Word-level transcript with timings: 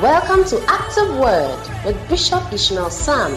Welcome 0.00 0.44
to 0.46 0.60
Active 0.66 1.16
Word 1.16 1.60
with 1.84 2.08
Bishop 2.08 2.52
Ishmael 2.52 2.90
Sam 2.90 3.34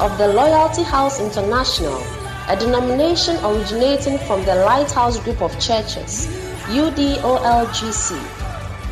of 0.00 0.16
the 0.16 0.28
Loyalty 0.28 0.82
House 0.82 1.20
International, 1.20 2.02
a 2.48 2.56
denomination 2.58 3.36
originating 3.44 4.16
from 4.20 4.44
the 4.46 4.54
Lighthouse 4.54 5.18
Group 5.20 5.42
of 5.42 5.52
Churches, 5.60 6.26
UDOLGC. 6.68 8.18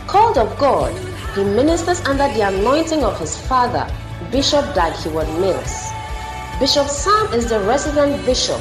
Called 0.07 0.37
of 0.37 0.59
God, 0.59 0.93
he 1.35 1.43
ministers 1.43 2.03
under 2.03 2.29
the 2.35 2.43
anointing 2.47 3.03
of 3.03 3.19
his 3.19 3.39
father, 3.47 3.91
Bishop 4.31 4.75
Dag 4.75 4.93
Mills. 5.41 5.91
Bishop 6.61 6.89
Sam 6.89 7.33
is 7.33 7.49
the 7.49 7.61
resident 7.61 8.23
bishop 8.27 8.61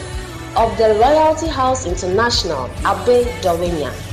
of 0.56 0.78
the 0.78 0.94
Loyalty 0.94 1.48
House 1.50 1.86
International, 1.86 2.68
Abe 2.86 3.28
Dawhenya, 3.42 4.13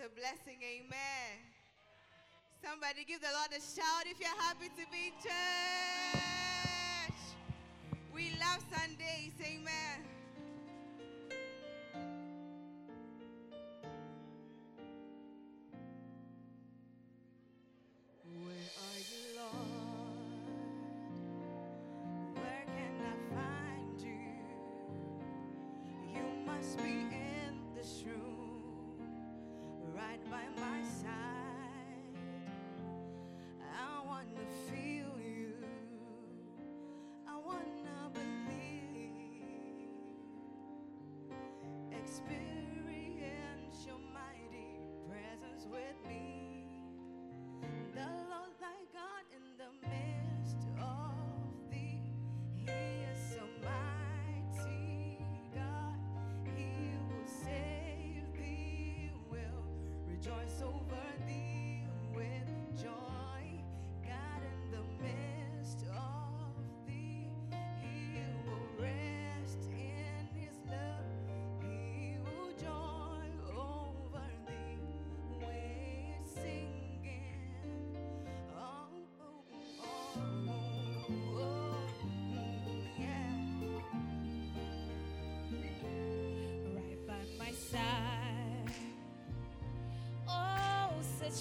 A 0.00 0.08
blessing. 0.16 0.56
Amen. 0.64 1.36
Somebody 2.64 3.04
give 3.04 3.20
the 3.20 3.28
Lord 3.36 3.52
a 3.52 3.60
shout 3.60 4.06
if 4.06 4.18
you're 4.18 4.40
happy 4.40 4.68
to 4.68 4.84
be 4.90 5.12
in 5.12 5.14
church. 5.20 5.32
We 8.14 8.32
love 8.40 8.64
Sundays. 8.72 9.36
Amen. 9.44 10.19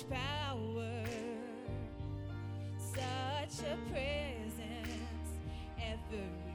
Power, 0.03 1.03
such 2.77 3.65
a 3.65 3.77
presence 3.91 5.31
everywhere 5.77 6.48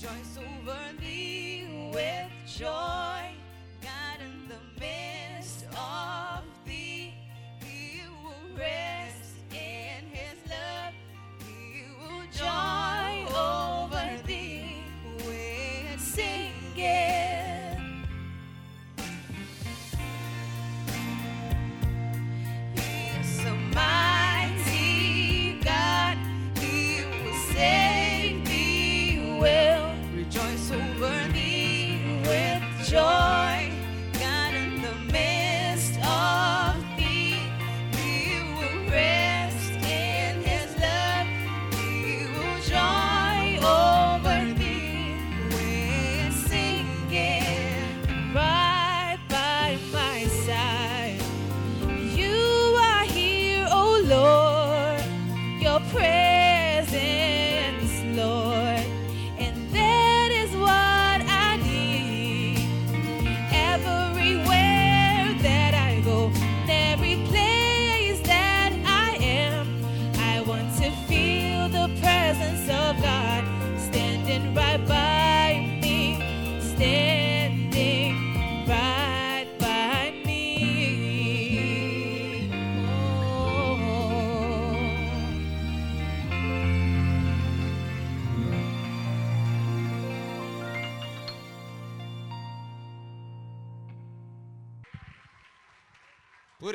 rejoice 0.00 0.38
over 0.38 0.78
thee 0.98 1.66
with 1.92 2.30
joy. 2.46 3.19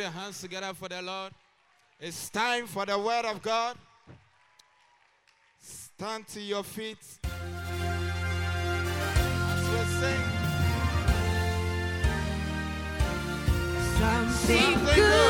Your 0.05 0.11
hands 0.11 0.39
together 0.39 0.71
for 0.75 0.87
the 0.87 1.01
Lord. 1.01 1.31
It's 1.99 2.29
time 2.29 2.67
for 2.67 2.85
the 2.85 2.95
word 2.95 3.25
of 3.25 3.41
God. 3.41 3.75
Stand 5.59 6.27
to 6.27 6.39
your 6.39 6.63
feet. 6.63 6.99
As 7.23 7.31
we 9.71 9.79
sing. 9.99 10.21
Something 13.97 14.73
Something 14.75 14.95
good 14.95 15.24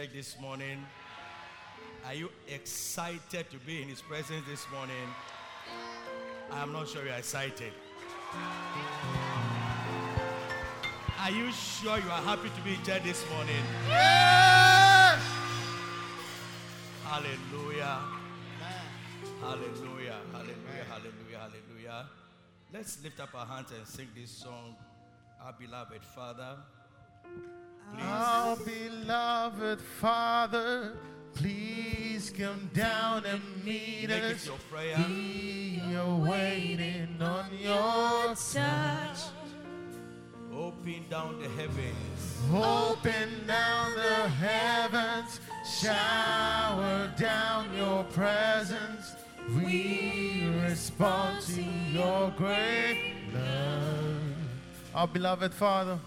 church 0.00 0.12
this 0.14 0.36
morning? 0.40 0.82
Are 2.06 2.14
you 2.14 2.30
excited 2.48 3.50
to 3.50 3.58
be 3.66 3.82
in 3.82 3.88
His 3.88 4.00
presence 4.00 4.46
this 4.48 4.64
morning? 4.72 4.94
I 6.50 6.62
am 6.62 6.72
not 6.72 6.88
sure 6.88 7.04
you 7.04 7.10
are 7.10 7.18
excited. 7.18 7.72
Are 11.20 11.30
you 11.30 11.52
sure 11.52 11.98
you 11.98 12.10
are 12.10 12.22
happy 12.22 12.48
to 12.48 12.60
be 12.62 12.74
in 12.74 12.82
church 12.82 13.02
this 13.02 13.24
morning? 13.30 13.62
Yes! 13.88 15.20
Hallelujah. 17.04 18.00
Hallelujah. 19.40 20.20
Hallelujah. 20.32 20.84
Hallelujah. 20.88 21.38
Hallelujah. 21.38 22.06
Let's 22.72 23.02
lift 23.02 23.20
up 23.20 23.34
our 23.34 23.44
hands 23.44 23.70
and 23.76 23.86
sing 23.86 24.08
this 24.16 24.30
song. 24.30 24.76
Our 25.42 25.52
beloved 25.52 26.02
Father. 26.02 26.56
Our 27.98 28.56
beloved 28.56 29.80
Father, 29.80 30.94
please 31.34 32.32
come 32.36 32.70
down 32.74 33.24
and 33.26 33.42
meet 33.64 34.08
Make 34.08 34.22
it 34.22 34.36
us. 34.36 34.46
your 34.46 34.56
prayer. 34.70 34.96
We 35.08 35.82
are 35.96 36.16
waiting 36.16 37.16
on 37.20 37.46
your 37.60 38.34
touch. 38.34 39.20
Open 40.52 41.04
down 41.08 41.40
the 41.40 41.48
heavens. 41.50 42.38
Open 42.52 43.46
down 43.46 43.92
the 43.94 44.28
heavens, 44.28 45.40
shower 45.80 47.12
down 47.18 47.74
your 47.76 48.04
presence. 48.04 49.14
We 49.56 50.44
respond 50.62 51.40
to 51.42 51.62
your 51.62 52.30
great 52.36 53.14
love. 53.32 54.22
Our 54.94 55.06
beloved 55.08 55.54
Father, 55.54 55.98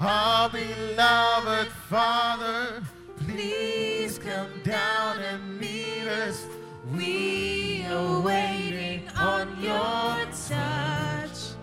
our 0.00 0.50
beloved 0.50 1.68
Father, 1.88 2.82
please 3.26 4.18
come 4.18 4.50
down 4.62 5.18
and 5.20 5.58
meet 5.58 6.06
us. 6.06 6.46
We 6.94 7.84
are 7.90 8.20
waiting 8.20 9.08
on 9.16 9.48
your 9.60 10.26
touch. 10.48 11.56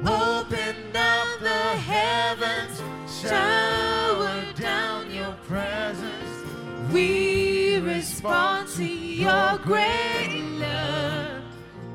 Open 0.00 0.76
up 0.94 1.28
the 1.40 1.48
heavens, 1.48 2.82
shower 3.22 4.44
down 4.54 5.10
your 5.12 5.32
presence. 5.46 6.92
We 6.92 7.78
respond 7.78 8.68
to 8.70 8.84
your 8.84 9.58
great 9.58 10.42
love. 10.58 11.42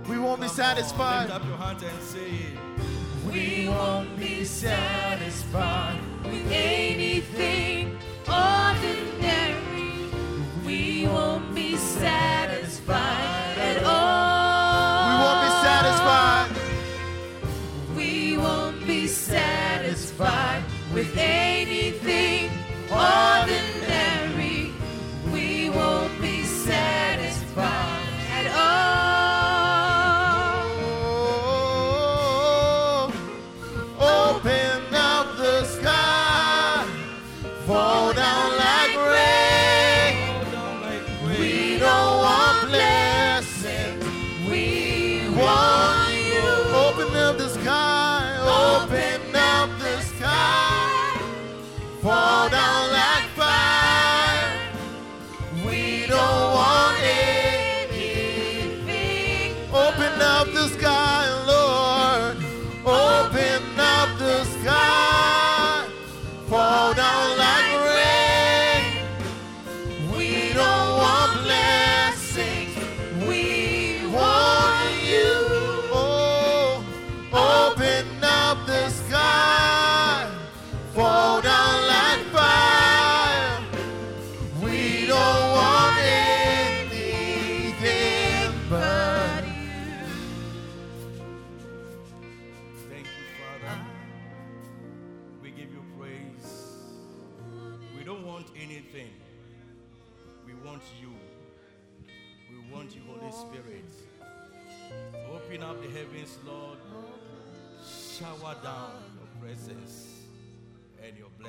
We 0.07 0.19
won't 0.19 0.41
be 0.41 0.47
satisfied. 0.47 1.29
Lift 1.29 1.41
up 1.41 1.45
your 1.47 1.57
hands 1.57 1.83
and 1.83 2.01
say 2.01 2.72
we 3.33 3.67
won't 3.67 4.19
be 4.19 4.45
satisfied 4.45 5.99
with 6.23 6.51
anything 6.51 7.97
ordinary. 8.27 9.89
We 10.63 11.07
won't 11.07 11.55
be 11.55 11.75
satisfied 11.75 13.57
at 13.57 13.83
all. 13.83 15.09
We 15.09 15.13
won't 15.23 15.41
be 15.45 15.51
satisfied. 15.67 16.51
We 17.97 18.37
won't 18.37 18.85
be 18.85 19.07
satisfied 19.07 20.63
with 20.93 21.17
anything. 21.17 21.62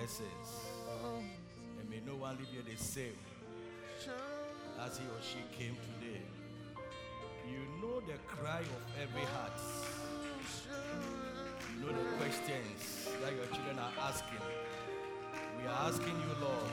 Blessings. 0.04 0.60
And 1.80 1.88
may 1.88 2.00
no 2.06 2.16
one 2.16 2.36
leave 2.36 2.48
here 2.52 2.62
the 2.70 2.76
same 2.76 3.16
as 4.84 4.98
he 4.98 5.04
or 5.04 5.22
she 5.22 5.38
came 5.56 5.76
today. 5.96 6.20
You 7.48 7.60
know 7.80 8.00
the 8.00 8.18
cry 8.26 8.60
of 8.60 8.82
every 9.00 9.24
heart. 9.32 9.58
You 11.72 11.86
know 11.86 11.92
the 11.92 12.04
questions 12.18 13.08
that 13.22 13.32
your 13.32 13.46
children 13.46 13.78
are 13.78 13.92
asking. 14.02 14.44
We 15.58 15.66
are 15.68 15.88
asking 15.88 16.16
you, 16.20 16.36
Lord, 16.38 16.70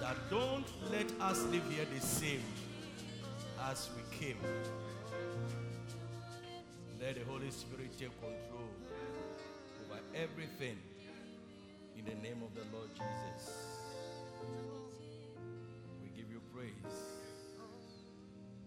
that 0.00 0.16
don't 0.30 0.66
let 0.90 1.12
us 1.20 1.42
live 1.48 1.64
here 1.70 1.86
the 1.94 2.00
same 2.00 2.42
as 3.68 3.90
we 3.94 4.16
came. 4.16 4.38
Let 7.02 7.16
the 7.16 7.30
Holy 7.30 7.50
Spirit 7.50 7.90
take 7.98 8.18
control 8.22 8.70
over 9.84 10.00
everything 10.14 10.78
in 11.98 12.04
the 12.04 12.14
name 12.22 12.42
of 12.44 12.54
the 12.54 12.62
Lord 12.76 12.88
Jesus. 12.92 13.50
We 16.00 16.08
give 16.16 16.30
you 16.30 16.40
praise. 16.54 16.72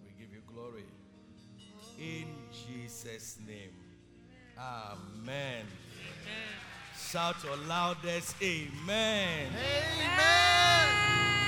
We 0.03 0.11
give 0.19 0.33
you 0.33 0.41
glory. 0.53 0.83
In 1.97 2.27
Jesus' 2.51 3.38
name. 3.47 3.71
Amen. 4.57 5.65
Shout 6.97 7.43
your 7.43 7.55
loudest 7.67 8.35
amen. 8.41 9.47
Amen. 9.47 10.88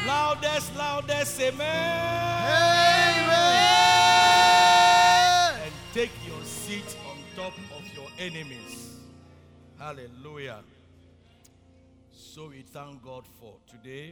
Loudest, 0.08 0.76
loudest 0.76 1.40
amen. 1.42 1.60
Amen. 3.18 3.54
And 5.66 5.74
take 5.94 6.12
your 6.28 6.44
seat 6.44 6.96
on 7.10 7.18
top 7.36 7.54
of 7.76 7.84
your 7.94 8.08
enemies. 8.18 9.00
Hallelujah. 9.78 10.64
So 12.34 12.48
we 12.48 12.64
thank 12.64 13.04
God 13.04 13.28
for 13.40 13.58
today. 13.70 14.12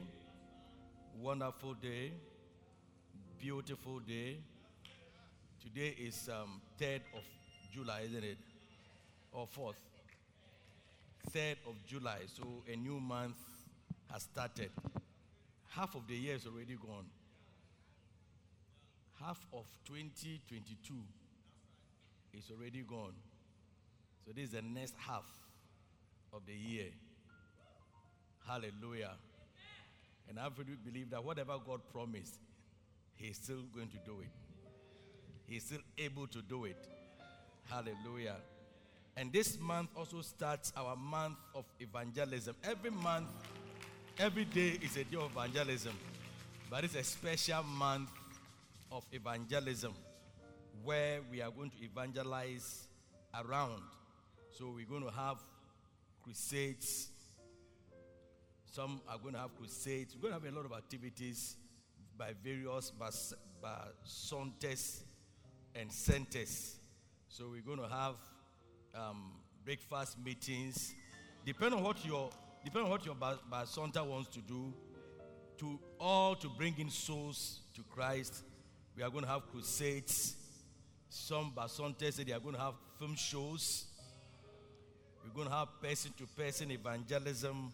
Wonderful 1.20 1.74
day. 1.74 2.12
Beautiful 3.40 3.98
day. 3.98 4.38
Today 5.60 5.96
is 6.00 6.30
um, 6.32 6.62
3rd 6.80 7.02
of 7.18 7.24
July, 7.74 8.02
isn't 8.06 8.24
it? 8.24 8.38
Or 9.32 9.48
4th? 9.48 9.74
3rd 11.32 11.56
of 11.68 11.84
July. 11.88 12.20
So 12.28 12.44
a 12.72 12.76
new 12.76 13.00
month 13.00 13.38
has 14.12 14.22
started. 14.22 14.70
Half 15.70 15.96
of 15.96 16.06
the 16.08 16.16
year 16.16 16.36
is 16.36 16.46
already 16.46 16.76
gone. 16.76 17.08
Half 19.20 19.44
of 19.52 19.66
2022 19.88 20.94
is 22.38 22.52
already 22.52 22.84
gone. 22.84 23.16
So 24.24 24.32
this 24.32 24.44
is 24.44 24.52
the 24.52 24.62
next 24.62 24.94
half 25.08 25.26
of 26.32 26.46
the 26.46 26.54
year. 26.54 26.92
Hallelujah. 28.48 29.12
And 30.30 30.40
I 30.40 30.48
really 30.58 30.78
believe 30.84 31.10
that 31.12 31.24
whatever 31.24 31.54
God 31.66 31.82
promised, 31.92 32.40
He's 33.16 33.38
still 33.38 33.64
going 33.74 33.90
to 33.90 33.98
do 34.06 34.22
it. 34.22 34.30
He's 35.48 35.66
still 35.66 35.82
able 35.98 36.28
to 36.28 36.42
do 36.42 36.66
it. 36.66 36.88
Hallelujah. 37.70 38.38
And 39.18 39.32
this 39.32 39.60
month 39.60 39.90
also 39.96 40.22
starts 40.22 40.72
our 40.76 40.96
month 40.96 41.38
of 41.54 41.66
evangelism. 41.80 42.56
Every 42.64 42.90
month, 42.90 43.28
every 44.18 44.46
day 44.46 44.80
is 44.82 44.96
a 44.98 45.04
day 45.04 45.18
of 45.18 45.32
evangelism. 45.32 45.94
But 46.70 46.86
it's 46.86 46.96
a 46.96 47.04
special 47.04 47.64
month 47.64 48.10
of 48.92 49.04
evangelism 49.12 49.94
where 50.84 51.20
we 51.30 51.42
are 51.42 51.52
going 51.52 51.70
to 51.70 51.84
evangelize 51.84 52.88
around. 53.46 53.82
So 54.58 54.74
we're 54.76 54.86
going 54.86 55.04
to 55.04 55.12
have 55.12 55.38
crusades. 56.24 57.11
Some 58.72 59.02
are 59.10 59.18
going 59.18 59.34
to 59.34 59.40
have 59.42 59.58
crusades. 59.58 60.16
We're 60.16 60.30
going 60.30 60.40
to 60.40 60.46
have 60.48 60.54
a 60.54 60.58
lot 60.58 60.66
of 60.66 60.72
activities 60.72 61.58
by 62.18 62.32
various 62.42 62.90
bas- 62.90 63.34
bacentas 63.62 65.02
and 65.76 65.92
centers. 65.92 66.78
So 67.28 67.50
we're 67.52 67.62
going 67.62 67.80
to 67.80 67.94
have 67.94 68.16
um, 68.96 69.34
breakfast 69.66 70.18
meetings. 70.24 70.94
Depending 71.46 71.80
on 71.80 71.84
what 71.84 72.06
your 72.06 72.30
depending 72.64 72.86
on 72.86 72.92
what 72.92 73.06
your 73.06 73.16
bacenta 73.16 74.06
wants 74.06 74.30
to 74.30 74.40
do, 74.40 74.74
to 75.58 75.78
all 76.00 76.36
to 76.36 76.48
bring 76.48 76.76
in 76.80 76.90
souls 76.90 77.60
to 77.76 77.84
Christ. 77.94 78.44
We 78.96 79.04
are 79.04 79.10
going 79.10 79.26
to 79.26 79.30
have 79.30 79.52
crusades. 79.52 80.36
Some 81.10 81.52
bacentas 81.54 82.26
they 82.26 82.32
are 82.32 82.40
going 82.40 82.56
to 82.56 82.62
have 82.62 82.76
film 82.98 83.16
shows. 83.16 83.86
We're 85.26 85.34
going 85.34 85.50
to 85.50 85.54
have 85.54 85.68
person 85.82 86.14
to 86.20 86.26
person 86.42 86.72
evangelism. 86.72 87.74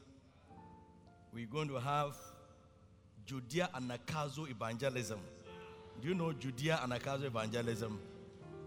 We're 1.34 1.48
going 1.48 1.67
to 1.69 1.79
have 1.79 2.15
Judea 3.25 3.69
and 3.74 3.89
Nakazo 3.89 4.50
evangelism. 4.50 5.19
Do 6.01 6.07
you 6.07 6.13
know 6.13 6.34
Judea 6.34 6.79
and 6.84 6.93
Nakazo 6.93 7.25
evangelism? 7.25 8.00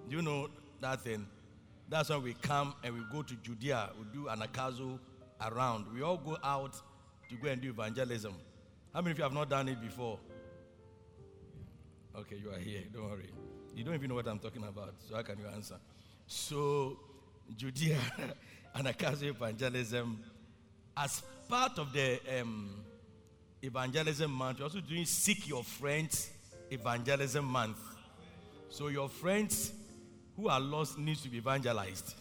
Do 0.09 0.17
you 0.17 0.23
know 0.23 0.49
that 0.81 1.00
thing? 1.02 1.26
That's 1.88 2.09
when 2.09 2.23
we 2.23 2.35
come 2.35 2.75
and 2.85 2.95
we 2.95 3.00
go 3.12 3.23
to 3.23 3.35
Judea. 3.35 3.90
We 3.99 4.05
do 4.12 4.29
Anagkazo 4.29 4.99
around. 5.40 5.87
We 5.93 6.02
all 6.02 6.17
go 6.17 6.37
out 6.45 6.81
to 7.29 7.35
go 7.37 7.49
and 7.49 7.61
do 7.61 7.71
evangelism. 7.71 8.35
How 8.95 9.00
many 9.00 9.12
of 9.12 9.19
you 9.19 9.25
have 9.25 9.33
not 9.33 9.50
done 9.50 9.69
it 9.69 9.81
before? 9.81 10.19
Okay, 12.17 12.37
you 12.37 12.50
are 12.50 12.59
here. 12.59 12.83
Don't 12.93 13.09
worry. 13.09 13.31
You 13.75 13.85
don't 13.85 13.95
even 13.95 14.09
know 14.09 14.17
what 14.17 14.26
I'm 14.26 14.38
talking 14.38 14.62
about. 14.62 14.95
So 15.09 15.17
how 15.17 15.23
can 15.23 15.38
you 15.38 15.47
answer? 15.47 15.76
So, 16.26 16.99
Judea 17.57 17.99
and 18.75 18.87
Anagkazo 18.87 19.25
evangelism, 19.25 20.21
as 20.97 21.23
part 21.49 21.78
of 21.78 21.92
the 21.92 22.20
um, 22.40 22.70
evangelism 23.62 24.30
month, 24.30 24.59
we're 24.59 24.64
also 24.64 24.80
doing 24.80 25.04
Seek 25.04 25.49
Your 25.49 25.64
Friends 25.64 26.30
evangelism 26.70 27.44
month. 27.44 27.78
So 28.68 28.88
your 28.88 29.09
friends 29.09 29.73
who 30.37 30.49
are 30.49 30.61
lost 30.61 30.99
need 30.99 31.16
to 31.18 31.28
be 31.28 31.38
evangelized. 31.38 32.14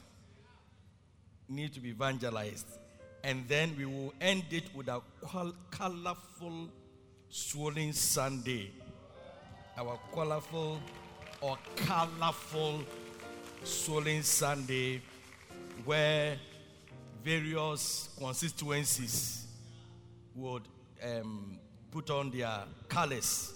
Need 1.47 1.73
to 1.73 1.79
be 1.79 1.89
evangelized. 1.89 2.67
And 3.23 3.47
then 3.47 3.75
we 3.77 3.85
will 3.85 4.13
end 4.19 4.45
it 4.51 4.63
with 4.73 4.87
a 4.87 5.01
colorful 5.71 6.69
swollen 7.29 7.93
Sunday. 7.93 8.71
Our 9.77 9.99
colorful 10.13 10.79
or 11.41 11.57
colorful 11.75 12.83
swollen 13.63 14.23
Sunday 14.23 15.01
where 15.85 16.37
various 17.29 18.09
constituencies 18.17 19.45
would 20.35 20.63
um, 21.03 21.59
put 21.91 22.09
on 22.09 22.31
their 22.31 22.63
colors, 22.87 23.53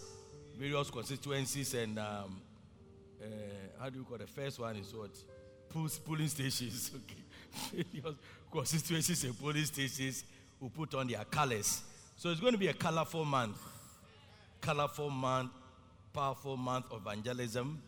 various 0.59 0.91
constituencies, 0.91 1.73
and 1.73 1.97
um, 1.97 2.39
uh, 3.19 3.25
how 3.79 3.89
do 3.89 3.97
you 3.97 4.05
call 4.05 4.19
the 4.19 4.27
first 4.27 4.59
one 4.59 4.75
is 4.75 4.93
what? 4.93 5.09
Pools, 5.69 5.97
polling 5.97 6.27
stations. 6.27 6.91
Okay. 7.73 7.83
various 7.91 8.15
constituencies 8.51 9.23
and 9.23 9.39
polling 9.39 9.65
stations 9.65 10.23
will 10.59 10.69
put 10.69 10.93
on 10.93 11.07
their 11.07 11.23
colors. 11.25 11.81
So 12.17 12.29
it's 12.29 12.39
going 12.39 12.53
to 12.53 12.59
be 12.59 12.67
a 12.67 12.73
colorful 12.73 13.25
month. 13.25 13.57
Colorful 14.61 15.09
month, 15.09 15.51
powerful 16.13 16.57
month 16.57 16.85
of 16.91 17.01
evangelism. 17.01 17.81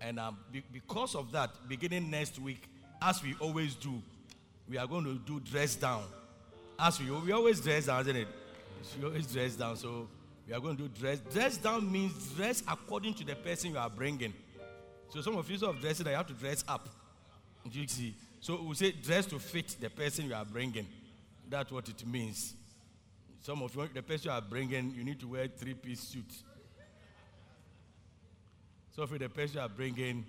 And 0.00 0.20
um, 0.20 0.38
be- 0.52 0.64
because 0.72 1.16
of 1.16 1.32
that, 1.32 1.50
beginning 1.68 2.08
next 2.10 2.38
week, 2.38 2.68
as 3.02 3.22
we 3.22 3.34
always 3.40 3.74
do, 3.74 4.00
we 4.68 4.78
are 4.78 4.86
going 4.86 5.04
to 5.04 5.18
do 5.18 5.40
dress 5.40 5.76
down. 5.76 6.04
As 6.78 7.00
we, 7.00 7.10
we 7.10 7.32
always 7.32 7.60
dress 7.60 7.86
down, 7.86 8.00
isn't 8.02 8.16
it? 8.16 8.28
We 8.98 9.06
always 9.06 9.26
dress 9.26 9.54
down. 9.54 9.76
So 9.76 10.08
we 10.46 10.54
are 10.54 10.60
going 10.60 10.76
to 10.76 10.82
do 10.84 10.88
dress. 10.88 11.20
Dress 11.32 11.56
down 11.56 11.90
means 11.90 12.32
dress 12.32 12.62
according 12.68 13.14
to 13.14 13.24
the 13.24 13.34
person 13.34 13.72
you 13.72 13.78
are 13.78 13.90
bringing. 13.90 14.34
So 15.08 15.20
some 15.20 15.36
of 15.36 15.48
you 15.50 15.58
sort 15.58 15.76
of 15.76 15.80
dress 15.80 16.00
it, 16.00 16.06
you 16.06 16.12
have 16.12 16.26
to 16.26 16.32
dress 16.32 16.64
up. 16.66 16.88
Do 17.70 17.80
you 17.80 17.86
see? 17.86 18.14
So 18.40 18.62
we 18.62 18.74
say 18.74 18.92
dress 18.92 19.26
to 19.26 19.38
fit 19.38 19.76
the 19.80 19.88
person 19.88 20.26
you 20.26 20.34
are 20.34 20.44
bringing. 20.44 20.86
That's 21.48 21.70
what 21.70 21.88
it 21.88 22.06
means. 22.06 22.54
Some 23.40 23.62
of 23.62 23.74
you, 23.74 23.88
the 23.92 24.02
person 24.02 24.26
you 24.26 24.30
are 24.32 24.40
bringing, 24.40 24.92
you 24.96 25.04
need 25.04 25.20
to 25.20 25.28
wear 25.28 25.46
three-piece 25.46 26.00
suit. 26.00 26.32
So 28.96 29.06
for 29.06 29.18
the 29.18 29.28
person 29.28 29.56
you 29.56 29.60
are 29.60 29.68
bringing, 29.68 30.24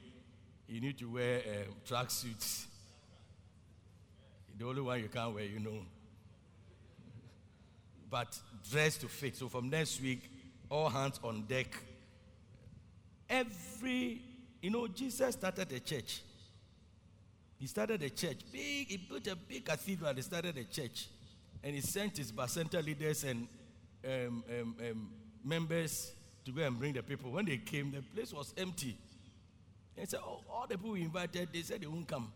you 0.67 0.82
need 0.82 0.98
to 1.00 1.12
wear 1.12 1.38
um, 1.38 1.76
track 1.86 2.12
suits. 2.12 2.67
The 4.58 4.65
only 4.65 4.82
one 4.82 5.02
you 5.02 5.10
can't 5.10 5.34
wear, 5.34 5.44
you 5.44 5.60
know. 5.60 5.86
But 8.10 8.38
dress 8.70 8.98
to 8.98 9.08
fit. 9.08 9.36
So 9.36 9.50
from 9.50 9.70
next 9.70 10.02
week, 10.02 10.30
all 10.70 10.89
hands 10.89 11.20
on 11.24 11.44
deck. 11.48 11.76
Every, 13.30 14.22
you 14.62 14.70
know, 14.70 14.88
Jesus 14.88 15.34
started 15.34 15.72
a 15.72 15.80
church. 15.80 16.22
He 17.58 17.68
started 17.68 18.02
a 18.04 18.10
church. 18.10 18.39
Big, 18.52 18.88
he 18.88 18.98
built 18.98 19.28
a 19.28 19.36
big 19.36 19.65
cathedral 19.65 20.10
and 20.10 20.18
he 20.18 20.22
started 20.22 20.58
a 20.58 20.63
church. 20.63 21.08
And 21.63 21.74
he 21.76 21.82
sent 21.82 22.18
his 22.18 22.32
bacenta 22.32 22.84
leaders 22.84 23.24
and 23.24 23.48
um, 24.06 24.44
um, 24.50 24.76
um, 24.80 25.10
members 25.44 26.12
to 26.46 26.52
go 26.52 26.62
and 26.62 26.78
bring 26.78 26.94
the 26.94 27.02
people. 27.02 27.32
When 27.32 27.46
they 27.46 27.58
came, 27.58 27.91
the 27.91 28.02
place 28.02 28.32
was 28.32 28.54
empty. 28.58 28.98
And 29.98 30.08
said, 30.08 30.20
oh, 30.24 30.41
all 30.50 30.68
the 30.70 30.78
people 30.78 30.91
we 30.91 31.02
invited, 31.02 31.50
they 31.52 31.62
said 31.62 31.82
they 31.82 31.88
won't 31.88 32.08
come. 32.08 32.32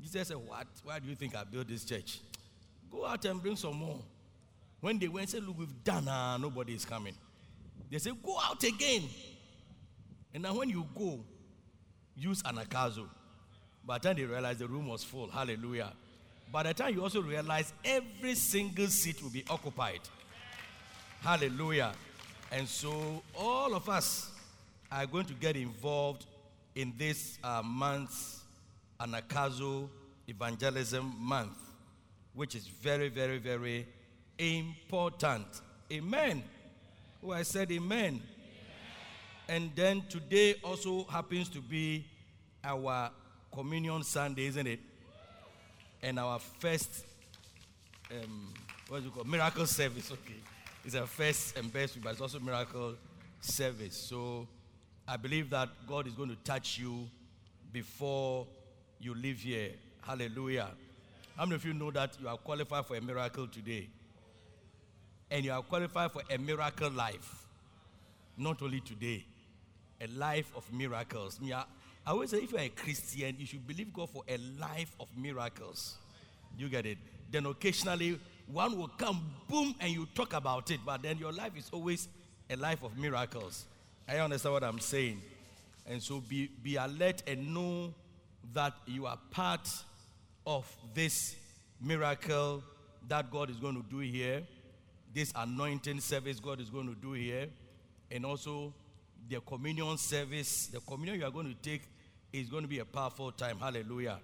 Jesus 0.00 0.28
said, 0.28 0.36
What? 0.36 0.66
Why 0.82 0.98
do 0.98 1.08
you 1.08 1.14
think 1.14 1.36
I 1.36 1.44
built 1.44 1.68
this 1.68 1.84
church? 1.84 2.20
Go 2.90 3.06
out 3.06 3.24
and 3.24 3.42
bring 3.42 3.56
some 3.56 3.76
more. 3.76 4.00
When 4.80 4.98
they 4.98 5.08
went, 5.08 5.30
said, 5.30 5.44
Look, 5.44 5.58
we've 5.58 5.84
done, 5.84 6.08
uh, 6.08 6.36
nobody 6.36 6.74
is 6.74 6.84
coming. 6.84 7.14
They 7.90 7.98
said, 7.98 8.14
Go 8.22 8.38
out 8.40 8.62
again. 8.62 9.02
And 10.32 10.42
now 10.42 10.54
when 10.54 10.68
you 10.68 10.84
go, 10.96 11.20
use 12.16 12.42
Anagkazo. 12.42 13.06
By 13.86 13.98
the 13.98 14.08
time 14.08 14.16
they 14.16 14.24
realized 14.24 14.58
the 14.58 14.66
room 14.66 14.88
was 14.88 15.04
full, 15.04 15.28
hallelujah. 15.28 15.92
By 16.50 16.64
the 16.64 16.74
time 16.74 16.94
you 16.94 17.02
also 17.02 17.22
realize 17.22 17.72
every 17.84 18.34
single 18.34 18.86
seat 18.88 19.22
will 19.22 19.30
be 19.30 19.44
occupied. 19.48 20.00
Hallelujah. 21.20 21.92
And 22.50 22.68
so 22.68 23.22
all 23.36 23.74
of 23.74 23.88
us 23.88 24.30
are 24.90 25.06
going 25.06 25.26
to 25.26 25.34
get 25.34 25.56
involved 25.56 26.26
in 26.74 26.92
this 26.96 27.38
uh, 27.42 27.62
month's 27.64 28.43
Anagkazo 29.00 29.88
Evangelism 30.26 31.14
Month, 31.18 31.58
which 32.34 32.54
is 32.54 32.66
very, 32.66 33.08
very, 33.08 33.38
very 33.38 33.86
important. 34.38 35.46
Amen. 35.92 36.42
Oh, 37.22 37.32
I 37.32 37.42
said 37.42 37.70
amen. 37.72 37.98
amen. 37.98 38.22
And 39.48 39.70
then 39.74 40.02
today 40.08 40.56
also 40.62 41.04
happens 41.04 41.48
to 41.50 41.60
be 41.60 42.04
our 42.62 43.10
Communion 43.52 44.02
Sunday, 44.02 44.46
isn't 44.46 44.66
it? 44.66 44.80
And 46.02 46.18
our 46.18 46.38
first, 46.38 47.04
um, 48.10 48.52
what 48.88 48.98
do 48.98 49.04
you 49.04 49.10
call 49.10 49.24
miracle 49.24 49.66
service? 49.66 50.10
Okay, 50.10 50.40
it's 50.84 50.94
our 50.94 51.06
first 51.06 51.56
and 51.56 51.72
best, 51.72 52.02
but 52.02 52.12
it's 52.12 52.20
also 52.20 52.40
miracle 52.40 52.94
service. 53.40 53.96
So 53.96 54.48
I 55.06 55.16
believe 55.16 55.50
that 55.50 55.68
God 55.86 56.06
is 56.06 56.14
going 56.14 56.30
to 56.30 56.36
touch 56.36 56.78
you 56.78 57.08
before 57.72 58.46
you 59.04 59.14
live 59.14 59.38
here. 59.38 59.70
Hallelujah. 60.00 60.68
How 61.36 61.44
many 61.44 61.56
of 61.56 61.64
you 61.64 61.74
know 61.74 61.90
that 61.90 62.16
you 62.20 62.28
are 62.28 62.36
qualified 62.36 62.86
for 62.86 62.96
a 62.96 63.00
miracle 63.00 63.46
today? 63.46 63.88
And 65.30 65.44
you 65.44 65.52
are 65.52 65.62
qualified 65.62 66.12
for 66.12 66.22
a 66.30 66.38
miracle 66.38 66.90
life. 66.90 67.46
Not 68.36 68.62
only 68.62 68.80
today, 68.80 69.24
a 70.00 70.06
life 70.08 70.50
of 70.56 70.72
miracles. 70.72 71.38
I 71.52 71.64
always 72.06 72.30
say 72.30 72.38
if 72.38 72.52
you're 72.52 72.60
a 72.60 72.68
Christian, 72.68 73.36
you 73.38 73.46
should 73.46 73.66
believe 73.66 73.92
God 73.92 74.10
for 74.10 74.22
a 74.28 74.38
life 74.58 74.94
of 74.98 75.08
miracles. 75.16 75.96
You 76.56 76.68
get 76.68 76.86
it? 76.86 76.98
Then 77.30 77.46
occasionally 77.46 78.18
one 78.46 78.78
will 78.78 78.88
come, 78.88 79.22
boom, 79.48 79.74
and 79.80 79.90
you 79.90 80.06
talk 80.14 80.34
about 80.34 80.70
it, 80.70 80.80
but 80.84 81.02
then 81.02 81.18
your 81.18 81.32
life 81.32 81.52
is 81.56 81.68
always 81.72 82.08
a 82.50 82.56
life 82.56 82.82
of 82.82 82.96
miracles. 82.96 83.64
I 84.08 84.18
understand 84.18 84.52
what 84.52 84.64
I'm 84.64 84.78
saying. 84.78 85.20
And 85.86 86.02
so 86.02 86.20
be, 86.20 86.50
be 86.62 86.76
alert 86.76 87.22
and 87.26 87.52
know 87.54 87.94
that 88.52 88.74
you 88.86 89.06
are 89.06 89.18
part 89.30 89.68
of 90.46 90.70
this 90.94 91.36
miracle 91.80 92.62
that 93.08 93.30
God 93.30 93.50
is 93.50 93.56
going 93.56 93.76
to 93.76 93.88
do 93.88 93.98
here, 93.98 94.42
this 95.12 95.32
anointing 95.36 96.00
service 96.00 96.40
God 96.40 96.60
is 96.60 96.70
going 96.70 96.88
to 96.88 96.94
do 96.94 97.12
here, 97.12 97.46
and 98.10 98.24
also 98.24 98.72
the 99.28 99.40
communion 99.40 99.96
service. 99.96 100.66
The 100.66 100.80
communion 100.80 101.20
you 101.20 101.26
are 101.26 101.30
going 101.30 101.46
to 101.46 101.70
take 101.70 101.82
is 102.32 102.48
going 102.48 102.62
to 102.62 102.68
be 102.68 102.80
a 102.80 102.84
powerful 102.84 103.32
time. 103.32 103.58
Hallelujah. 103.58 104.18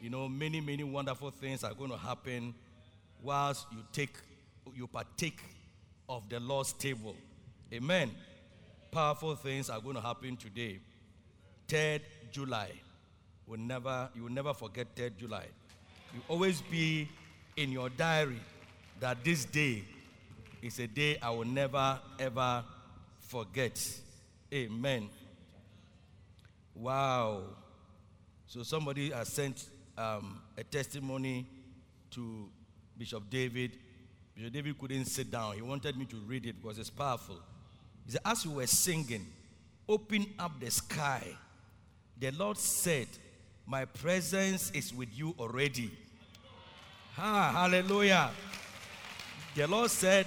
You 0.00 0.10
know, 0.10 0.28
many, 0.28 0.60
many 0.60 0.84
wonderful 0.84 1.30
things 1.30 1.64
are 1.64 1.74
going 1.74 1.90
to 1.90 1.96
happen 1.96 2.54
whilst 3.22 3.66
you 3.72 3.78
take, 3.92 4.14
you 4.74 4.86
partake 4.86 5.40
of 6.08 6.28
the 6.28 6.38
Lord's 6.38 6.72
table. 6.74 7.16
Amen. 7.72 8.10
Powerful 8.90 9.34
things 9.36 9.70
are 9.70 9.80
going 9.80 9.96
to 9.96 10.00
happen 10.00 10.36
today. 10.36 10.78
3rd 11.68 12.02
July 12.30 12.70
will 13.46 13.58
never, 13.58 14.08
you 14.14 14.24
will 14.24 14.32
never 14.32 14.52
forget 14.54 14.94
3rd 14.94 15.16
July. 15.18 15.46
You 16.14 16.20
always 16.28 16.60
be 16.62 17.08
in 17.56 17.72
your 17.72 17.88
diary 17.88 18.40
that 19.00 19.24
this 19.24 19.44
day 19.44 19.82
is 20.62 20.78
a 20.78 20.86
day 20.86 21.18
I 21.22 21.30
will 21.30 21.44
never 21.44 21.98
ever 22.18 22.64
forget. 23.20 23.78
Amen. 24.52 25.08
Wow. 26.74 27.42
So 28.46 28.62
somebody 28.62 29.10
has 29.10 29.28
sent 29.28 29.66
um, 29.96 30.40
a 30.56 30.64
testimony 30.64 31.46
to 32.10 32.48
Bishop 32.96 33.28
David. 33.28 33.78
Bishop 34.34 34.52
David 34.52 34.78
couldn't 34.78 35.06
sit 35.06 35.30
down. 35.30 35.54
He 35.54 35.62
wanted 35.62 35.96
me 35.96 36.04
to 36.06 36.16
read 36.16 36.46
it 36.46 36.60
because 36.60 36.78
it's 36.78 36.90
powerful. 36.90 37.38
He 38.04 38.12
said, 38.12 38.20
As 38.24 38.46
we 38.46 38.54
were 38.54 38.66
singing, 38.66 39.26
open 39.88 40.26
up 40.38 40.60
the 40.60 40.70
sky, 40.70 41.22
the 42.18 42.30
Lord 42.30 42.56
said, 42.56 43.08
My 43.66 43.84
presence 43.84 44.70
is 44.70 44.94
with 44.94 45.08
you 45.12 45.34
already. 45.40 45.90
Ha, 47.16 47.50
hallelujah. 47.52 48.30
The 49.56 49.66
Lord 49.66 49.90
said, 49.90 50.26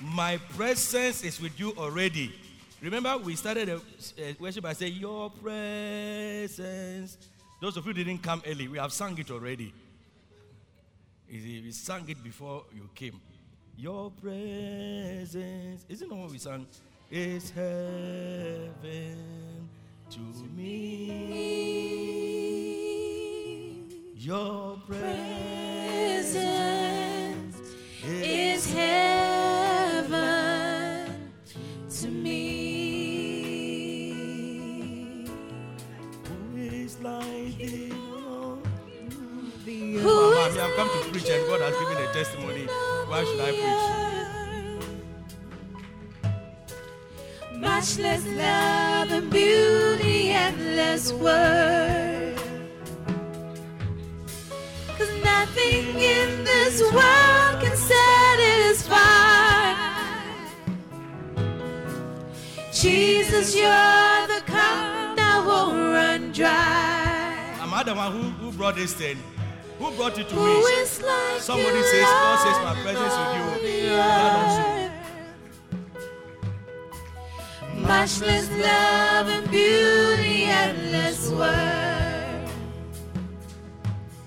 My 0.00 0.38
presence 0.56 1.22
is 1.22 1.40
with 1.40 1.58
you 1.60 1.72
already. 1.78 2.34
Remember, 2.80 3.16
we 3.18 3.36
started 3.36 3.68
a, 3.68 3.80
a 4.18 4.30
uh, 4.30 4.34
worship 4.40 4.64
by 4.64 4.72
saying, 4.72 4.94
Your 4.94 5.30
presence. 5.30 7.18
Those 7.60 7.76
of 7.76 7.86
you 7.86 7.92
didn't 7.92 8.18
come 8.18 8.42
early, 8.44 8.66
we 8.66 8.78
have 8.78 8.92
sung 8.92 9.16
it 9.16 9.30
already. 9.30 9.72
We 11.30 11.70
sang 11.70 12.08
it 12.08 12.22
before 12.22 12.64
you 12.74 12.88
came. 12.94 13.20
Your 13.76 14.10
presence. 14.10 15.84
Isn't 15.88 16.08
that 16.08 16.14
what 16.14 16.30
we 16.30 16.38
sang? 16.38 16.66
Is 17.10 17.50
heaven 17.50 19.18
to 20.12 20.20
me. 20.54 21.08
Your 24.14 24.76
presence 24.86 26.36
is 28.04 28.72
heaven 28.74 30.12
to 31.88 32.08
me. 32.08 32.42
Who 36.26 36.56
is 36.58 37.00
like 37.00 37.56
thee? 37.56 37.92
Who 39.64 40.02
Mama, 40.02 40.46
is 40.48 40.54
me, 40.54 40.60
I've 40.60 40.74
come 40.76 40.88
to 40.88 41.10
preach 41.10 41.30
and 41.30 41.46
God 41.46 41.60
has 41.62 41.74
given 41.78 41.96
a 41.96 42.12
testimony. 42.12 42.66
Why 43.08 43.24
should 43.24 43.40
I 43.40 43.52
preach? 43.52 44.11
Matchless 47.62 48.26
love 48.26 49.12
and 49.12 49.30
beauty, 49.30 50.30
endless 50.30 51.12
word. 51.12 52.36
Cause 54.98 55.12
Nothing 55.22 55.86
in 55.94 56.42
this 56.42 56.82
world 56.82 57.62
can 57.62 57.76
satisfy. 57.76 58.98
Jesus, 62.72 63.54
you're 63.54 64.26
the 64.26 64.42
cup 64.44 65.16
that 65.16 65.44
won't 65.46 65.76
run 65.94 66.32
dry. 66.32 67.56
Am 67.60 67.72
I 67.72 67.84
the 67.84 67.94
one 67.94 68.10
who, 68.10 68.22
who 68.42 68.50
brought 68.58 68.74
this 68.74 68.92
thing? 68.92 69.18
Who 69.78 69.92
brought 69.92 70.18
it 70.18 70.28
to 70.30 70.34
Who 70.34 70.44
me? 70.44 70.64
like 70.64 71.40
Somebody 71.40 71.82
says, 71.82 72.02
God 72.02 72.38
says, 72.40 72.56
my 72.64 72.74
presence 72.82 73.62
with 73.62 73.72
you. 73.84 74.81
Matchless 77.86 78.48
love 78.50 79.26
and 79.28 79.50
beauty, 79.50 80.44
endless 80.44 81.28
word. 81.30 82.48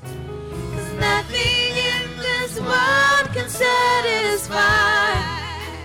'Cause 0.03 0.91
nothing 0.99 1.71
in 1.91 2.05
this 2.27 2.59
world 2.59 3.25
can 3.33 3.49
satisfy. 3.49 5.13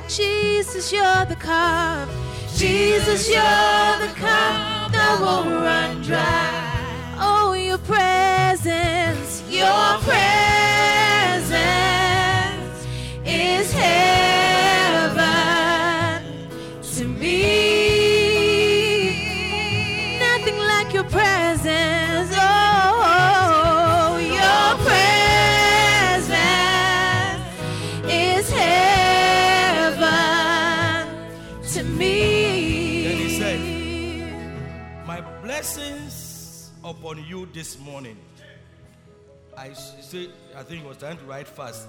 Jesus, 0.09 0.93
you're 0.93 1.25
the 1.27 1.37
cup. 1.37 2.09
Jesus, 2.57 3.29
you're 3.29 3.97
the 4.05 4.13
cup 4.27 4.93
that 4.93 5.19
won't 5.21 5.51
run 5.67 6.03
dry. 6.03 6.51
Oh, 7.19 7.53
your 7.55 7.79
presence, 7.79 9.43
your 9.49 9.99
presence 10.09 11.51
is 13.25 13.73
heaven 13.73 14.40
blessings 35.61 36.71
upon 36.83 37.23
you 37.29 37.47
this 37.53 37.79
morning. 37.81 38.17
I 39.59 39.75
say, 39.75 40.31
I 40.57 40.63
think 40.63 40.81
he 40.81 40.89
was 40.89 40.97
trying 40.97 41.19
to 41.19 41.25
write 41.25 41.47
fast. 41.47 41.87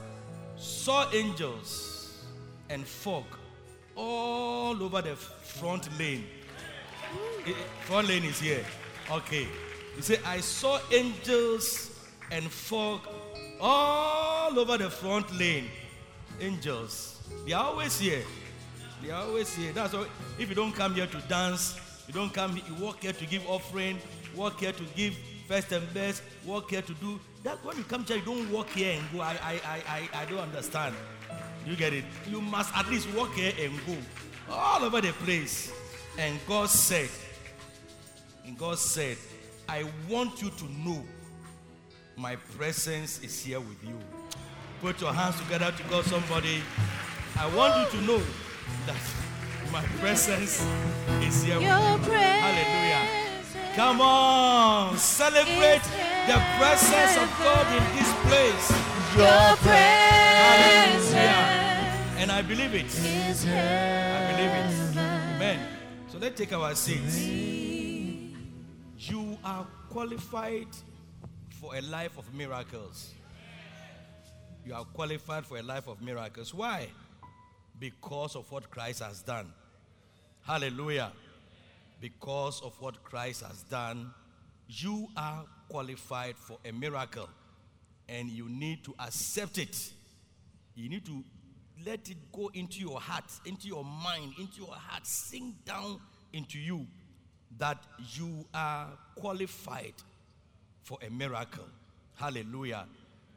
Saw 0.58 1.10
angels 1.14 2.22
and 2.70 2.86
fog 2.86 3.24
all 3.96 4.84
over 4.84 5.02
the 5.02 5.16
front 5.16 5.88
lane. 5.98 6.26
Eh, 7.48 7.54
front 7.86 8.10
lane 8.10 8.26
is 8.26 8.42
here. 8.42 8.66
Okay. 9.10 9.48
You 9.96 10.02
said, 10.02 10.20
I 10.26 10.42
saw 10.42 10.82
angels 10.92 11.98
and 12.30 12.52
fog 12.52 13.00
all 13.62 14.60
over 14.60 14.80
the 14.80 14.90
front 14.90 15.34
lane. 15.40 15.70
Angels. 16.42 17.26
They 17.48 17.54
are 17.54 17.64
always 17.64 17.98
here. 17.98 18.24
They 19.02 19.12
are 19.12 19.24
always 19.24 19.56
here. 19.56 19.72
That's 19.72 19.94
why 19.94 20.08
if 20.38 20.50
you 20.50 20.56
don't 20.56 20.74
come 20.74 20.94
here 20.94 21.08
to 21.08 21.18
dance, 21.30 21.80
you 22.12 22.20
don't 22.20 22.34
come 22.34 22.58
here, 22.58 22.66
you 22.68 22.84
walk 22.84 23.02
here 23.02 23.14
to 23.14 23.26
give 23.26 23.50
offering, 23.50 23.98
walk 24.36 24.60
here 24.60 24.74
to 24.74 24.84
give 24.98 25.16
first 25.48 25.72
and 25.72 25.94
best, 25.94 26.22
walk 26.46 26.70
here 26.70 26.82
to 26.82 26.94
do 26.96 27.18
that. 27.44 27.64
When 27.64 27.78
you 27.78 27.86
come 27.86 28.04
here, 28.04 28.18
you 28.18 28.26
don't 28.26 28.52
walk 28.52 28.68
here 28.72 29.00
and 29.00 29.12
go. 29.14 29.22
I 29.22 29.38
I 29.42 29.54
I 29.66 29.84
I, 29.88 30.22
I 30.22 30.26
don't 30.26 30.40
understand. 30.40 30.94
You 31.66 31.78
get 31.78 31.94
it? 31.94 32.04
You 32.30 32.42
must 32.42 32.76
at 32.76 32.90
least 32.90 33.08
walk 33.14 33.32
here 33.34 33.54
and 33.58 33.74
go. 33.88 33.96
All 34.50 34.84
over 34.84 35.00
the 35.00 35.14
place. 35.24 35.72
And 36.18 36.38
God 36.46 36.70
said, 36.70 37.08
and 38.46 38.58
God 38.58 38.78
said, 38.78 39.16
I 39.70 39.86
want 40.10 40.42
you 40.42 40.50
to 40.50 40.66
know 40.86 41.02
my 42.18 42.36
presence 42.58 43.24
is 43.24 43.42
here 43.42 43.62
with 43.62 43.82
you. 43.88 43.98
Put 44.82 45.00
your 45.00 45.14
hands 45.14 45.40
together 45.40 45.72
to 45.72 45.84
God, 45.84 46.04
somebody. 46.04 46.62
I 47.40 47.48
want 47.56 47.94
you 47.94 48.00
to 48.00 48.06
know 48.06 48.22
that 48.86 49.31
my 49.72 49.82
presence 50.00 50.66
is 51.22 51.44
here 51.44 51.56
with 51.56 51.64
Your 51.68 51.92
you. 51.92 51.98
presence. 52.04 52.42
Hallelujah. 52.42 53.76
Come 53.76 54.02
on, 54.02 54.98
celebrate 54.98 55.82
the 56.28 56.38
presence 56.60 57.18
of 57.18 57.30
God 57.40 57.66
in 57.78 57.84
this 57.98 58.12
place. 58.28 58.72
Your 59.16 59.56
presence 59.58 61.14
And 62.18 62.32
I 62.32 62.42
believe 62.42 62.74
it. 62.76 62.86
is 62.86 63.46
I 63.46 64.32
believe 64.32 64.52
it. 64.52 64.98
Amen. 65.36 65.60
So 66.10 66.18
let's 66.18 66.38
take 66.38 66.52
our 66.54 66.76
seats. 66.76 67.18
You 69.00 69.38
are 69.44 69.66
qualified 69.90 70.68
for 71.62 71.76
a 71.76 71.82
life 71.82 72.18
of 72.18 72.34
miracles. 72.34 73.12
You 74.66 74.74
are 74.76 74.84
qualified 74.86 75.46
for 75.46 75.58
a 75.58 75.64
life 75.64 75.88
of 75.88 76.02
miracles. 76.02 76.54
Why? 76.54 76.88
Because 77.80 78.36
of 78.36 78.52
what 78.52 78.70
Christ 78.70 79.02
has 79.02 79.22
done. 79.24 79.52
Hallelujah. 80.44 81.12
Because 82.00 82.62
of 82.62 82.74
what 82.82 83.04
Christ 83.04 83.44
has 83.44 83.64
done, 83.64 84.12
you 84.68 85.08
are 85.16 85.46
qualified 85.70 86.36
for 86.38 86.58
a 86.66 86.72
miracle. 86.72 87.30
And 88.10 88.30
you 88.30 88.50
need 88.50 88.84
to 88.86 88.96
accept 89.00 89.58
it. 89.58 89.92
You 90.76 90.90
need 90.90 91.06
to 91.06 91.24
let 91.86 92.10
it 92.10 92.18
go 92.32 92.50
into 92.54 92.80
your 92.80 93.00
heart, 93.00 93.26
into 93.46 93.68
your 93.68 93.84
mind, 93.86 94.34
into 94.40 94.58
your 94.62 94.74
heart, 94.74 95.06
sink 95.06 95.64
down 95.66 96.00
into 96.34 96.60
you 96.60 96.88
that 97.58 97.78
you 98.14 98.46
are 98.54 98.88
qualified 99.16 99.94
for 100.84 100.98
a 101.06 101.10
miracle. 101.10 101.66
Hallelujah. 102.16 102.86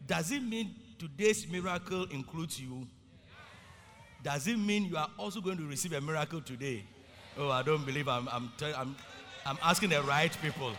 Does 0.06 0.30
it 0.30 0.42
mean 0.42 0.74
today's 0.98 1.46
miracle 1.48 2.04
includes 2.10 2.60
you? 2.60 2.86
Does 4.22 4.46
it 4.46 4.58
mean 4.58 4.86
you 4.86 4.96
are 4.96 5.10
also 5.18 5.40
going 5.40 5.58
to 5.58 5.66
receive 5.66 5.92
a 5.92 6.00
miracle 6.00 6.40
today? 6.40 6.84
Oh, 7.36 7.50
I 7.50 7.62
don't 7.62 7.84
believe 7.84 8.06
I'm, 8.06 8.28
I'm, 8.28 8.52
tell- 8.56 8.74
I'm, 8.76 8.94
I'm 9.44 9.58
asking 9.60 9.90
the 9.90 10.02
right 10.02 10.36
people. 10.40 10.72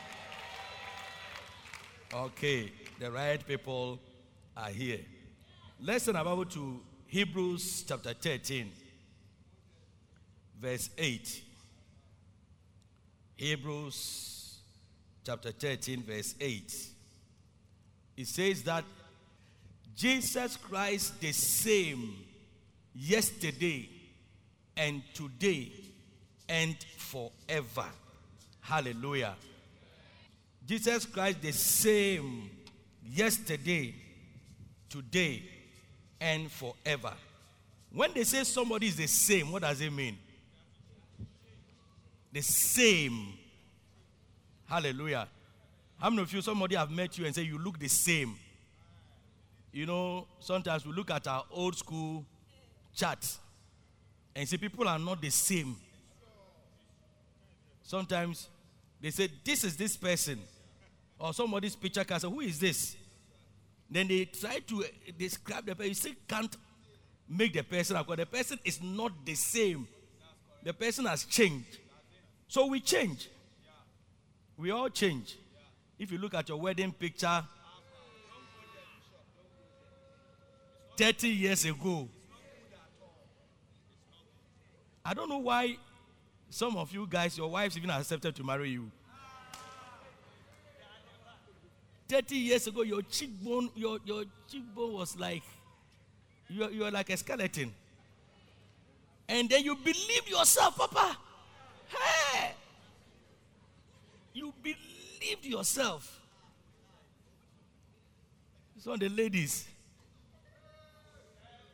Okay, 2.13 2.71
the 2.97 3.11
right 3.11 3.45
people 3.45 3.99
are 4.55 4.69
here. 4.69 4.99
Let's 5.81 6.05
turn 6.05 6.13
Bible 6.13 6.45
to 6.45 6.79
Hebrews 7.07 7.83
chapter 7.85 8.13
13, 8.13 8.71
verse 10.61 10.89
8. 10.97 11.41
Hebrews 13.35 14.59
chapter 15.25 15.51
13, 15.51 16.03
verse 16.03 16.35
8. 16.39 16.73
It 18.15 18.27
says 18.27 18.63
that 18.63 18.85
Jesus 19.93 20.55
Christ 20.55 21.19
the 21.19 21.33
same 21.33 22.15
yesterday 22.93 23.89
and 24.77 25.03
today 25.13 25.84
and 26.47 26.75
forever. 26.97 27.85
Hallelujah. 28.61 29.35
Jesus 30.67 31.05
Christ 31.05 31.41
the 31.41 31.51
same 31.51 32.49
yesterday, 33.07 33.93
today, 34.89 35.43
and 36.19 36.51
forever. 36.51 37.13
When 37.91 38.13
they 38.13 38.23
say 38.23 38.43
somebody 38.43 38.87
is 38.87 38.95
the 38.95 39.07
same, 39.07 39.51
what 39.51 39.61
does 39.61 39.79
it 39.79 39.91
mean? 39.91 40.17
The 42.31 42.41
same. 42.41 43.33
Hallelujah. 44.67 45.27
How 45.97 46.09
many 46.09 46.23
of 46.23 46.33
you, 46.33 46.41
somebody 46.41 46.75
have 46.75 46.91
met 46.91 47.17
you 47.17 47.25
and 47.25 47.33
say 47.33 47.43
you 47.43 47.57
look 47.57 47.79
the 47.79 47.87
same? 47.87 48.35
You 49.71 49.85
know, 49.85 50.27
sometimes 50.39 50.85
we 50.85 50.93
look 50.93 51.11
at 51.11 51.27
our 51.27 51.43
old 51.51 51.75
school 51.75 52.25
charts 52.93 53.39
and 54.35 54.47
see 54.47 54.57
people 54.57 54.87
are 54.87 54.99
not 54.99 55.21
the 55.21 55.29
same. 55.29 55.75
Sometimes 57.85 58.49
they 58.99 59.11
say, 59.11 59.29
This 59.43 59.63
is 59.63 59.77
this 59.77 59.95
person. 59.95 60.39
Or 61.19 61.33
somebody's 61.33 61.75
picture 61.75 62.03
can 62.03 62.19
say, 62.19 62.27
Who 62.27 62.41
is 62.41 62.59
this? 62.59 62.95
Then 63.89 64.07
they 64.07 64.25
try 64.25 64.59
to 64.59 64.83
uh, 64.83 64.87
describe 65.17 65.65
the 65.65 65.75
person. 65.75 65.89
You 65.89 65.93
still 65.93 66.13
can't 66.27 66.57
make 67.29 67.53
the 67.53 67.63
person 67.63 67.95
because 67.97 68.17
the 68.17 68.25
person 68.25 68.59
is 68.65 68.81
not 68.81 69.11
the 69.23 69.35
same. 69.35 69.87
The 70.63 70.73
person 70.73 71.05
has 71.05 71.25
changed. 71.25 71.77
So 72.47 72.65
we 72.65 72.79
change. 72.79 73.29
We 74.57 74.71
all 74.71 74.89
change. 74.89 75.37
If 75.99 76.11
you 76.11 76.17
look 76.17 76.33
at 76.33 76.49
your 76.49 76.59
wedding 76.59 76.91
picture 76.91 77.43
30 80.97 81.27
years 81.29 81.65
ago, 81.65 82.09
I 85.03 85.13
don't 85.13 85.29
know 85.29 85.37
why 85.37 85.77
some 86.55 86.77
of 86.77 86.89
you 86.93 87.05
guys, 87.05 87.37
your 87.37 87.49
wives 87.49 87.75
even 87.75 87.89
accepted 87.89 88.33
to 88.33 88.41
marry 88.41 88.69
you. 88.69 88.89
30 92.07 92.33
years 92.33 92.65
ago, 92.65 92.81
your 92.81 93.01
cheekbone, 93.01 93.69
your, 93.75 93.99
your 94.05 94.23
cheekbone 94.49 94.93
was 94.93 95.19
like, 95.19 95.43
you 96.47 96.63
are, 96.63 96.71
you 96.71 96.85
are 96.85 96.91
like 96.91 97.09
a 97.09 97.17
skeleton. 97.17 97.73
And 99.27 99.49
then 99.49 99.65
you 99.65 99.75
believe 99.75 100.29
yourself, 100.29 100.77
Papa. 100.77 101.17
Hey! 101.89 102.51
You 104.33 104.53
believed 104.63 105.43
yourself. 105.43 106.21
Some 108.79 108.93
of 108.93 108.99
the 109.01 109.09
ladies, 109.09 109.67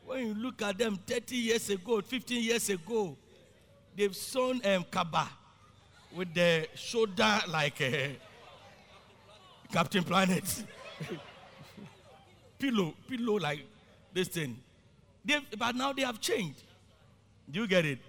when 0.07 0.25
you 0.25 0.33
look 0.33 0.59
at 0.63 0.79
them 0.79 0.97
30 1.05 1.35
years 1.35 1.69
ago, 1.69 2.01
15 2.01 2.41
years 2.43 2.67
ago, 2.71 3.15
they've 3.95 4.15
sewn 4.15 4.61
um, 4.65 4.85
kaba 4.89 5.29
with 6.15 6.33
the 6.33 6.67
shoulder 6.75 7.39
like 7.47 7.81
uh, 7.81 8.09
Captain 9.71 10.03
Planet. 10.03 10.63
pillow, 12.59 12.93
pillow 13.07 13.39
like 13.39 13.65
this 14.13 14.27
thing. 14.27 14.57
They've, 15.25 15.41
but 15.57 15.75
now 15.75 15.93
they 15.93 16.03
have 16.03 16.19
changed. 16.19 16.63
Do 17.49 17.61
you 17.61 17.67
get 17.67 17.85
it? 17.85 17.99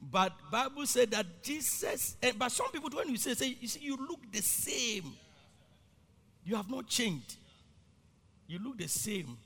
But 0.00 0.32
Bible 0.50 0.86
said 0.86 1.10
that 1.12 1.42
Jesus, 1.42 2.16
eh, 2.22 2.32
but 2.36 2.52
some 2.52 2.70
people 2.70 2.90
when 2.90 3.08
you 3.08 3.16
say, 3.16 3.34
say 3.34 3.56
you 3.60 3.68
see, 3.68 3.80
you 3.80 3.96
look 3.96 4.20
the 4.30 4.42
same. 4.42 5.14
You 6.44 6.56
have 6.56 6.70
not 6.70 6.86
changed. 6.86 7.36
You 8.46 8.58
look 8.58 8.76
the 8.76 8.88
same. 8.88 9.36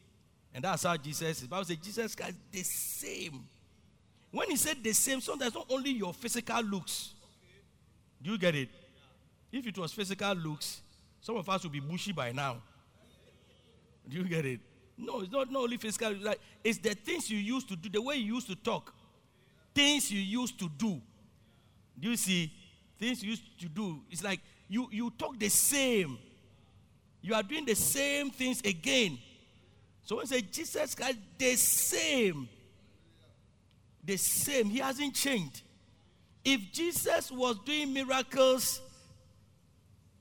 And 0.52 0.64
that's 0.64 0.82
how 0.82 0.96
Jesus 0.96 1.42
is. 1.42 1.46
Bible 1.46 1.64
says 1.64 1.76
Jesus 1.76 2.14
Christ 2.14 2.34
the 2.50 2.62
same. 2.62 3.44
When 4.30 4.50
he 4.50 4.56
said 4.56 4.82
the 4.82 4.92
same, 4.92 5.20
sometimes 5.20 5.54
not 5.54 5.66
only 5.70 5.90
your 5.90 6.12
physical 6.12 6.62
looks. 6.62 7.14
Do 8.22 8.32
you 8.32 8.38
get 8.38 8.54
it? 8.54 8.68
If 9.50 9.66
it 9.66 9.78
was 9.78 9.92
physical 9.92 10.34
looks, 10.34 10.80
some 11.20 11.36
of 11.36 11.48
us 11.48 11.62
would 11.62 11.72
be 11.72 11.80
bushy 11.80 12.12
by 12.12 12.32
now. 12.32 12.58
Do 14.08 14.18
you 14.18 14.24
get 14.24 14.44
it? 14.44 14.60
No, 14.96 15.20
it's 15.20 15.30
not, 15.30 15.50
not 15.50 15.62
only 15.62 15.76
physical. 15.76 16.14
Like, 16.20 16.40
it's 16.64 16.78
the 16.78 16.94
things 16.94 17.30
you 17.30 17.38
used 17.38 17.68
to 17.68 17.76
do, 17.76 17.88
the 17.88 18.02
way 18.02 18.16
you 18.16 18.34
used 18.34 18.48
to 18.48 18.56
talk, 18.56 18.92
things 19.74 20.10
you 20.10 20.20
used 20.20 20.58
to 20.58 20.68
do. 20.76 21.00
Do 21.98 22.10
you 22.10 22.16
see? 22.16 22.52
Things 22.98 23.22
you 23.22 23.30
used 23.30 23.60
to 23.60 23.68
do. 23.68 24.00
It's 24.10 24.24
like 24.24 24.40
you, 24.68 24.88
you 24.90 25.10
talk 25.16 25.38
the 25.38 25.48
same. 25.48 26.18
You 27.20 27.34
are 27.34 27.42
doing 27.42 27.64
the 27.64 27.74
same 27.74 28.30
things 28.30 28.60
again. 28.60 29.18
So 30.04 30.16
when 30.16 30.26
he 30.26 30.34
say 30.34 30.40
Jesus 30.42 30.94
Christ, 30.94 31.18
the 31.36 31.54
same. 31.56 32.48
The 34.08 34.16
same. 34.16 34.70
He 34.70 34.78
hasn't 34.78 35.14
changed. 35.14 35.60
If 36.42 36.72
Jesus 36.72 37.30
was 37.30 37.58
doing 37.66 37.92
miracles 37.92 38.80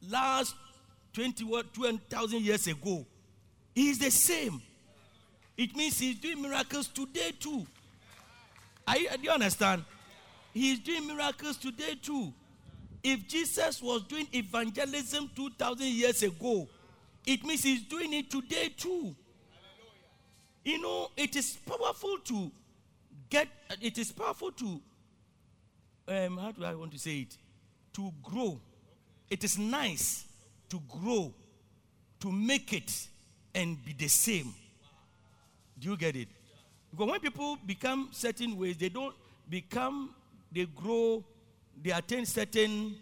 last 0.10 0.54
20,000 1.14 2.42
years 2.42 2.68
ago, 2.68 3.06
he 3.74 3.88
is 3.88 3.98
the 3.98 4.12
same. 4.12 4.62
It 5.56 5.74
means 5.74 5.98
he's 6.00 6.20
doing 6.20 6.42
miracles 6.42 6.90
today 6.90 7.32
too. 7.40 7.66
Are 8.86 8.98
you, 8.98 9.08
do 9.08 9.24
you 9.24 9.32
understand? 9.32 9.86
He's 10.54 10.80
doing 10.80 11.08
miracles 11.08 11.56
today 11.56 11.96
too. 12.02 12.34
If 13.02 13.26
Jesus 13.30 13.82
was 13.82 14.04
doing 14.04 14.28
evangelism 14.34 15.32
2,000 15.34 15.88
years 15.88 16.24
ago, 16.24 16.68
it 17.26 17.42
means 17.46 17.64
he's 17.64 17.84
doing 17.84 18.12
it 18.12 18.30
today 18.30 18.68
too. 18.76 19.16
You 20.66 20.82
know, 20.82 21.10
it 21.16 21.38
is 21.38 21.58
powerful 21.66 22.18
to 22.26 22.52
get, 23.30 23.48
it 23.82 23.98
is 23.98 24.12
powerful 24.12 24.52
to, 24.52 24.82
um, 26.08 26.38
how 26.38 26.52
do 26.52 26.64
I 26.64 26.76
want 26.76 26.92
to 26.94 27.00
say 27.00 27.20
it? 27.20 27.38
To 27.94 28.12
grow. 28.24 28.60
It 29.30 29.44
is 29.44 29.58
nice 29.58 30.26
to 30.70 30.82
grow, 30.88 31.34
to 32.20 32.32
make 32.32 32.74
it 32.74 33.08
and 33.54 33.84
be 33.84 33.94
the 33.94 34.08
same. 34.08 34.54
Do 35.80 35.90
you 35.90 35.98
get 35.98 36.16
it? 36.16 36.28
Because 36.92 37.12
when 37.12 37.20
people 37.20 37.58
become 37.66 38.10
certain 38.12 38.58
ways, 38.58 38.78
they 38.78 38.90
don't 38.90 39.16
become, 39.50 40.16
they 40.52 40.66
grow, 40.66 41.24
they 41.82 41.92
attain 41.92 42.26
certain 42.26 42.96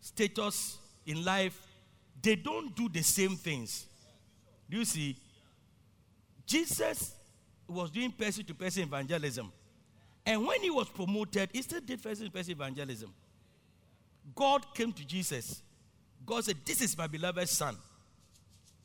status 0.00 0.78
in 1.06 1.24
life, 1.24 1.60
they 2.20 2.34
don't 2.34 2.74
do 2.74 2.88
the 2.88 3.02
same 3.02 3.36
things. 3.36 3.86
Do 4.68 4.78
you 4.78 4.84
see? 4.84 5.16
Jesus 6.46 7.14
was 7.66 7.90
doing 7.90 8.10
person 8.10 8.44
to 8.44 8.54
person 8.54 8.82
evangelism. 8.82 9.52
And 10.28 10.46
when 10.46 10.60
he 10.60 10.68
was 10.68 10.90
promoted, 10.90 11.48
he 11.54 11.62
still 11.62 11.80
did 11.80 12.02
first 12.02 12.30
person 12.30 12.52
evangelism. 12.52 13.14
God 14.34 14.62
came 14.74 14.92
to 14.92 15.02
Jesus. 15.02 15.62
God 16.26 16.44
said, 16.44 16.56
This 16.66 16.82
is 16.82 16.98
my 16.98 17.06
beloved 17.06 17.48
son. 17.48 17.74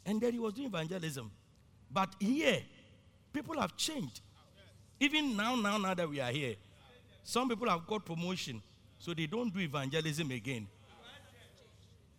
And 0.05 0.21
then 0.21 0.31
he 0.31 0.39
was 0.39 0.53
doing 0.53 0.67
evangelism. 0.67 1.29
But 1.91 2.15
here, 2.17 2.61
people 3.33 3.59
have 3.59 3.75
changed. 3.75 4.21
Even 5.01 5.35
now, 5.35 5.57
now, 5.57 5.77
now 5.77 5.93
that 5.93 6.09
we 6.09 6.21
are 6.21 6.31
here, 6.31 6.55
some 7.25 7.49
people 7.49 7.69
have 7.69 7.85
got 7.87 8.05
promotion, 8.05 8.61
so 8.97 9.13
they 9.13 9.25
don't 9.25 9.53
do 9.53 9.59
evangelism 9.59 10.31
again. 10.31 10.65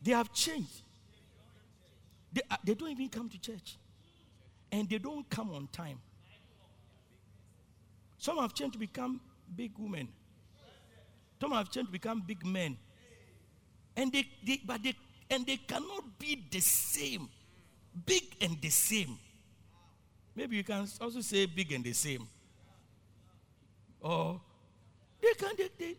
They 0.03 0.13
have 0.13 0.35
changed. 0.35 0.83
They, 2.31 2.43
uh, 2.51 2.57
they 2.63 2.75
don't 2.75 2.91
even 2.91 3.09
come 3.09 3.31
to 3.31 3.41
church. 3.41 3.79
And 4.71 4.87
they 4.87 4.99
don't 4.99 5.27
come 5.31 5.51
on 5.55 5.67
time. 5.73 5.99
Some 8.25 8.39
have 8.39 8.55
changed 8.55 8.73
to 8.73 8.79
become 8.79 9.21
big 9.55 9.73
women. 9.77 10.09
Some 11.39 11.53
have 11.53 11.71
changed 11.71 11.89
to 11.89 11.93
become 11.93 12.23
big 12.27 12.43
men. 12.47 12.79
And 13.95 14.11
they, 14.11 14.27
they 14.43 14.63
but 14.65 14.83
they 14.83 14.95
and 15.29 15.47
they 15.47 15.59
cannot 15.59 16.19
be 16.19 16.43
the 16.51 16.61
same. 16.61 17.29
Big 18.07 18.23
and 18.41 18.59
the 18.63 18.71
same. 18.71 19.19
Maybe 20.35 20.57
you 20.57 20.65
can 20.65 20.89
also 21.03 21.21
say 21.21 21.45
big 21.45 21.71
and 21.73 21.85
the 21.85 21.93
same. 21.93 22.27
Or 24.01 24.41
they 25.21 25.35
can 25.35 25.51
they, 25.59 25.69
they 25.79 25.97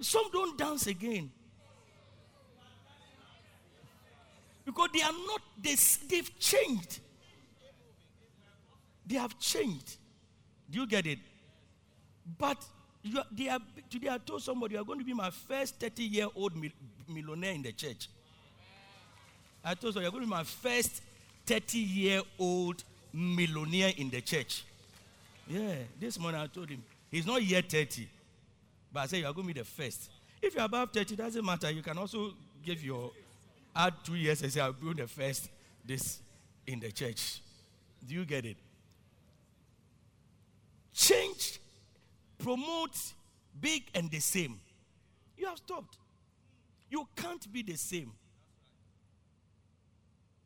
some 0.00 0.30
don't 0.30 0.56
dance 0.56 0.86
again. 0.86 1.28
Because 4.64 4.90
they 4.94 5.02
are 5.02 5.12
not 5.26 5.40
this, 5.60 5.96
they've 6.08 6.38
changed. 6.38 7.00
They 9.04 9.16
have 9.16 9.36
changed. 9.40 9.96
Do 10.74 10.80
you 10.80 10.86
get 10.88 11.06
it? 11.06 11.20
But 12.36 12.56
you 13.04 13.18
are, 13.18 13.26
they 13.30 13.48
are, 13.48 13.60
today 13.88 14.08
I 14.08 14.18
told 14.18 14.42
somebody, 14.42 14.74
you 14.74 14.80
are 14.80 14.84
going 14.84 14.98
to 14.98 15.04
be 15.04 15.14
my 15.14 15.30
first 15.30 15.78
30 15.78 16.02
year 16.02 16.26
old 16.34 16.52
millionaire 17.08 17.52
in 17.52 17.62
the 17.62 17.70
church. 17.70 18.08
I 19.64 19.74
told 19.74 19.94
you, 19.94 20.00
you're 20.00 20.10
going 20.10 20.24
to 20.24 20.26
be 20.26 20.34
my 20.34 20.42
first 20.42 21.00
30 21.46 21.78
year 21.78 22.22
old 22.40 22.82
millionaire 23.12 23.92
in 23.96 24.10
the 24.10 24.20
church. 24.20 24.64
Yeah, 25.46 25.74
this 26.00 26.18
morning 26.18 26.40
I 26.40 26.48
told 26.48 26.70
him, 26.70 26.82
he's 27.08 27.24
not 27.24 27.40
yet 27.44 27.70
30. 27.70 28.08
But 28.92 29.00
I 29.00 29.06
said, 29.06 29.20
you 29.20 29.26
are 29.26 29.32
going 29.32 29.46
to 29.46 29.54
be 29.54 29.60
the 29.60 29.64
first. 29.64 30.10
If 30.42 30.56
you're 30.56 30.64
above 30.64 30.90
30, 30.90 31.14
doesn't 31.14 31.44
matter. 31.44 31.70
You 31.70 31.82
can 31.82 31.98
also 31.98 32.32
give 32.64 32.82
your, 32.82 33.12
add 33.76 33.94
two 34.02 34.16
years 34.16 34.42
and 34.42 34.52
say, 34.52 34.60
I'll 34.60 34.72
be 34.72 34.92
the 34.92 35.06
first 35.06 35.50
this 35.84 36.18
in 36.66 36.80
the 36.80 36.90
church. 36.90 37.42
Do 38.04 38.12
you 38.12 38.24
get 38.24 38.44
it? 38.44 38.56
Change, 40.94 41.60
promote, 42.38 42.96
big 43.60 43.82
and 43.94 44.10
the 44.10 44.20
same. 44.20 44.60
You 45.36 45.46
have 45.46 45.58
stopped. 45.58 45.98
You 46.88 47.08
can't 47.16 47.52
be 47.52 47.62
the 47.62 47.76
same. 47.76 48.12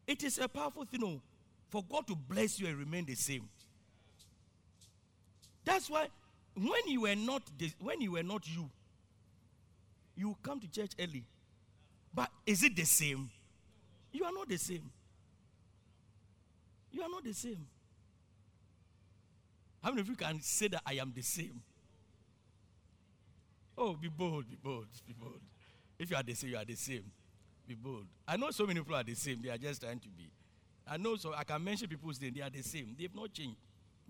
It 0.07 0.25
is 0.25 0.39
a 0.39 0.49
powerful 0.49 0.87
thing 0.87 1.05
oh, 1.05 1.21
for 1.69 1.85
God 1.89 2.07
to 2.07 2.17
bless 2.17 2.59
you 2.59 2.67
and 2.67 2.79
remain 2.79 3.05
the 3.05 3.15
same. 3.15 3.47
That's 5.65 5.91
why 5.91 6.09
when 6.55 6.81
you 6.87 7.03
were 7.03 7.15
not 7.15 7.43
this, 7.59 7.75
when 7.79 8.01
you 8.01 8.13
were 8.13 8.23
not 8.23 8.49
you, 8.49 8.71
you 10.17 10.35
come 10.43 10.61
to 10.61 10.71
church 10.71 10.93
early. 10.99 11.25
But 12.15 12.31
is 12.47 12.63
it 12.63 12.75
the 12.75 12.85
same? 12.85 13.29
You 14.13 14.25
are 14.25 14.33
not 14.33 14.49
the 14.49 14.57
same. 14.57 14.91
You 16.91 17.03
are 17.03 17.09
not 17.11 17.23
the 17.23 17.35
same. 17.35 17.67
How 19.83 19.91
many 19.91 20.01
of 20.01 20.09
you 20.09 20.17
can 20.17 20.41
say 20.41 20.69
that 20.69 20.83
I 20.87 20.95
am 20.95 21.12
the 21.14 21.23
same? 21.23 21.62
Oh, 23.77 23.95
be 23.95 24.09
bold, 24.09 24.51
be 24.51 24.57
bold, 24.62 24.87
be 25.07 25.14
bold. 25.14 25.41
If 25.99 26.11
you 26.11 26.17
are 26.17 26.23
the 26.23 26.35
same, 26.35 26.51
you 26.51 26.57
are 26.57 26.64
the 26.64 26.75
same. 26.75 27.05
Be 27.67 27.75
bold. 27.75 28.07
I 28.27 28.37
know 28.37 28.51
so 28.51 28.67
many 28.67 28.81
people 28.81 28.97
are 28.97 29.05
the 29.05 29.14
same. 29.14 29.41
They 29.43 29.51
are 29.51 29.59
just 29.59 29.83
trying 29.83 30.01
to 30.01 30.09
be. 30.09 30.31
I 30.91 30.97
know 30.97 31.17
so 31.17 31.35
I 31.35 31.45
can 31.45 31.62
mention 31.62 31.88
people's 31.88 32.21
name. 32.21 32.33
They 32.35 32.43
are 32.43 32.51
the 32.51 32.62
same. 32.62 32.95
They 32.97 33.05
have 33.05 33.14
not 33.14 33.33
changed. 33.33 33.57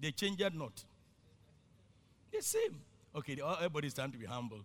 They 0.00 0.12
changed 0.12 0.40
not. 0.54 0.85
The 2.33 2.42
same. 2.42 2.81
Okay, 3.14 3.37
everybody 3.57 3.88
is 3.88 3.94
trying 3.94 4.12
to 4.12 4.18
be 4.18 4.26
humble. 4.26 4.61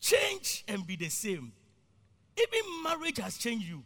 Change 0.00 0.64
and 0.68 0.86
be 0.86 0.96
the 0.96 1.08
same. 1.08 1.50
Even 2.36 2.82
marriage 2.82 3.18
has 3.18 3.38
changed 3.38 3.66
you. 3.66 3.82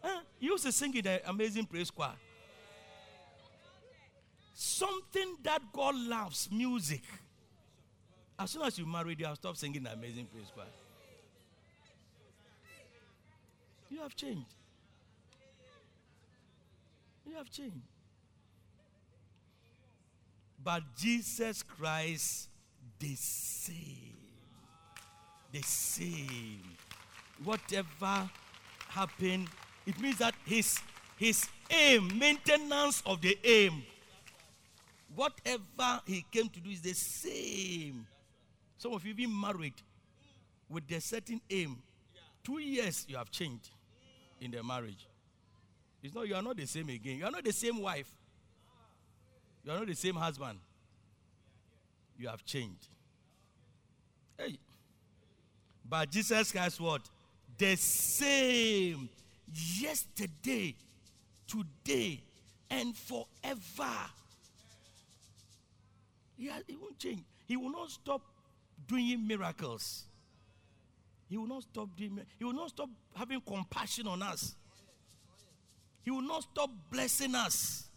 Huh? 0.00 0.20
You 0.42 0.50
used 0.50 0.64
to 0.64 0.72
sing 0.72 0.92
in 0.96 1.04
the 1.04 1.24
uh, 1.24 1.30
amazing 1.30 1.66
praise 1.66 1.88
choir. 1.88 2.14
Something 4.54 5.36
that 5.44 5.62
God 5.72 5.94
loves, 5.94 6.48
music. 6.50 7.02
As 8.36 8.50
soon 8.50 8.62
as 8.62 8.76
you 8.76 8.84
married, 8.84 9.20
you 9.20 9.26
have 9.26 9.36
stopped 9.36 9.58
singing 9.58 9.84
the 9.84 9.92
amazing 9.92 10.26
praise 10.26 10.50
choir. 10.52 10.66
You 13.88 14.00
have 14.00 14.16
changed. 14.16 14.52
You 17.24 17.36
have 17.36 17.48
changed. 17.48 17.76
But 20.64 20.82
Jesus 20.96 21.62
Christ, 21.62 22.48
the 22.98 23.14
same. 23.14 24.16
The 25.52 25.62
same. 25.62 26.64
whatever 27.44 28.28
happened, 28.88 29.48
it 29.86 30.00
means 30.00 30.18
that 30.18 30.34
his 30.44 30.78
his 31.16 31.48
aim, 31.70 32.18
maintenance 32.18 33.02
of 33.06 33.20
the 33.20 33.38
aim, 33.44 33.82
whatever 35.14 36.00
he 36.06 36.24
came 36.30 36.48
to 36.48 36.60
do 36.60 36.70
is 36.70 36.80
the 36.80 36.94
same. 36.94 38.06
Some 38.78 38.92
of 38.92 39.04
you 39.04 39.14
been 39.14 39.40
married 39.40 39.74
with 40.68 40.90
a 40.90 41.00
certain 41.00 41.40
aim. 41.48 41.78
Two 42.42 42.58
years 42.58 43.06
you 43.08 43.16
have 43.16 43.30
changed 43.30 43.70
in 44.40 44.50
the 44.50 44.62
marriage. 44.62 45.06
It's 46.02 46.14
not 46.14 46.26
you 46.26 46.34
are 46.34 46.42
not 46.42 46.56
the 46.56 46.66
same 46.66 46.88
again. 46.88 47.18
You 47.18 47.24
are 47.24 47.30
not 47.30 47.44
the 47.44 47.52
same 47.52 47.80
wife. 47.80 48.10
You 49.64 49.70
are 49.70 49.78
not 49.78 49.86
the 49.86 49.94
same 49.94 50.16
husband. 50.16 50.58
You 52.18 52.28
have 52.28 52.44
changed. 52.44 52.88
Hey. 54.36 54.58
But 55.88 56.10
Jesus 56.10 56.50
Christ 56.50 56.80
what? 56.80 57.02
The 57.56 57.76
same 57.76 59.08
yesterday, 59.52 60.74
today, 61.46 62.20
and 62.70 62.96
forever. 62.96 63.92
He, 66.36 66.46
has, 66.46 66.62
he 66.66 66.76
won't 66.76 66.98
change. 66.98 67.22
He 67.46 67.56
will 67.56 67.70
not 67.70 67.90
stop 67.90 68.22
doing 68.86 69.26
miracles. 69.26 70.04
He 71.28 71.36
will 71.36 71.46
not 71.46 71.62
stop 71.62 71.88
doing. 71.96 72.20
He 72.38 72.44
will 72.44 72.52
not 72.52 72.70
stop 72.70 72.88
having 73.14 73.40
compassion 73.40 74.06
on 74.06 74.22
us. 74.22 74.54
He 76.02 76.10
will 76.10 76.22
not 76.22 76.42
stop 76.42 76.70
blessing 76.90 77.34
us. 77.34 77.88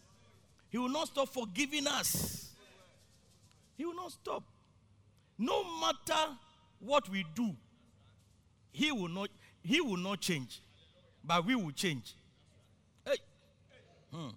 He 0.70 0.78
will 0.78 0.90
not 0.90 1.08
stop 1.08 1.30
forgiving 1.30 1.88
us. 1.88 2.50
He 3.78 3.86
will 3.86 3.96
not 3.96 4.12
stop. 4.12 4.44
No 5.38 5.64
matter 5.80 6.32
what 6.80 7.10
we 7.10 7.26
do, 7.36 7.56
he 8.72 8.92
will 8.92 9.10
not 9.10 9.30
he 9.64 9.82
will 9.82 9.98
not 9.98 10.22
change. 10.22 10.62
But 11.26 11.46
we 11.46 11.56
will 11.56 11.72
change. 11.72 12.14
Hey. 13.06 13.18
Hmm. 14.14 14.30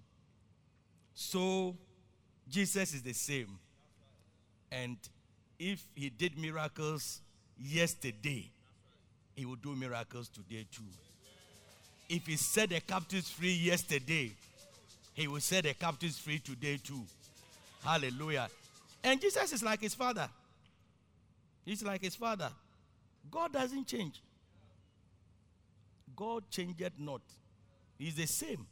So 1.14 1.77
Jesus 2.48 2.94
is 2.94 3.03
the 3.03 3.12
same. 3.12 3.59
And 4.70 4.96
if 5.59 5.85
he 5.94 6.11
did 6.11 6.38
miracles 6.38 7.20
yesterday, 7.59 8.51
he 9.35 9.44
will 9.44 9.57
do 9.57 9.74
miracles 9.74 10.29
today 10.29 10.66
too. 10.70 10.83
If 12.09 12.27
he 12.27 12.37
set 12.37 12.70
the 12.70 12.81
captives 12.81 13.31
free 13.31 13.53
yesterday, 13.53 14.33
he 15.14 15.29
will 15.29 15.40
set 15.40 15.64
the 15.64 15.74
captives 15.74 16.18
free 16.18 16.38
today 16.38 16.79
too. 16.83 17.03
Hallelujah. 17.85 18.48
And 19.05 19.20
Jesus 19.20 19.53
is 19.53 19.62
like 19.62 19.81
his 19.81 19.94
father. 19.94 20.29
He's 21.64 21.83
like 21.83 22.03
his 22.03 22.16
father. 22.16 22.51
God 23.31 23.53
doesn't 23.53 23.87
change. 23.87 24.20
God 26.19 26.51
changed 26.51 26.83
not. 26.99 27.21
He's 27.97 28.17
the 28.17 28.27
same. 28.27 28.67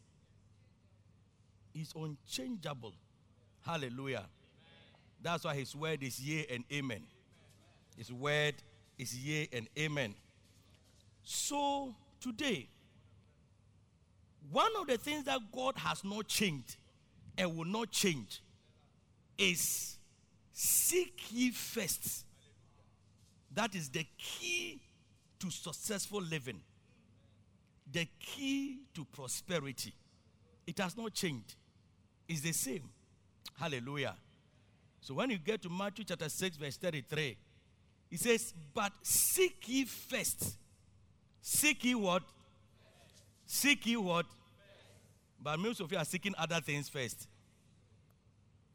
He's 1.72 1.92
unchangeable. 1.94 2.92
Hallelujah. 3.64 4.24
That's 5.22 5.44
why 5.44 5.54
his 5.54 5.74
word 5.76 6.02
is 6.02 6.18
yea 6.20 6.46
and 6.50 6.64
amen. 6.72 7.04
His 7.96 8.12
word 8.12 8.54
is 8.98 9.16
yea 9.16 9.48
and 9.52 9.68
amen. 9.78 10.14
So 11.22 11.94
today, 12.20 12.68
one 14.50 14.72
of 14.80 14.88
the 14.88 14.98
things 14.98 15.24
that 15.26 15.38
God 15.52 15.74
has 15.76 16.02
not 16.02 16.26
changed 16.26 16.76
and 17.38 17.56
will 17.56 17.64
not 17.64 17.92
change 17.92 18.42
is 19.38 19.98
seek 20.52 21.22
ye 21.30 21.52
first. 21.52 22.24
That 23.54 23.76
is 23.76 23.88
the 23.88 24.04
key 24.18 24.80
to 25.38 25.50
successful 25.50 26.20
living, 26.20 26.60
the 27.90 28.06
key 28.18 28.80
to 28.94 29.04
prosperity. 29.04 29.94
It 30.66 30.78
has 30.78 30.96
not 30.96 31.14
changed, 31.14 31.54
it's 32.28 32.40
the 32.40 32.52
same. 32.52 32.88
Hallelujah. 33.58 34.16
So 35.00 35.14
when 35.14 35.30
you 35.30 35.38
get 35.38 35.62
to 35.62 35.68
Matthew 35.68 36.04
chapter 36.04 36.28
6, 36.28 36.56
verse 36.56 36.76
33, 36.76 37.36
it 38.10 38.20
says, 38.20 38.52
But 38.74 38.92
seek 39.02 39.56
ye 39.66 39.84
first. 39.84 40.56
Seek 41.40 41.84
ye 41.84 41.94
what? 41.94 42.22
Seek 43.46 43.86
ye 43.86 43.96
what? 43.96 44.26
But 45.40 45.58
most 45.60 45.80
of 45.80 45.92
you 45.92 45.98
are 45.98 46.04
seeking 46.04 46.34
other 46.36 46.60
things 46.60 46.88
first. 46.88 47.28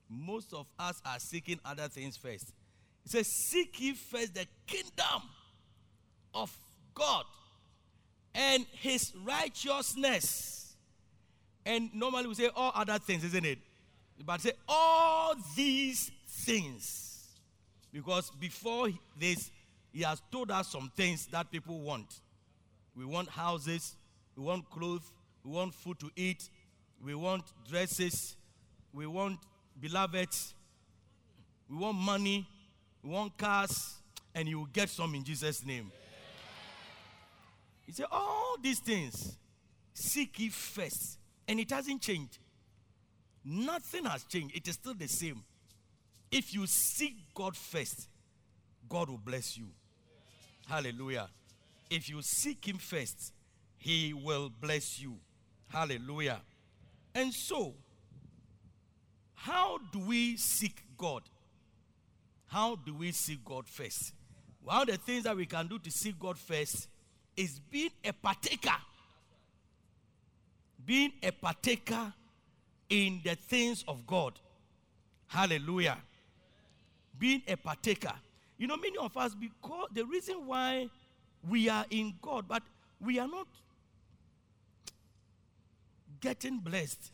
Most 0.09 0.53
of 0.53 0.67
us 0.79 1.01
are 1.05 1.19
seeking 1.19 1.59
other 1.65 1.87
things 1.89 2.17
first. 2.17 2.53
It 3.05 3.11
says, 3.11 3.27
Seek 3.27 3.79
ye 3.79 3.93
first 3.93 4.33
the 4.33 4.45
kingdom 4.65 5.21
of 6.33 6.55
God 6.93 7.25
and 8.33 8.65
his 8.71 9.13
righteousness. 9.25 10.75
And 11.65 11.93
normally 11.93 12.27
we 12.27 12.35
say 12.35 12.49
all 12.55 12.71
other 12.73 12.97
things, 12.97 13.23
isn't 13.23 13.45
it? 13.45 13.59
But 14.25 14.41
say 14.41 14.53
all 14.67 15.35
these 15.55 16.11
things. 16.27 17.27
Because 17.91 18.31
before 18.39 18.89
this, 19.19 19.51
he 19.91 20.03
has 20.03 20.21
told 20.31 20.51
us 20.51 20.69
some 20.69 20.91
things 20.95 21.27
that 21.27 21.51
people 21.51 21.79
want. 21.79 22.21
We 22.95 23.05
want 23.05 23.29
houses, 23.29 23.95
we 24.35 24.43
want 24.43 24.69
clothes, 24.69 25.11
we 25.43 25.51
want 25.51 25.73
food 25.73 25.99
to 25.99 26.09
eat, 26.15 26.49
we 27.03 27.15
want 27.15 27.43
dresses, 27.67 28.35
we 28.93 29.07
want 29.07 29.39
beloveds, 29.79 30.53
we 31.69 31.77
want 31.77 31.97
money, 31.97 32.47
we 33.03 33.09
want 33.09 33.37
cars, 33.37 33.95
and 34.35 34.47
you 34.47 34.59
will 34.59 34.65
get 34.67 34.89
some 34.89 35.15
in 35.15 35.23
Jesus' 35.23 35.65
name. 35.65 35.91
He 37.91 37.95
said, 37.95 38.05
All 38.09 38.55
these 38.61 38.79
things, 38.79 39.37
seek 39.93 40.39
ye 40.39 40.47
first. 40.47 41.19
And 41.45 41.59
it 41.59 41.69
hasn't 41.71 42.01
changed. 42.01 42.37
Nothing 43.43 44.05
has 44.05 44.23
changed. 44.23 44.55
It 44.55 44.65
is 44.65 44.75
still 44.75 44.93
the 44.93 45.09
same. 45.09 45.43
If 46.31 46.53
you 46.53 46.65
seek 46.67 47.17
God 47.33 47.57
first, 47.57 48.07
God 48.87 49.09
will 49.09 49.17
bless 49.17 49.57
you. 49.57 49.67
Hallelujah. 50.69 51.27
If 51.89 52.09
you 52.09 52.21
seek 52.21 52.65
Him 52.65 52.77
first, 52.77 53.33
He 53.77 54.13
will 54.13 54.49
bless 54.61 55.01
you. 55.01 55.17
Hallelujah. 55.67 56.39
And 57.13 57.33
so, 57.33 57.73
how 59.33 59.79
do 59.91 59.99
we 59.99 60.37
seek 60.37 60.81
God? 60.97 61.23
How 62.47 62.77
do 62.77 62.93
we 62.93 63.11
seek 63.11 63.43
God 63.43 63.67
first? 63.67 64.13
One 64.63 64.83
of 64.83 64.87
the 64.87 64.97
things 64.97 65.25
that 65.25 65.35
we 65.35 65.45
can 65.45 65.67
do 65.67 65.77
to 65.79 65.91
seek 65.91 66.17
God 66.17 66.37
first 66.37 66.87
is 67.41 67.59
being 67.71 67.89
a 68.05 68.13
partaker. 68.13 68.75
Being 70.85 71.11
a 71.23 71.31
partaker 71.31 72.13
in 72.89 73.21
the 73.23 73.35
things 73.35 73.83
of 73.87 74.05
God. 74.05 74.33
Hallelujah. 75.27 75.97
Being 77.17 77.41
a 77.47 77.55
partaker. 77.55 78.13
You 78.57 78.67
know, 78.67 78.77
many 78.77 78.97
of 78.97 79.17
us, 79.17 79.33
because 79.33 79.87
the 79.91 80.05
reason 80.05 80.45
why 80.45 80.89
we 81.49 81.67
are 81.67 81.85
in 81.89 82.13
God, 82.21 82.45
but 82.47 82.61
we 82.99 83.17
are 83.17 83.27
not 83.27 83.47
getting 86.19 86.59
blessed. 86.59 87.11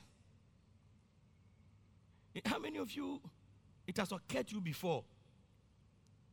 How 2.45 2.59
many 2.59 2.77
of 2.77 2.91
you, 2.91 3.21
it 3.87 3.97
has 3.97 4.11
occurred 4.11 4.47
to 4.47 4.55
you 4.55 4.61
before 4.61 5.03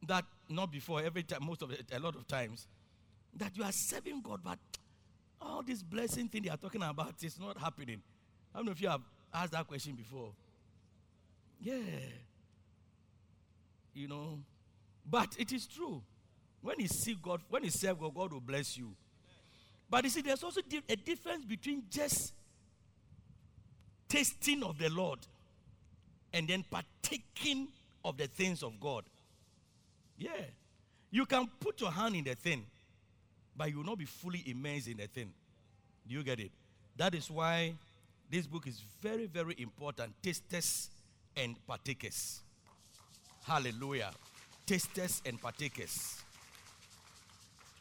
that, 0.06 0.24
not 0.48 0.72
before, 0.72 1.00
every 1.00 1.22
time, 1.22 1.46
most 1.46 1.62
of 1.62 1.70
it, 1.70 1.86
a 1.92 1.98
lot 2.00 2.16
of 2.16 2.26
times, 2.26 2.66
that 3.36 3.56
you 3.56 3.64
are 3.64 3.72
serving 3.72 4.20
God, 4.22 4.40
but 4.44 4.58
all 5.40 5.62
this 5.62 5.82
blessing 5.82 6.28
thing 6.28 6.42
they 6.42 6.50
are 6.50 6.56
talking 6.56 6.82
about 6.82 7.14
is 7.22 7.38
not 7.38 7.58
happening. 7.58 8.00
How 8.52 8.60
many 8.60 8.72
of 8.72 8.80
you 8.80 8.88
have 8.88 9.02
asked 9.32 9.52
that 9.52 9.66
question 9.66 9.94
before? 9.94 10.30
Yeah. 11.60 11.76
You 13.94 14.08
know, 14.08 14.38
but 15.08 15.36
it 15.38 15.52
is 15.52 15.66
true. 15.66 16.02
When 16.62 16.80
you 16.80 16.88
see 16.88 17.16
God, 17.20 17.42
when 17.48 17.64
you 17.64 17.70
serve 17.70 18.00
God, 18.00 18.14
God 18.14 18.32
will 18.32 18.40
bless 18.40 18.76
you. 18.78 18.94
But 19.90 20.04
you 20.04 20.10
see, 20.10 20.22
there's 20.22 20.42
also 20.42 20.60
a 20.88 20.96
difference 20.96 21.44
between 21.44 21.84
just 21.90 22.32
tasting 24.08 24.62
of 24.62 24.78
the 24.78 24.88
Lord 24.88 25.18
and 26.32 26.48
then 26.48 26.64
partaking 26.70 27.68
of 28.04 28.16
the 28.16 28.26
things 28.26 28.62
of 28.62 28.80
God. 28.80 29.04
Yeah. 30.18 30.30
You 31.10 31.26
can 31.26 31.48
put 31.60 31.80
your 31.80 31.90
hand 31.90 32.16
in 32.16 32.24
the 32.24 32.34
thing, 32.34 32.64
but 33.56 33.70
you 33.70 33.78
will 33.78 33.84
not 33.84 33.98
be 33.98 34.04
fully 34.04 34.42
immersed 34.46 34.88
in 34.88 34.96
the 34.96 35.06
thing. 35.06 35.32
Do 36.06 36.14
you 36.14 36.22
get 36.22 36.40
it? 36.40 36.50
That 36.96 37.14
is 37.14 37.30
why 37.30 37.74
this 38.30 38.46
book 38.46 38.66
is 38.66 38.80
very, 39.00 39.26
very 39.26 39.54
important. 39.58 40.12
Tasters 40.22 40.90
and 41.36 41.56
partakers. 41.66 42.40
Hallelujah. 43.44 44.10
Tasters 44.66 45.22
and 45.26 45.40
partakers. 45.40 46.22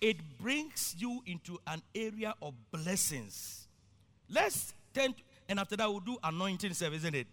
It 0.02 0.18
brings 0.40 0.96
you 0.98 1.22
into 1.26 1.58
an 1.66 1.82
area 1.96 2.36
of 2.42 2.54
blessings. 2.72 3.68
Let's 4.30 4.74
tend, 4.94 5.16
and 5.48 5.60
after 5.60 5.78
that, 5.78 5.90
we'll 5.90 6.02
do 6.02 6.18
anointing 6.24 6.74
service, 6.74 7.00
isn't 7.00 7.16
it? 7.16 7.28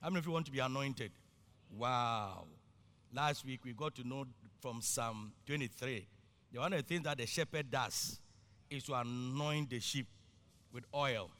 How 0.00 0.08
many 0.08 0.18
of 0.18 0.26
you 0.26 0.32
want 0.32 0.46
to 0.46 0.52
be 0.52 0.60
anointed? 0.60 1.10
Wow. 1.76 2.44
Last 3.12 3.44
week, 3.44 3.60
we 3.64 3.72
got 3.72 3.94
to 3.96 4.06
know 4.06 4.24
from 4.60 4.80
Psalm 4.80 5.32
23 5.46 6.06
The 6.52 6.60
one 6.60 6.72
of 6.74 6.78
the 6.80 6.86
things 6.86 7.04
that 7.04 7.16
the 7.16 7.26
shepherd 7.26 7.70
does 7.70 8.20
is 8.68 8.84
to 8.84 8.94
anoint 8.94 9.70
the 9.70 9.80
sheep 9.80 10.06
with 10.72 10.84
oil 10.94 11.30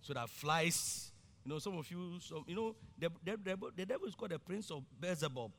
so 0.00 0.14
that 0.14 0.28
flies. 0.28 1.10
You 1.44 1.52
know, 1.52 1.58
some 1.58 1.76
of 1.76 1.90
you, 1.90 2.18
some, 2.20 2.44
you 2.46 2.54
know, 2.54 2.76
the, 2.98 3.10
the, 3.24 3.36
the, 3.36 3.56
the 3.76 3.86
devil 3.86 4.06
is 4.06 4.14
called 4.14 4.30
the 4.30 4.38
prince 4.38 4.70
of 4.70 4.82
Beelzebub. 5.00 5.50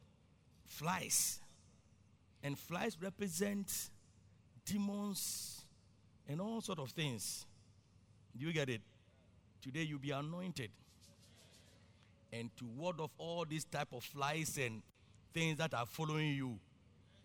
Flies. 0.66 1.40
And 2.42 2.58
flies 2.58 2.98
represent 3.02 3.90
demons 4.66 5.64
and 6.28 6.42
all 6.42 6.62
sort 6.62 6.80
of 6.80 6.90
things. 6.90 7.46
Do 8.38 8.46
you 8.46 8.54
get 8.54 8.70
it? 8.70 8.82
Today 9.62 9.84
you'll 9.84 10.00
be 10.00 10.12
anointed. 10.12 10.70
And 12.32 12.50
to 12.58 12.66
ward 12.78 13.00
off 13.00 13.12
all 13.18 13.46
these 13.48 13.66
type 13.66 13.90
of 13.94 14.04
flies 14.04 14.58
and 14.58 14.82
things 15.34 15.58
that 15.58 15.74
are 15.74 15.86
following 15.86 16.30
you 16.30 16.60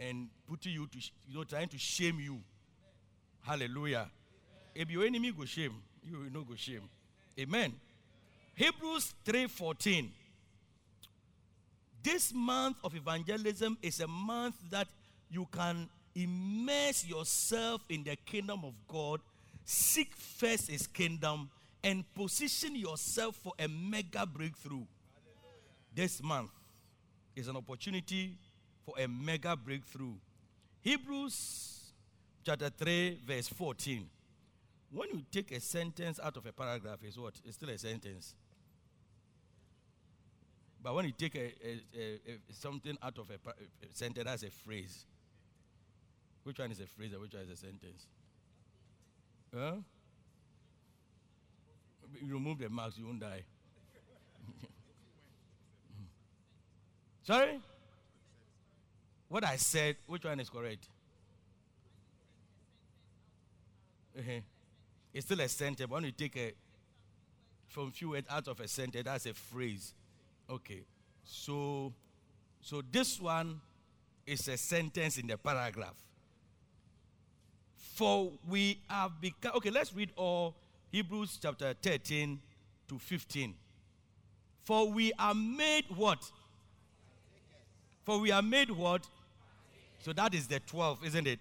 and 0.01 0.29
putting 0.49 0.73
you 0.73 0.87
to, 0.87 0.99
you 1.29 1.37
know, 1.37 1.45
trying 1.45 1.69
to 1.69 1.79
shame 1.79 2.19
you. 2.19 2.41
Hallelujah. 3.43 4.11
If 4.75 4.91
your 4.91 5.05
enemy 5.05 5.31
go 5.31 5.45
shame, 5.45 5.75
you 6.03 6.19
will 6.19 6.33
not 6.33 6.49
go 6.49 6.55
shame. 6.57 6.89
Amen. 7.39 7.79
Hebrews 8.55 9.15
3:14. 9.25 10.11
This 12.03 12.33
month 12.33 12.79
of 12.83 12.95
evangelism 12.95 13.77
is 13.83 14.01
a 14.01 14.09
month 14.09 14.57
that 14.71 14.89
you 15.31 15.47
can 15.53 15.89
immerse 16.15 17.07
yourself 17.07 17.83
in 17.91 18.03
the 18.05 18.17
kingdom 18.17 18.65
of 18.65 18.73
God, 18.89 19.21
seek 19.65 20.15
first 20.15 20.71
his 20.71 20.87
kingdom, 20.87 21.51
and 21.85 22.05
position 22.15 22.75
yourself 22.75 23.37
for 23.37 23.53
a 23.59 23.69
mega 23.69 24.25
breakthrough. 24.25 24.87
This 25.95 26.23
month 26.23 26.51
is 27.37 27.49
an 27.49 27.57
opportunity 27.57 28.39
for 28.91 29.03
a 29.03 29.09
mega 29.09 29.57
breakthrough. 29.57 30.15
Hebrews 30.83 31.93
chapter 32.45 32.71
3, 32.71 33.21
verse 33.27 33.49
14. 33.49 34.07
When 34.93 35.09
you 35.11 35.23
take 35.31 35.53
a 35.53 35.61
sentence 35.61 36.19
out 36.23 36.37
of 36.37 36.47
a 36.47 36.53
paragraph, 36.53 36.99
it's 37.03 37.17
what? 37.17 37.35
It's 37.45 37.57
still 37.57 37.69
a 37.71 37.79
sentence. 37.79 38.35
But 40.83 40.95
when 40.95 41.05
you 41.05 41.13
take 41.13 41.35
a, 41.37 41.53
a- 41.65 41.99
a- 41.99 42.41
something 42.53 42.97
out 43.03 43.19
of 43.19 43.31
a, 43.31 43.35
a 43.51 43.87
sentence, 43.93 44.25
that's 44.25 44.43
a 44.43 44.51
phrase. 44.51 45.05
Which 46.43 46.59
one 46.59 46.71
is 46.73 46.81
a 46.81 46.87
phrase 46.87 47.13
and 47.13 47.21
which 47.21 47.35
one 47.35 47.43
is 47.43 47.51
a 47.51 47.57
sentence? 47.57 48.07
Huh? 49.55 49.75
You 52.23 52.33
remove 52.35 52.59
the 52.59 52.69
marks, 52.71 52.99
you 52.99 53.07
won't 53.07 53.21
die. 53.21 53.43
Sorry? 57.23 57.61
What 59.31 59.45
I 59.45 59.57
said, 59.57 59.95
which 60.09 60.25
one 60.25 60.41
is 60.41 60.51
correct? 60.51 60.89
Uh-huh. 64.19 64.41
It's 65.15 65.25
still 65.25 65.41
a 65.41 65.49
sentence. 65.49 65.89
When 65.89 66.03
you 66.03 66.11
take 66.11 66.37
a 66.37 66.53
from 67.69 67.93
few 67.93 68.11
words 68.11 68.27
out 68.29 68.49
of 68.49 68.59
a 68.59 68.67
sentence, 68.67 69.05
that's 69.05 69.27
a 69.27 69.35
phrase. 69.35 69.95
Okay. 70.51 70.83
So 71.23 71.93
so 72.61 72.83
this 72.91 73.21
one 73.21 73.61
is 74.27 74.49
a 74.49 74.57
sentence 74.57 75.17
in 75.17 75.29
the 75.29 75.39
paragraph. 75.39 75.95
For 77.77 78.33
we 78.49 78.81
have 78.89 79.21
become 79.21 79.53
okay, 79.55 79.71
let's 79.71 79.95
read 79.95 80.11
all 80.17 80.57
Hebrews 80.91 81.39
chapter 81.41 81.73
13 81.81 82.41
to 82.89 82.99
15. 82.99 83.55
For 84.65 84.91
we 84.91 85.13
are 85.21 85.35
made 85.35 85.85
what? 85.95 86.29
For 88.05 88.19
we 88.19 88.33
are 88.33 88.43
made 88.43 88.73
what? 88.73 89.07
So 90.03 90.13
that 90.15 90.35
is 90.35 90.47
the 90.47 90.61
12, 90.61 91.05
isn't 91.05 91.27
it? 91.27 91.41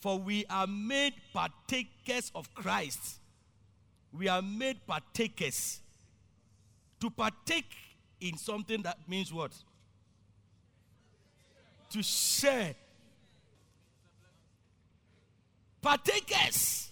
For 0.00 0.18
we 0.18 0.44
are 0.50 0.66
made 0.66 1.14
partakers 1.32 2.30
of 2.34 2.52
Christ. 2.54 3.18
We 4.12 4.28
are 4.28 4.42
made 4.42 4.86
partakers. 4.86 5.80
To 7.00 7.10
partake 7.10 7.74
in 8.20 8.36
something 8.36 8.82
that 8.82 8.98
means 9.08 9.32
what? 9.32 9.52
To 11.90 12.02
share. 12.02 12.74
Partakers. 15.80 16.90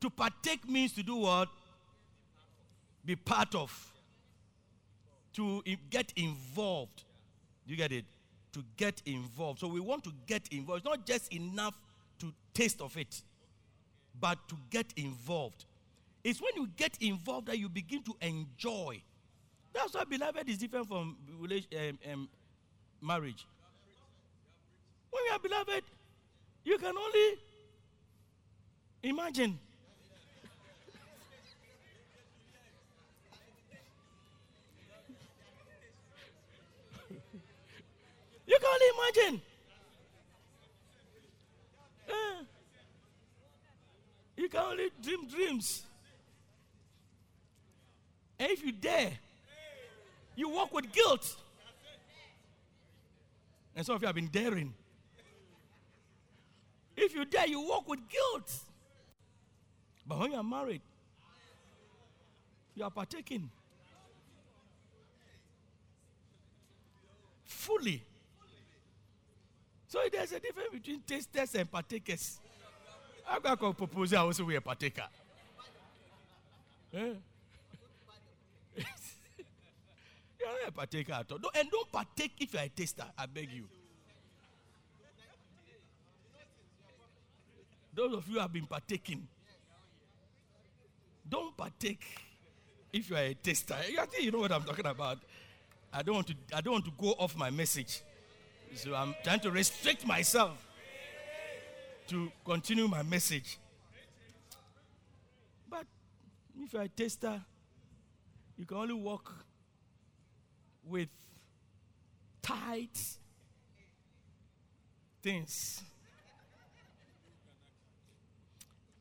To 0.00 0.10
partake 0.10 0.68
means 0.68 0.92
to 0.92 1.02
do 1.02 1.16
what? 1.16 1.48
Be 3.04 3.16
part 3.16 3.54
of. 3.54 3.92
To 5.34 5.62
get 5.90 6.12
involved. 6.16 7.02
You 7.66 7.76
get 7.76 7.90
it? 7.92 8.04
To 8.54 8.64
get 8.76 9.02
involved. 9.04 9.58
So 9.60 9.68
we 9.68 9.80
want 9.80 10.04
to 10.04 10.12
get 10.26 10.48
involved. 10.52 10.86
It's 10.86 10.88
not 10.88 11.04
just 11.04 11.32
enough 11.32 11.74
to 12.20 12.32
taste 12.54 12.80
of 12.80 12.96
it, 12.96 13.20
but 14.20 14.38
to 14.48 14.56
get 14.70 14.86
involved. 14.96 15.64
It's 16.22 16.40
when 16.40 16.52
you 16.54 16.68
get 16.76 16.96
involved 17.00 17.48
that 17.48 17.58
you 17.58 17.68
begin 17.68 18.02
to 18.04 18.16
enjoy. 18.20 19.02
That's 19.74 19.92
why 19.92 20.04
beloved 20.04 20.48
is 20.48 20.58
different 20.58 20.86
from 20.86 21.16
um, 21.42 21.98
um, 22.12 22.28
marriage. 23.02 23.44
When 25.10 25.24
you 25.26 25.32
are 25.32 25.38
beloved, 25.40 25.82
you 26.64 26.78
can 26.78 26.96
only 26.96 27.38
imagine. 29.02 29.58
You 38.46 38.58
can 38.60 38.68
only 38.68 38.86
imagine. 38.98 39.42
Eh. 42.08 42.44
you 44.36 44.48
can 44.48 44.60
only 44.60 44.90
dream 45.02 45.26
dreams. 45.26 45.82
And 48.38 48.50
if 48.50 48.64
you 48.64 48.72
dare, 48.72 49.12
you 50.36 50.48
walk 50.48 50.74
with 50.74 50.92
guilt. 50.92 51.36
And 53.76 53.84
some 53.86 53.96
of 53.96 54.02
you 54.02 54.06
have 54.06 54.14
been 54.14 54.28
daring. 54.28 54.74
If 56.96 57.14
you 57.14 57.24
dare, 57.24 57.46
you 57.46 57.60
walk 57.60 57.88
with 57.88 58.00
guilt. 58.08 58.52
But 60.06 60.18
when 60.18 60.32
you 60.32 60.36
are 60.36 60.44
married, 60.44 60.82
you 62.74 62.84
are 62.84 62.90
partaking 62.90 63.50
fully. 67.44 68.02
So 69.94 70.00
there's 70.10 70.32
a 70.32 70.40
difference 70.40 70.70
between 70.72 71.02
tasters 71.06 71.54
and 71.54 71.70
partakers. 71.70 72.40
I'm 73.30 73.40
going 73.40 73.56
to 73.56 73.72
propose 73.74 74.12
I 74.12 74.16
also 74.16 74.44
be 74.44 74.56
a 74.56 74.60
partaker. 74.60 75.04
Eh? 76.92 76.98
You're 80.40 80.48
not 80.48 80.68
a 80.68 80.72
partaker 80.72 81.12
at 81.12 81.30
all. 81.30 81.38
And 81.54 81.70
don't 81.70 81.92
partake 81.92 82.32
if 82.40 82.52
you're 82.52 82.62
a 82.62 82.68
taster, 82.68 83.04
I 83.16 83.26
beg 83.26 83.52
you. 83.52 83.68
Those 87.94 88.14
of 88.14 88.26
you 88.26 88.34
who 88.34 88.40
have 88.40 88.52
been 88.52 88.66
partaking, 88.66 89.28
don't 91.30 91.56
partake 91.56 92.04
if 92.92 93.08
you 93.08 93.14
are 93.14 93.20
a 93.20 93.34
taster. 93.34 93.74
I 93.74 94.06
think 94.06 94.24
you 94.24 94.32
know 94.32 94.40
what 94.40 94.50
I'm 94.50 94.64
talking 94.64 94.86
about. 94.86 95.18
I 95.92 96.02
don't 96.02 96.16
want 96.16 96.26
to. 96.26 96.34
I 96.52 96.60
don't 96.60 96.72
want 96.72 96.84
to 96.84 96.92
go 96.98 97.12
off 97.12 97.36
my 97.36 97.50
message, 97.50 98.02
so 98.74 98.94
I'm 98.94 99.14
trying 99.22 99.40
to 99.40 99.50
restrict 99.50 100.06
myself 100.06 100.66
to 102.08 102.30
continue 102.44 102.88
my 102.88 103.02
message. 103.02 103.58
But 105.68 105.86
if 106.58 106.72
you're 106.72 106.82
a 106.82 106.88
taster, 106.88 107.40
you 108.56 108.66
can 108.66 108.76
only 108.76 108.94
walk 108.94 109.32
with 110.86 111.08
tight 112.42 112.98
things. 115.22 115.82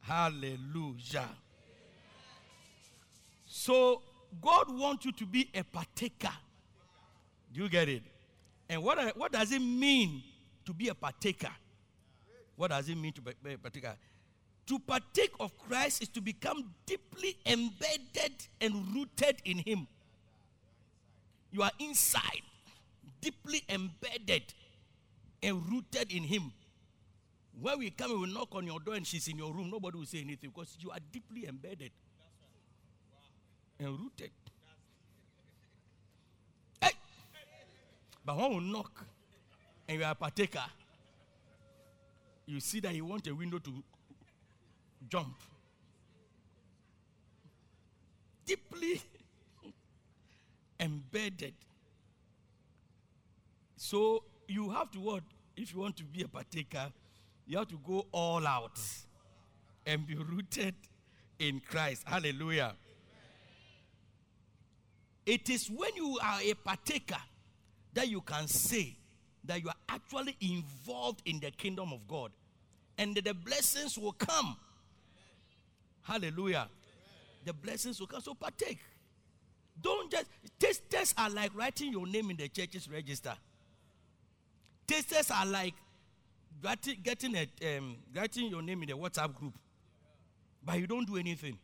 Hallelujah. 0.01 1.29
So 3.45 4.01
God 4.41 4.77
wants 4.77 5.05
you 5.05 5.11
to 5.13 5.25
be 5.25 5.49
a 5.53 5.63
partaker. 5.63 6.33
Do 7.53 7.61
you 7.63 7.69
get 7.69 7.87
it? 7.87 8.03
And 8.69 8.83
what, 8.83 8.97
uh, 8.97 9.11
what 9.15 9.31
does 9.31 9.51
it 9.51 9.61
mean 9.61 10.23
to 10.65 10.73
be 10.73 10.87
a 10.87 10.95
partaker? 10.95 11.51
What 12.55 12.69
does 12.69 12.87
it 12.89 12.97
mean 12.97 13.13
to 13.13 13.21
be 13.21 13.53
a 13.53 13.57
partaker? 13.57 13.95
To 14.67 14.79
partake 14.79 15.31
of 15.39 15.57
Christ 15.57 16.01
is 16.01 16.09
to 16.09 16.21
become 16.21 16.73
deeply 16.85 17.37
embedded 17.45 18.47
and 18.61 18.95
rooted 18.95 19.41
in 19.43 19.57
Him. 19.57 19.87
You 21.51 21.63
are 21.63 21.71
inside, 21.79 22.41
deeply 23.19 23.63
embedded 23.67 24.53
and 25.41 25.69
rooted 25.69 26.11
in 26.11 26.23
Him. 26.23 26.53
When 27.59 27.79
we 27.79 27.91
come 27.91 28.19
we 28.19 28.33
knock 28.33 28.55
on 28.55 28.65
your 28.65 28.79
door 28.79 28.95
and 28.95 29.05
she's 29.05 29.27
in 29.27 29.37
your 29.37 29.53
room, 29.53 29.69
nobody 29.69 29.97
will 29.97 30.05
say 30.05 30.21
anything 30.21 30.51
because 30.55 30.75
you 30.79 30.89
are 30.89 30.99
deeply 31.11 31.45
embedded 31.47 31.91
and 33.79 33.89
rooted. 33.89 34.31
But 38.25 38.37
when 38.37 38.57
we 38.57 38.71
knock 38.71 39.05
and 39.87 39.99
you 39.99 40.05
are 40.05 40.11
a 40.11 40.15
partaker, 40.15 40.63
you 42.45 42.59
see 42.59 42.79
that 42.81 42.93
you 42.93 43.05
want 43.05 43.27
a 43.27 43.35
window 43.35 43.59
to 43.59 43.83
jump. 45.09 45.35
Deeply 48.45 49.01
embedded. 50.79 51.53
So 53.77 54.23
you 54.47 54.69
have 54.71 54.91
to 54.91 54.99
what? 54.99 55.23
If 55.55 55.73
you 55.73 55.79
want 55.79 55.97
to 55.97 56.03
be 56.03 56.23
a 56.23 56.27
partaker, 56.27 56.91
you 57.45 57.57
have 57.57 57.67
to 57.69 57.79
go 57.85 58.07
all 58.11 58.45
out 58.47 58.79
and 59.85 60.07
be 60.07 60.15
rooted 60.15 60.75
in 61.39 61.61
Christ. 61.67 62.03
Hallelujah. 62.05 62.73
It 65.25 65.49
is 65.49 65.69
when 65.69 65.95
you 65.95 66.17
are 66.21 66.39
a 66.41 66.53
partaker 66.53 67.21
that 67.93 68.07
you 68.07 68.21
can 68.21 68.47
say 68.47 68.95
that 69.45 69.61
you 69.61 69.69
are 69.69 69.75
actually 69.89 70.35
involved 70.41 71.21
in 71.25 71.39
the 71.39 71.51
kingdom 71.51 71.91
of 71.91 72.07
God 72.07 72.31
and 72.97 73.15
the 73.15 73.33
blessings 73.33 73.97
will 73.97 74.13
come. 74.13 74.55
Hallelujah. 76.01 76.69
The 77.45 77.53
blessings 77.53 77.99
will 77.99 78.07
come. 78.07 78.21
So 78.21 78.33
partake. 78.33 78.79
Don't 79.81 80.11
just 80.11 80.25
tasters 80.59 81.13
are 81.17 81.29
like 81.29 81.51
writing 81.55 81.91
your 81.91 82.05
name 82.05 82.29
in 82.29 82.37
the 82.37 82.47
church's 82.47 82.89
register. 82.89 83.33
Tasters 84.85 85.31
are 85.31 85.45
like 85.45 85.73
getting 87.03 87.35
a, 87.35 87.75
um, 87.77 87.97
your 88.35 88.61
name 88.61 88.83
in 88.83 88.89
the 88.89 88.95
WhatsApp 88.95 89.33
group, 89.33 89.57
but 90.63 90.79
you 90.79 90.87
don't 90.87 91.07
do 91.07 91.17
anything. 91.17 91.57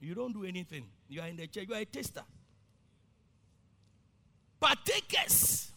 You 0.00 0.14
don't 0.14 0.32
do 0.32 0.44
anything. 0.44 0.84
You 1.08 1.20
are 1.20 1.28
in 1.28 1.36
the 1.36 1.46
church. 1.46 1.66
You 1.68 1.74
are 1.74 1.80
a 1.80 1.84
taster. 1.84 2.22
Partakers. 4.60 5.70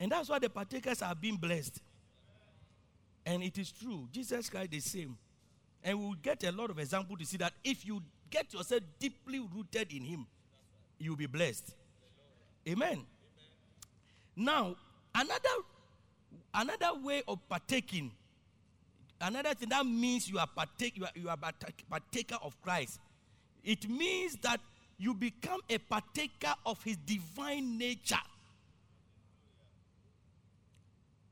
And 0.00 0.12
that's 0.12 0.28
why 0.28 0.38
the 0.38 0.48
partakers 0.48 1.02
are 1.02 1.14
being 1.14 1.36
blessed. 1.36 1.80
And 3.26 3.42
it 3.42 3.58
is 3.58 3.72
true. 3.72 4.08
Jesus 4.12 4.48
Christ 4.48 4.70
the 4.70 4.80
same. 4.80 5.16
And 5.82 5.98
we'll 5.98 6.14
get 6.14 6.44
a 6.44 6.52
lot 6.52 6.70
of 6.70 6.78
example 6.78 7.16
to 7.16 7.24
see 7.24 7.36
that 7.38 7.52
if 7.64 7.86
you 7.86 8.02
get 8.30 8.52
yourself 8.52 8.82
deeply 8.98 9.40
rooted 9.40 9.92
in 9.92 10.02
him, 10.02 10.26
you'll 10.98 11.16
be 11.16 11.26
blessed. 11.26 11.74
Amen. 12.68 13.04
Now, 14.36 14.76
another 15.14 15.48
another 16.54 17.00
way 17.02 17.22
of 17.26 17.38
partaking, 17.48 18.12
another 19.20 19.54
thing 19.54 19.68
that 19.70 19.84
means 19.86 20.28
you 20.28 20.38
are 20.38 20.46
partake, 20.46 20.96
you 20.96 21.04
are, 21.04 21.10
you 21.14 21.28
are 21.28 21.36
partaker 21.90 22.36
of 22.42 22.60
Christ. 22.62 23.00
It 23.64 23.88
means 23.88 24.36
that 24.42 24.60
you 24.98 25.14
become 25.14 25.60
a 25.70 25.78
partaker 25.78 26.54
of 26.66 26.82
his 26.82 26.96
divine 26.96 27.78
nature. 27.78 28.16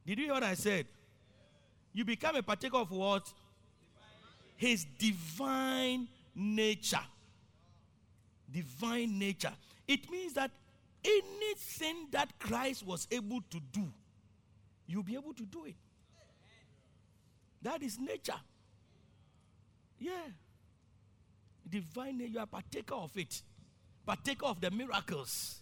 Did 0.07 0.19
you 0.19 0.25
hear 0.27 0.35
what 0.35 0.45
I 0.45 0.55
said? 0.55 0.87
You 1.93 2.05
become 2.05 2.37
a 2.37 2.43
partaker 2.43 2.77
of 2.77 2.93
what? 2.93 3.33
His 4.57 4.87
divine 4.99 6.07
nature. 6.35 7.01
Divine 8.51 9.19
nature. 9.19 9.53
It 9.89 10.09
means 10.11 10.35
that 10.35 10.53
anything 11.05 12.07
that 12.13 12.39
Christ 12.39 12.87
was 12.87 13.09
able 13.11 13.41
to 13.51 13.61
do, 13.73 13.93
you'll 14.87 15.03
be 15.03 15.15
able 15.15 15.35
to 15.35 15.45
do 15.45 15.65
it. 15.65 15.75
That 17.63 17.83
is 17.83 17.99
nature. 17.99 18.41
Yeah. 19.99 20.13
Divine 21.69 22.21
you 22.21 22.39
are 22.39 22.47
partaker 22.47 22.95
of 22.95 23.17
it. 23.17 23.43
Partaker 24.07 24.47
of 24.47 24.61
the 24.61 24.71
miracles. 24.71 25.61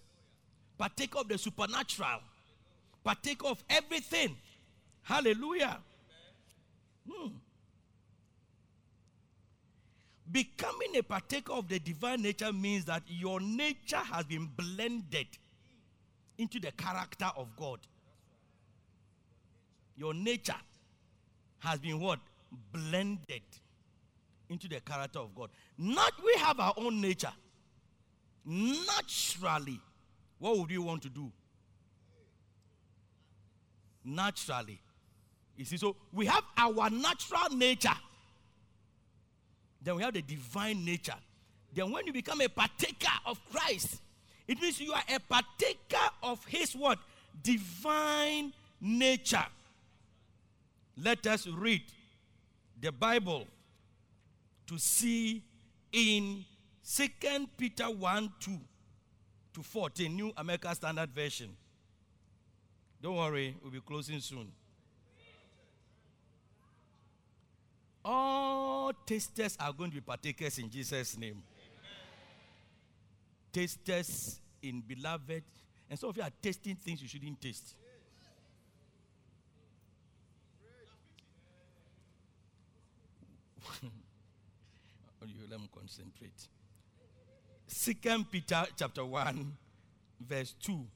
Partaker 0.76 1.18
of 1.20 1.28
the 1.28 1.38
supernatural. 1.38 2.20
Partaker 3.02 3.46
of 3.46 3.64
everything. 3.70 4.36
Hallelujah. 5.02 5.78
Hmm. 7.10 7.28
Becoming 10.30 10.96
a 10.96 11.02
partaker 11.02 11.52
of 11.52 11.68
the 11.68 11.78
divine 11.78 12.22
nature 12.22 12.52
means 12.52 12.84
that 12.86 13.02
your 13.06 13.40
nature 13.40 13.96
has 13.96 14.24
been 14.24 14.48
blended 14.56 15.26
into 16.38 16.58
the 16.58 16.72
character 16.72 17.30
of 17.36 17.48
God. 17.56 17.78
Your 19.96 20.12
nature 20.12 20.56
has 21.60 21.78
been 21.78 22.00
what? 22.00 22.18
Blended 22.72 23.42
into 24.48 24.68
the 24.68 24.80
character 24.80 25.18
of 25.18 25.34
God. 25.34 25.50
Not 25.78 26.12
we 26.24 26.34
have 26.38 26.58
our 26.58 26.74
own 26.76 27.00
nature. 27.00 27.32
Naturally, 28.44 29.80
what 30.38 30.58
would 30.58 30.70
you 30.70 30.82
want 30.82 31.02
to 31.02 31.08
do? 31.08 31.30
Naturally. 34.04 34.80
You 35.56 35.64
see, 35.64 35.76
so 35.76 35.96
we 36.12 36.26
have 36.26 36.44
our 36.56 36.90
natural 36.90 37.56
nature 37.56 37.96
then 39.84 39.96
we 39.96 40.02
have 40.02 40.14
the 40.14 40.22
divine 40.22 40.82
nature. 40.84 41.14
Then 41.72 41.92
when 41.92 42.06
you 42.06 42.12
become 42.12 42.40
a 42.40 42.48
partaker 42.48 43.12
of 43.26 43.38
Christ, 43.52 44.00
it 44.48 44.60
means 44.60 44.80
you 44.80 44.92
are 44.92 45.02
a 45.14 45.20
partaker 45.20 46.10
of 46.22 46.44
his 46.46 46.74
what? 46.74 46.98
Divine 47.42 48.52
nature. 48.80 49.44
Let 50.96 51.26
us 51.26 51.46
read 51.46 51.82
the 52.80 52.92
Bible 52.92 53.46
to 54.68 54.78
see 54.78 55.42
in 55.92 56.44
Second 56.86 57.48
Peter 57.56 57.84
1 57.86 58.30
2 58.40 58.60
to 59.54 59.62
14, 59.62 60.14
New 60.14 60.32
American 60.36 60.74
Standard 60.74 61.10
Version. 61.14 61.48
Don't 63.00 63.16
worry, 63.16 63.56
we'll 63.62 63.72
be 63.72 63.80
closing 63.80 64.20
soon. 64.20 64.52
All 68.04 68.92
tasters 69.06 69.56
are 69.58 69.72
going 69.72 69.92
to 69.92 69.94
be 69.94 70.02
partakers 70.02 70.58
in 70.58 70.68
Jesus' 70.68 71.16
name. 71.16 71.42
Tasters 73.50 74.40
in 74.62 74.82
beloved. 74.82 75.42
And 75.88 75.98
some 75.98 76.10
of 76.10 76.16
you 76.18 76.22
are 76.22 76.32
tasting 76.42 76.76
things 76.76 77.00
you 77.00 77.08
shouldn't 77.08 77.40
taste. 77.40 77.76
Oh, 85.22 85.26
you 85.26 85.46
let 85.50 85.58
me 85.58 85.70
concentrate. 85.74 86.48
Second 87.66 88.30
Peter 88.30 88.64
chapter 88.76 89.04
1, 89.04 89.56
verse 90.20 90.54
2 90.62 90.86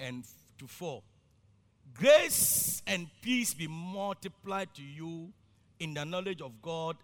and 0.00 0.24
to 0.58 0.66
4. 0.66 1.02
Grace 1.94 2.82
and 2.86 3.08
peace 3.20 3.54
be 3.54 3.66
multiplied 3.66 4.72
to 4.74 4.82
you 4.82 5.32
in 5.78 5.94
the 5.94 6.04
knowledge 6.04 6.40
of 6.40 6.62
God 6.62 6.96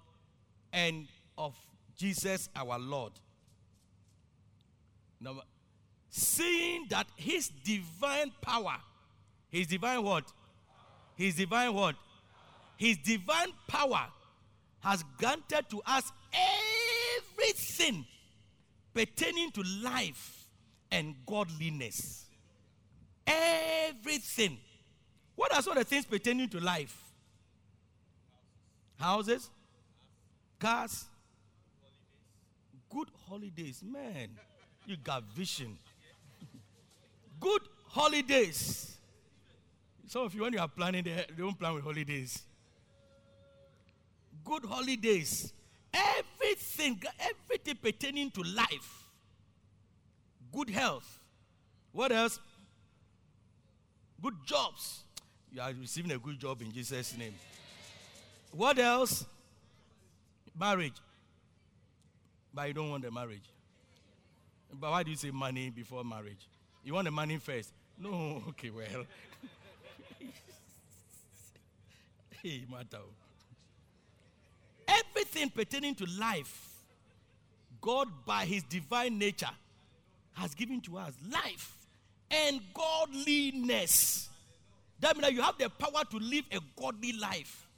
and 0.73 1.07
of 1.37 1.55
Jesus 1.97 2.49
our 2.57 2.79
Lord. 2.79 3.13
Now, 5.21 5.43
seeing 6.09 6.87
that 6.91 7.07
his 7.17 7.49
divine 7.49 8.33
power, 8.41 8.77
his 9.51 9.67
divine 9.67 10.03
what? 10.03 10.25
His 11.17 11.35
divine 11.35 11.75
what? 11.75 11.97
His 12.77 12.97
divine 12.99 13.53
power 13.67 14.07
has 14.81 15.05
granted 15.19 15.67
to 15.71 15.83
us 15.85 16.13
everything 16.33 18.07
pertaining 18.99 19.53
to 19.53 19.63
life 19.81 20.49
and 20.91 21.15
godliness. 21.25 22.27
Everything. 23.25 24.59
What 25.37 25.55
are 25.55 25.63
some 25.63 25.77
of 25.77 25.79
the 25.79 25.85
things 25.85 26.05
pertaining 26.05 26.49
to 26.49 26.59
life? 26.59 26.97
Houses, 28.99 29.49
cars, 30.59 31.05
good 32.91 33.07
holidays. 33.29 33.85
Man, 33.87 34.31
you 34.85 34.97
got 34.97 35.23
vision. 35.33 35.79
good 37.39 37.63
holidays. 37.87 38.97
Some 40.09 40.25
of 40.25 40.35
you, 40.35 40.43
when 40.43 40.55
you 40.55 40.59
are 40.59 40.67
planning, 40.67 41.05
they 41.05 41.25
don't 41.37 41.57
plan 41.57 41.75
with 41.75 41.85
holidays. 41.85 42.43
Good 44.45 44.65
holidays. 44.65 45.53
Everything, 46.19 47.03
everything 47.21 47.77
pertaining 47.83 48.31
to 48.33 48.43
life. 48.43 49.05
Good 50.53 50.71
health. 50.71 51.19
What 51.93 52.13
else? 52.13 52.39
Good 54.23 54.35
jobs. 54.45 55.03
You 55.53 55.61
are 55.61 55.73
receiving 55.73 56.13
a 56.13 56.19
good 56.19 56.39
job 56.39 56.61
in 56.63 56.73
Jesus' 56.73 57.17
name. 57.17 57.35
What 58.53 58.79
else? 58.79 59.25
Marriage. 60.59 60.95
But 62.53 62.69
you 62.69 62.75
don't 62.75 62.91
want 62.91 63.05
the 63.05 63.11
marriage. 63.11 63.49
But 64.73 64.91
why 64.91 65.03
do 65.03 65.11
you 65.11 65.17
say 65.17 65.31
money 65.31 65.71
before 65.71 66.05
marriage? 66.05 66.49
You 66.85 66.95
want 66.95 67.07
the 67.07 67.11
money 67.11 67.37
first? 67.39 67.73
No, 67.99 68.43
okay, 68.51 68.71
well. 68.71 69.05
hey, 72.43 72.65
matter. 72.71 72.99
Everything 74.89 75.51
pertaining 75.51 75.95
to 75.97 76.07
life, 76.19 76.69
God, 77.81 78.09
by 78.27 78.45
His 78.45 78.63
divine 78.65 79.19
nature, 79.19 79.51
has 80.33 80.55
given 80.55 80.81
to 80.83 80.99
us 80.99 81.13
life 81.31 81.77
and 82.31 82.61
godliness. 82.75 84.29
That 85.01 85.17
means 85.17 85.27
that 85.27 85.35
you 85.35 85.43
have 85.43 85.59
the 85.59 85.69
power 85.69 86.03
to 86.11 86.17
live 86.19 86.45
a 86.51 86.59
godly 86.81 87.13
life 87.13 87.69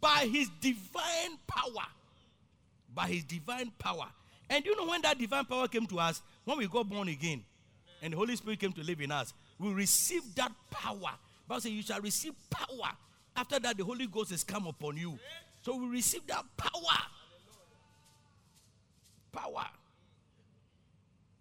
by 0.00 0.28
his 0.30 0.48
divine 0.60 1.38
power. 1.46 1.86
By 2.94 3.08
his 3.08 3.24
divine 3.24 3.72
power. 3.78 4.06
And 4.50 4.64
you 4.64 4.76
know 4.76 4.86
when 4.86 5.02
that 5.02 5.18
divine 5.18 5.44
power 5.44 5.68
came 5.68 5.86
to 5.86 6.00
us, 6.00 6.22
when 6.44 6.58
we 6.58 6.66
got 6.66 6.88
born 6.88 7.08
again, 7.08 7.44
and 8.02 8.12
the 8.12 8.16
Holy 8.16 8.34
Spirit 8.36 8.60
came 8.60 8.72
to 8.72 8.82
live 8.82 9.00
in 9.00 9.10
us, 9.10 9.34
we 9.58 9.72
received 9.72 10.36
that 10.36 10.52
power. 10.70 11.12
Bible 11.46 11.60
says 11.60 11.72
you 11.72 11.82
shall 11.82 12.00
receive 12.00 12.32
power. 12.50 12.92
After 13.36 13.58
that, 13.58 13.76
the 13.76 13.84
Holy 13.84 14.06
Ghost 14.06 14.30
has 14.30 14.44
come 14.44 14.66
upon 14.66 14.96
you. 14.96 15.18
So 15.68 15.76
we 15.76 15.86
receive 15.88 16.26
that 16.28 16.46
power. 16.56 16.98
Power. 19.30 19.66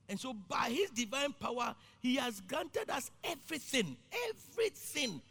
And 0.09 0.19
so, 0.19 0.33
by 0.33 0.69
his 0.69 0.89
divine 0.89 1.31
power, 1.31 1.73
he 2.01 2.17
has 2.17 2.41
granted 2.41 2.89
us 2.89 3.09
everything. 3.23 3.95
Everything. 4.29 5.21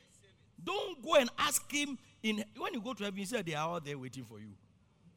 Don't 0.65 1.05
go 1.05 1.17
and 1.17 1.29
ask 1.39 1.71
him 1.71 1.99
in 2.23 2.43
when 2.57 2.73
you 2.73 2.81
go 2.81 2.95
to 2.95 3.05
heaven, 3.05 3.19
he 3.19 3.27
said 3.27 3.45
they 3.45 3.55
are 3.55 3.69
all 3.69 3.81
there 3.81 3.99
waiting 3.99 4.25
for 4.25 4.39
you. 4.41 4.55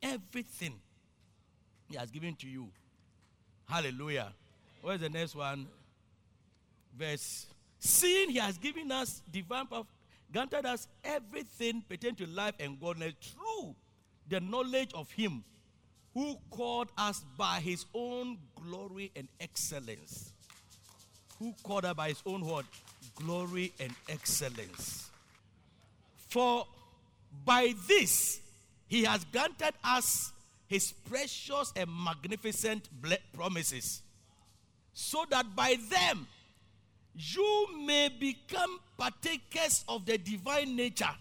Everything 0.04 0.74
he 1.90 1.96
has 1.96 2.12
given 2.12 2.36
to 2.36 2.50
you. 2.50 2.68
Hallelujah. 3.66 4.34
Where's 4.82 5.00
the 5.00 5.10
next 5.10 5.36
one? 5.36 5.68
Verse. 6.98 7.46
Seeing 7.80 8.32
he 8.32 8.40
has 8.40 8.58
given 8.58 8.92
us 8.92 9.22
divine 9.32 9.68
power, 9.68 9.86
granted 10.32 10.66
us 10.66 10.88
everything 11.04 11.84
pertaining 11.88 12.16
to 12.16 12.28
life 12.28 12.56
and 12.60 12.80
godliness 12.80 13.16
through 13.22 13.76
the 14.28 14.40
knowledge 14.40 14.92
of 14.94 15.12
him 15.12 15.44
who 16.14 16.38
called 16.50 16.90
us 16.98 17.24
by 17.38 17.60
his 17.60 17.86
own 17.94 18.38
glory 18.56 19.12
and 19.16 19.28
excellence. 19.40 20.34
Who 21.38 21.54
called 21.64 21.86
us 21.86 21.94
by 21.94 22.10
his 22.10 22.22
own 22.26 22.46
word? 22.46 22.66
Glory 23.16 23.74
and 23.80 23.94
excellence. 24.10 25.10
For 26.28 26.66
by 27.46 27.74
this 27.88 28.42
he 28.88 29.04
has 29.04 29.24
granted 29.26 29.74
us 29.84 30.32
his 30.68 30.92
precious 30.92 31.74
and 31.76 31.90
magnificent 31.90 32.90
promises, 33.34 34.02
so 34.94 35.26
that 35.30 35.56
by 35.56 35.78
them 35.90 36.28
you 37.20 37.68
may 37.86 38.10
become 38.10 38.80
partakers 38.98 39.84
of 39.90 40.06
the 40.06 40.18
divine 40.18 40.76
nature. 40.76 41.14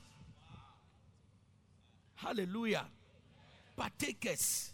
Hallelujah. 2.14 2.86
Partakers. 3.76 4.70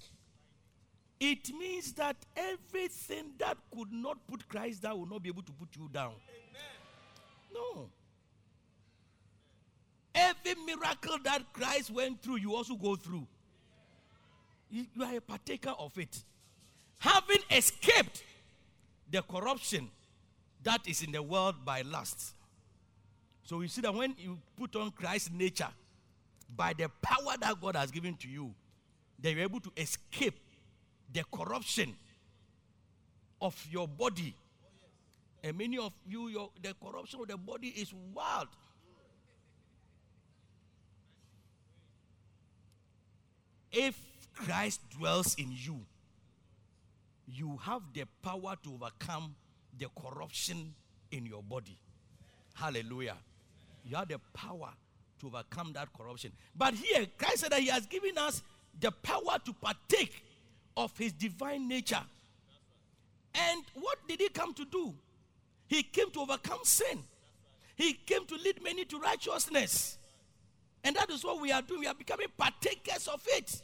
It 1.18 1.51
means 1.59 1.93
that 1.95 2.16
everything 2.37 3.33
that 3.39 3.57
could 3.75 3.91
not 3.91 4.18
put 4.27 4.47
Christ 4.49 4.83
down 4.83 4.99
will 4.99 5.07
not 5.07 5.22
be 5.22 5.31
able 5.31 5.43
to 5.43 5.53
put 5.53 5.68
you 5.77 5.89
down. 5.91 6.12
No. 7.55 7.89
Every 10.14 10.55
miracle 10.66 11.16
that 11.25 11.53
Christ 11.53 11.91
went 11.91 12.22
through, 12.22 12.37
you 12.37 12.55
also 12.55 12.75
go 12.75 12.97
through. 12.97 13.27
You 14.70 14.87
are 15.03 15.16
a 15.16 15.20
partaker 15.20 15.75
of 15.79 15.97
it. 15.99 16.22
Having 16.99 17.43
escaped 17.51 18.22
the 19.11 19.22
corruption 19.22 19.91
that 20.65 20.87
is 20.87 21.03
in 21.03 21.12
the 21.12 21.23
world 21.23 21.57
by 21.65 21.83
lust. 21.83 22.35
So 23.45 23.61
you 23.61 23.69
see 23.69 23.83
that 23.83 23.95
when 23.95 24.15
you 24.19 24.39
put 24.57 24.75
on 24.77 24.91
Christ's 24.91 25.31
nature, 25.31 25.69
by 26.57 26.73
the 26.73 26.89
power 27.03 27.35
that 27.41 27.61
God 27.61 27.77
has 27.77 27.91
given 27.91 28.17
to 28.17 28.29
you, 28.29 28.55
then 29.19 29.37
you're 29.37 29.45
able 29.45 29.61
to 29.61 29.73
escape 29.77 30.39
the 31.12 31.25
corruption 31.33 31.95
of 33.41 33.67
your 33.71 33.87
body. 33.87 34.35
And 35.43 35.59
many 35.59 35.79
of 35.79 35.93
you, 36.07 36.29
your, 36.29 36.51
the 36.62 36.75
corruption 36.83 37.21
of 37.21 37.29
the 37.29 37.37
body 37.37 37.69
is 37.69 37.93
wild. 38.15 38.49
If 43.71 43.99
Christ 44.35 44.81
dwells 44.97 45.35
in 45.35 45.51
you, 45.53 45.81
you 47.27 47.59
have 47.62 47.83
the 47.93 48.05
power 48.23 48.55
to 48.62 48.75
overcome 48.75 49.35
the 49.79 49.87
corruption 50.01 50.75
in 51.11 51.27
your 51.27 51.43
body. 51.43 51.79
Hallelujah. 52.55 53.16
You 53.85 53.97
have 53.97 54.09
the 54.09 54.20
power 54.33 54.70
to 55.20 55.27
overcome 55.27 55.72
that 55.75 55.93
corruption. 55.93 56.33
But 56.57 56.75
here, 56.75 57.07
Christ 57.18 57.39
said 57.39 57.53
that 57.53 57.61
He 57.61 57.68
has 57.68 57.87
given 57.87 58.16
us 58.18 58.43
the 58.81 58.91
power 58.91 59.39
to 59.45 59.53
partake 59.53 60.25
of 60.77 60.97
his 60.97 61.12
divine 61.12 61.68
nature. 61.68 62.03
And 63.35 63.64
what 63.75 63.99
did 64.07 64.20
he 64.20 64.29
come 64.29 64.55
to 64.55 64.64
do? 64.64 64.95
He 65.66 65.83
came 65.83 66.11
to 66.12 66.20
overcome 66.20 66.61
sin. 66.62 67.03
He 67.77 67.95
came 67.95 68.27
to 68.27 68.37
lead 68.37 68.62
many 68.62 68.85
to 68.87 68.99
righteousness. 68.99 69.99
And 70.85 70.95
that 70.97 71.11
is 71.11 71.25
what 71.25 71.41
we 71.41 71.51
are 71.51 71.62
doing. 71.62 71.81
We 71.81 71.87
are 71.87 71.95
becoming 71.95 72.29
partakers 72.37 73.09
of 73.09 73.22
it. 73.27 73.62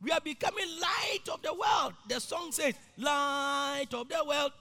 We 0.00 0.10
are 0.12 0.20
becoming 0.20 0.66
light 0.80 1.28
of 1.32 1.42
the 1.42 1.52
world. 1.52 1.94
The 2.08 2.20
song 2.20 2.52
says, 2.52 2.74
Light 2.96 3.88
of 3.92 4.08
the 4.08 4.24
world. 4.24 4.52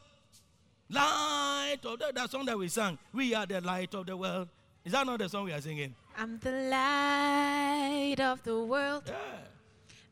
Light 0.89 1.79
of 1.83 1.99
the 1.99 2.11
that 2.13 2.31
song 2.31 2.45
that 2.45 2.57
we 2.57 2.69
sang. 2.69 2.97
We 3.13 3.35
are 3.35 3.45
the 3.45 3.61
light 3.61 3.93
of 3.93 4.05
the 4.05 4.17
world. 4.17 4.47
Is 4.83 4.93
that 4.93 5.05
not 5.05 5.19
the 5.19 5.27
song 5.29 5.45
we 5.45 5.53
are 5.53 5.61
singing? 5.61 5.93
I'm 6.17 6.39
the 6.39 6.51
light 6.51 8.19
of 8.19 8.41
the 8.43 8.59
world. 8.59 9.03
Yeah. 9.05 9.13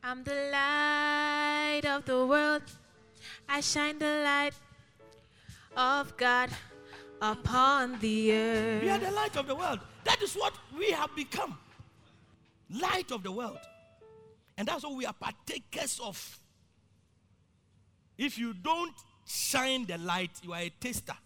I'm 0.04 0.22
the 0.22 0.50
light 0.52 1.82
of 1.86 2.04
the 2.04 2.26
world. 2.26 2.62
I 3.48 3.60
shine 3.60 3.98
the 3.98 4.22
light 4.22 4.54
of 5.76 6.16
God 6.16 6.50
upon 7.20 7.98
the 7.98 8.32
earth. 8.32 8.82
We 8.82 8.90
are 8.90 8.98
the 8.98 9.10
light 9.10 9.36
of 9.36 9.46
the 9.48 9.54
world. 9.56 9.80
That 10.04 10.22
is 10.22 10.34
what 10.34 10.54
we 10.78 10.90
have 10.92 11.14
become. 11.16 11.58
Light 12.70 13.10
of 13.10 13.22
the 13.22 13.32
world. 13.32 13.58
And 14.58 14.68
that's 14.68 14.84
what 14.84 14.94
we 14.94 15.04
are 15.06 15.12
partakers 15.12 16.00
of. 16.02 16.38
If 18.16 18.38
you 18.38 18.54
don't 18.54 18.94
shine 19.26 19.84
the 19.84 19.98
light, 19.98 20.30
you 20.42 20.52
are 20.52 20.60
a 20.60 20.70
taster. 20.80 21.16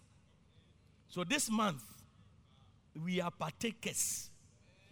So 1.08 1.24
this 1.24 1.50
month, 1.50 1.82
we 3.04 3.20
are 3.20 3.30
partakers. 3.30 4.30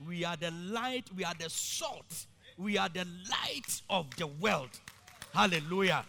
We 0.07 0.24
are 0.24 0.36
the 0.36 0.51
light, 0.51 1.11
we 1.16 1.24
are 1.24 1.34
the 1.39 1.51
salt 1.51 2.26
we 2.59 2.76
are 2.76 2.89
the 2.89 3.07
light 3.30 3.80
of 3.89 4.14
the 4.16 4.26
world. 4.26 4.70
Hallelujah. 5.32 6.05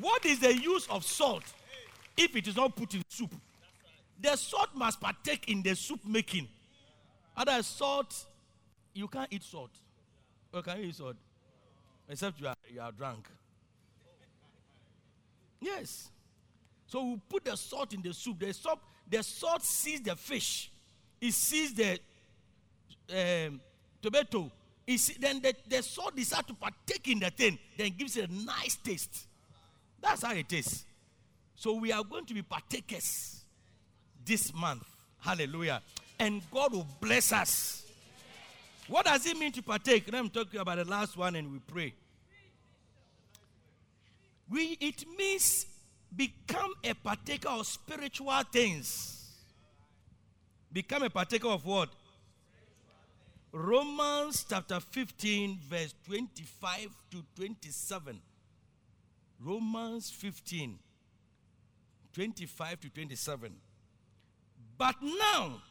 What 0.00 0.26
is 0.26 0.38
the 0.38 0.54
use 0.54 0.86
of 0.88 1.04
salt 1.04 1.44
if 2.16 2.36
it 2.36 2.46
is 2.46 2.56
not 2.56 2.76
put 2.76 2.94
in 2.94 3.02
soup? 3.08 3.34
The 4.20 4.36
salt 4.36 4.70
must 4.74 5.00
partake 5.00 5.48
in 5.48 5.62
the 5.62 5.74
soup 5.74 6.00
making. 6.06 6.48
Other 7.36 7.62
salt, 7.62 8.26
you 8.94 9.08
can't 9.08 9.32
eat 9.32 9.42
salt. 9.42 9.70
Or 10.52 10.62
can 10.62 10.80
you 10.80 10.88
eat 10.88 10.96
salt? 10.96 11.16
Except 12.08 12.40
you 12.40 12.48
are, 12.48 12.56
you 12.72 12.80
are 12.80 12.92
drunk. 12.92 13.28
Yes. 15.60 16.10
So 16.86 17.04
we 17.04 17.20
put 17.28 17.44
the 17.44 17.56
salt 17.56 17.92
in 17.92 18.02
the 18.02 18.14
soup. 18.14 18.38
The 18.38 18.52
salt, 18.52 18.80
the 19.08 19.22
salt 19.22 19.62
sees 19.62 20.00
the 20.00 20.14
fish. 20.14 20.70
It 21.20 21.32
sees 21.32 21.74
the 21.74 21.98
um, 23.10 23.60
tomato 24.00 24.50
then 25.18 25.40
the, 25.40 25.54
the 25.68 25.82
salt 25.82 26.14
decides 26.14 26.46
to 26.46 26.54
partake 26.54 27.08
in 27.08 27.18
the 27.18 27.30
thing, 27.30 27.58
then 27.76 27.92
gives 27.96 28.16
it 28.16 28.30
a 28.30 28.32
nice 28.32 28.76
taste. 28.76 29.26
That's 30.00 30.22
how 30.22 30.32
it 30.32 30.52
is. 30.52 30.84
So 31.56 31.74
we 31.74 31.90
are 31.90 32.04
going 32.04 32.26
to 32.26 32.34
be 32.34 32.42
partakers 32.42 33.42
this 34.24 34.54
month. 34.54 34.84
Hallelujah. 35.18 35.82
And 36.18 36.42
God 36.52 36.72
will 36.72 36.86
bless 37.00 37.32
us. 37.32 37.85
What 38.88 39.06
does 39.06 39.26
it 39.26 39.36
mean 39.36 39.52
to 39.52 39.62
partake? 39.62 40.10
Let 40.12 40.22
me 40.22 40.28
talk 40.28 40.50
to 40.50 40.54
you 40.54 40.60
about 40.60 40.78
the 40.78 40.84
last 40.84 41.16
one 41.16 41.34
and 41.34 41.52
we 41.52 41.58
pray. 41.58 41.94
We, 44.48 44.76
it 44.80 45.04
means 45.18 45.66
become 46.14 46.72
a 46.84 46.94
partaker 46.94 47.48
of 47.48 47.66
spiritual 47.66 48.40
things. 48.52 49.24
Become 50.72 51.04
a 51.04 51.10
partaker 51.10 51.48
of 51.48 51.64
what? 51.64 51.88
Romans 53.52 54.44
chapter 54.48 54.78
15, 54.78 55.58
verse 55.68 55.94
25 56.04 56.88
to 57.10 57.24
27. 57.34 58.20
Romans 59.40 60.10
15, 60.10 60.78
25 62.12 62.80
to 62.80 62.88
27. 62.90 63.52
But 64.78 64.96
now 65.02 65.62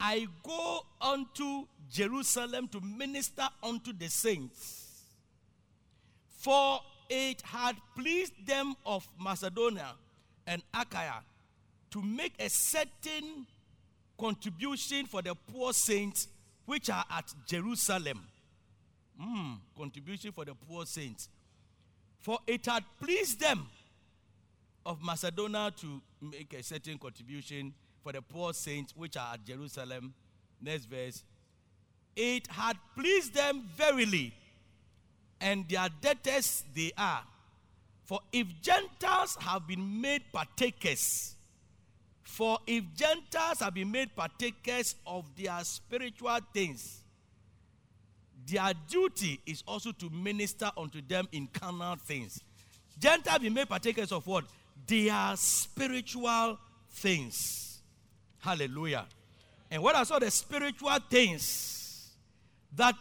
I 0.00 0.26
go 0.42 0.80
unto 1.00 1.66
Jerusalem 1.90 2.68
to 2.68 2.80
minister 2.80 3.46
unto 3.62 3.92
the 3.92 4.08
saints. 4.08 4.86
For 6.38 6.80
it 7.10 7.42
had 7.42 7.76
pleased 7.94 8.32
them 8.46 8.74
of 8.86 9.06
Macedonia 9.22 9.92
and 10.46 10.62
Achaia 10.72 11.22
to 11.90 12.00
make 12.02 12.32
a 12.40 12.48
certain 12.48 13.46
contribution 14.18 15.06
for 15.06 15.20
the 15.20 15.34
poor 15.34 15.72
saints 15.72 16.28
which 16.64 16.88
are 16.88 17.04
at 17.10 17.32
Jerusalem. 17.46 18.26
Mm, 19.20 19.58
contribution 19.76 20.32
for 20.32 20.44
the 20.44 20.54
poor 20.54 20.86
saints. 20.86 21.28
For 22.20 22.38
it 22.46 22.64
had 22.66 22.84
pleased 23.00 23.40
them 23.40 23.66
of 24.86 25.02
Macedonia 25.02 25.72
to 25.78 26.00
make 26.22 26.54
a 26.54 26.62
certain 26.62 26.96
contribution 26.96 27.74
for 28.02 28.12
the 28.12 28.22
poor 28.22 28.52
saints 28.52 28.94
which 28.96 29.16
are 29.16 29.34
at 29.34 29.44
Jerusalem. 29.44 30.14
Next 30.60 30.86
verse. 30.86 31.22
It 32.16 32.46
had 32.48 32.76
pleased 32.96 33.34
them 33.34 33.62
verily, 33.76 34.34
and 35.40 35.68
their 35.68 35.88
debtors 36.00 36.64
they 36.74 36.92
are. 36.98 37.22
For 38.04 38.20
if 38.32 38.46
Gentiles 38.60 39.36
have 39.40 39.66
been 39.68 40.00
made 40.00 40.22
partakers, 40.32 41.36
for 42.22 42.58
if 42.66 42.84
Gentiles 42.94 43.60
have 43.60 43.74
been 43.74 43.90
made 43.90 44.14
partakers 44.14 44.96
of 45.06 45.24
their 45.36 45.58
spiritual 45.62 46.38
things, 46.52 47.02
their 48.46 48.72
duty 48.88 49.40
is 49.46 49.62
also 49.66 49.92
to 49.92 50.10
minister 50.10 50.70
unto 50.76 51.00
them 51.00 51.28
in 51.32 51.46
carnal 51.46 51.96
things. 51.96 52.40
Gentiles 52.98 53.38
be 53.38 53.48
made 53.48 53.68
partakers 53.68 54.10
of 54.12 54.26
what? 54.26 54.44
Their 54.86 55.32
spiritual 55.36 56.58
things. 56.90 57.69
Hallelujah. 58.40 59.06
And 59.70 59.82
what 59.82 59.94
are 59.94 60.04
some 60.04 60.16
of 60.16 60.22
the 60.22 60.30
spiritual 60.30 60.96
things 61.08 62.10
that 62.74 62.94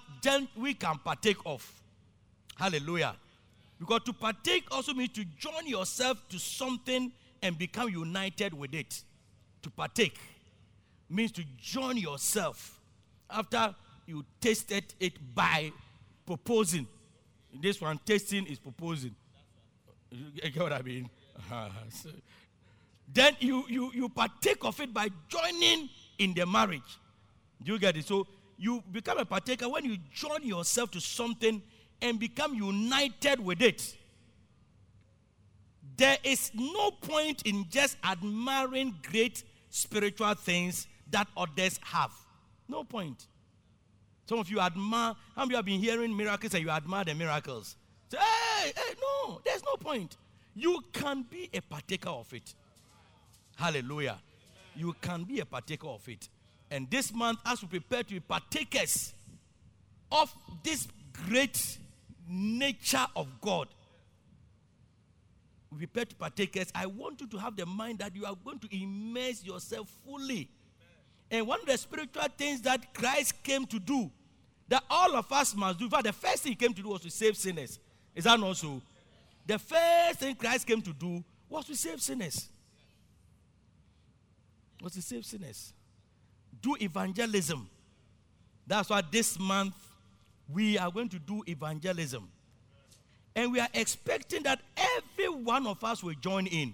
we 0.55 0.73
can 0.73 0.97
partake 1.03 1.37
of? 1.45 1.69
Hallelujah. 2.55 3.15
Because 3.79 4.01
to 4.03 4.13
partake 4.13 4.65
also 4.71 4.93
means 4.93 5.13
to 5.13 5.23
join 5.23 5.65
yourself 5.65 6.27
to 6.29 6.37
something 6.37 7.11
and 7.41 7.57
become 7.57 7.89
united 7.89 8.53
with 8.53 8.73
it. 8.73 9.01
To 9.63 9.69
partake 9.69 10.19
means 11.09 11.31
to 11.33 11.43
join 11.57 11.97
yourself 11.97 12.79
after 13.29 13.73
you 14.05 14.25
tasted 14.41 14.83
it 14.99 15.13
by 15.33 15.71
proposing. 16.25 16.87
This 17.61 17.79
one, 17.79 17.99
tasting 18.05 18.45
is 18.45 18.59
proposing. 18.59 19.15
You 20.11 20.51
get 20.51 20.61
what 20.61 20.73
I 20.73 20.81
mean? 20.81 21.09
Then 23.11 23.35
you, 23.39 23.65
you, 23.67 23.91
you 23.93 24.09
partake 24.09 24.63
of 24.63 24.79
it 24.79 24.93
by 24.93 25.09
joining 25.27 25.89
in 26.19 26.33
the 26.33 26.45
marriage. 26.45 26.99
Do 27.63 27.73
you 27.73 27.79
get 27.79 27.97
it? 27.97 28.05
So 28.05 28.27
you 28.57 28.83
become 28.91 29.17
a 29.17 29.25
partaker 29.25 29.67
when 29.67 29.85
you 29.85 29.97
join 30.13 30.43
yourself 30.43 30.91
to 30.91 31.01
something 31.01 31.61
and 32.01 32.19
become 32.19 32.53
united 32.53 33.39
with 33.39 33.61
it. 33.61 33.95
There 35.97 36.17
is 36.23 36.51
no 36.53 36.91
point 36.91 37.41
in 37.43 37.65
just 37.69 37.97
admiring 38.03 38.95
great 39.09 39.43
spiritual 39.69 40.33
things 40.35 40.87
that 41.11 41.27
others 41.35 41.79
have. 41.83 42.11
No 42.67 42.83
point. 42.83 43.27
Some 44.27 44.39
of 44.39 44.49
you 44.49 44.59
admire, 44.59 45.15
many 45.35 45.45
of 45.45 45.49
you 45.49 45.55
have 45.55 45.65
been 45.65 45.79
hearing 45.79 46.15
miracles 46.15 46.53
and 46.53 46.63
you 46.63 46.69
admire 46.69 47.03
the 47.03 47.15
miracles? 47.15 47.75
Say, 48.09 48.17
hey, 48.17 48.71
hey, 48.75 48.93
no, 49.01 49.41
there's 49.43 49.63
no 49.63 49.75
point. 49.75 50.17
You 50.55 50.79
can 50.93 51.23
be 51.23 51.49
a 51.53 51.61
partaker 51.61 52.09
of 52.09 52.31
it. 52.33 52.53
Hallelujah. 53.59 54.17
You 54.73 54.95
can 55.01 55.25
be 55.25 55.41
a 55.41 55.45
partaker 55.45 55.87
of 55.87 56.07
it. 56.07 56.29
And 56.71 56.89
this 56.89 57.13
month, 57.13 57.39
as 57.45 57.61
we 57.61 57.67
prepare 57.67 58.03
to 58.03 58.13
be 58.13 58.19
partakers 58.21 59.13
of 60.09 60.33
this 60.63 60.87
great 61.27 61.77
nature 62.25 63.05
of 63.17 63.27
God, 63.41 63.67
we 65.71 65.79
prepare 65.79 66.05
to 66.05 66.15
partakers. 66.15 66.71
I 66.73 66.85
want 66.85 67.19
you 67.19 67.27
to 67.27 67.37
have 67.37 67.57
the 67.57 67.65
mind 67.65 67.99
that 67.99 68.15
you 68.15 68.25
are 68.25 68.35
going 68.45 68.59
to 68.59 68.67
immerse 68.73 69.43
yourself 69.43 69.89
fully. 70.05 70.47
And 71.29 71.45
one 71.45 71.59
of 71.59 71.65
the 71.65 71.77
spiritual 71.77 72.23
things 72.37 72.61
that 72.61 72.93
Christ 72.93 73.43
came 73.43 73.65
to 73.65 73.77
do, 73.77 74.09
that 74.69 74.83
all 74.89 75.17
of 75.17 75.29
us 75.33 75.53
must 75.53 75.79
do. 75.79 75.85
In 75.85 75.91
fact, 75.91 76.05
the 76.05 76.13
first 76.13 76.43
thing 76.43 76.53
he 76.53 76.55
came 76.55 76.73
to 76.73 76.81
do 76.81 76.89
was 76.89 77.01
to 77.01 77.09
save 77.11 77.35
sinners. 77.35 77.77
Is 78.15 78.23
that 78.23 78.39
not 78.39 78.55
so? 78.55 78.81
The 79.45 79.59
first 79.59 80.19
thing 80.19 80.33
Christ 80.35 80.65
came 80.65 80.81
to 80.81 80.93
do 80.93 81.21
was 81.49 81.65
to 81.65 81.75
save 81.75 82.01
sinners. 82.01 82.47
Was 84.81 84.93
to 84.93 85.01
save 85.01 85.25
sinners. 85.25 85.73
Do 86.61 86.75
evangelism. 86.79 87.69
That's 88.65 88.89
why 88.89 89.01
this 89.11 89.37
month 89.39 89.75
we 90.47 90.77
are 90.77 90.91
going 90.91 91.09
to 91.09 91.19
do 91.19 91.43
evangelism. 91.47 92.29
And 93.35 93.51
we 93.51 93.59
are 93.59 93.67
expecting 93.73 94.43
that 94.43 94.59
every 94.75 95.29
one 95.29 95.67
of 95.67 95.83
us 95.83 96.03
will 96.03 96.15
join 96.15 96.47
in. 96.47 96.73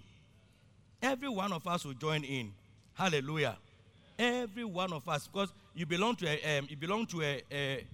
Every 1.02 1.30
one 1.30 1.52
of 1.52 1.68
us 1.68 1.86
will 1.86 1.94
join 1.94 2.24
in. 2.24 2.52
Hallelujah. 2.94 3.58
Every 4.18 4.64
one 4.64 4.94
of 4.94 5.08
us, 5.10 5.28
because 5.28 5.50
you 5.74 5.86
belong 5.86 6.16
to 6.18 6.28
a, 6.28 6.58
um, 6.58 6.68
you 6.70 6.78
belong 6.78 7.06
to 7.08 7.22
a, 7.22 7.42
a, 7.52 7.86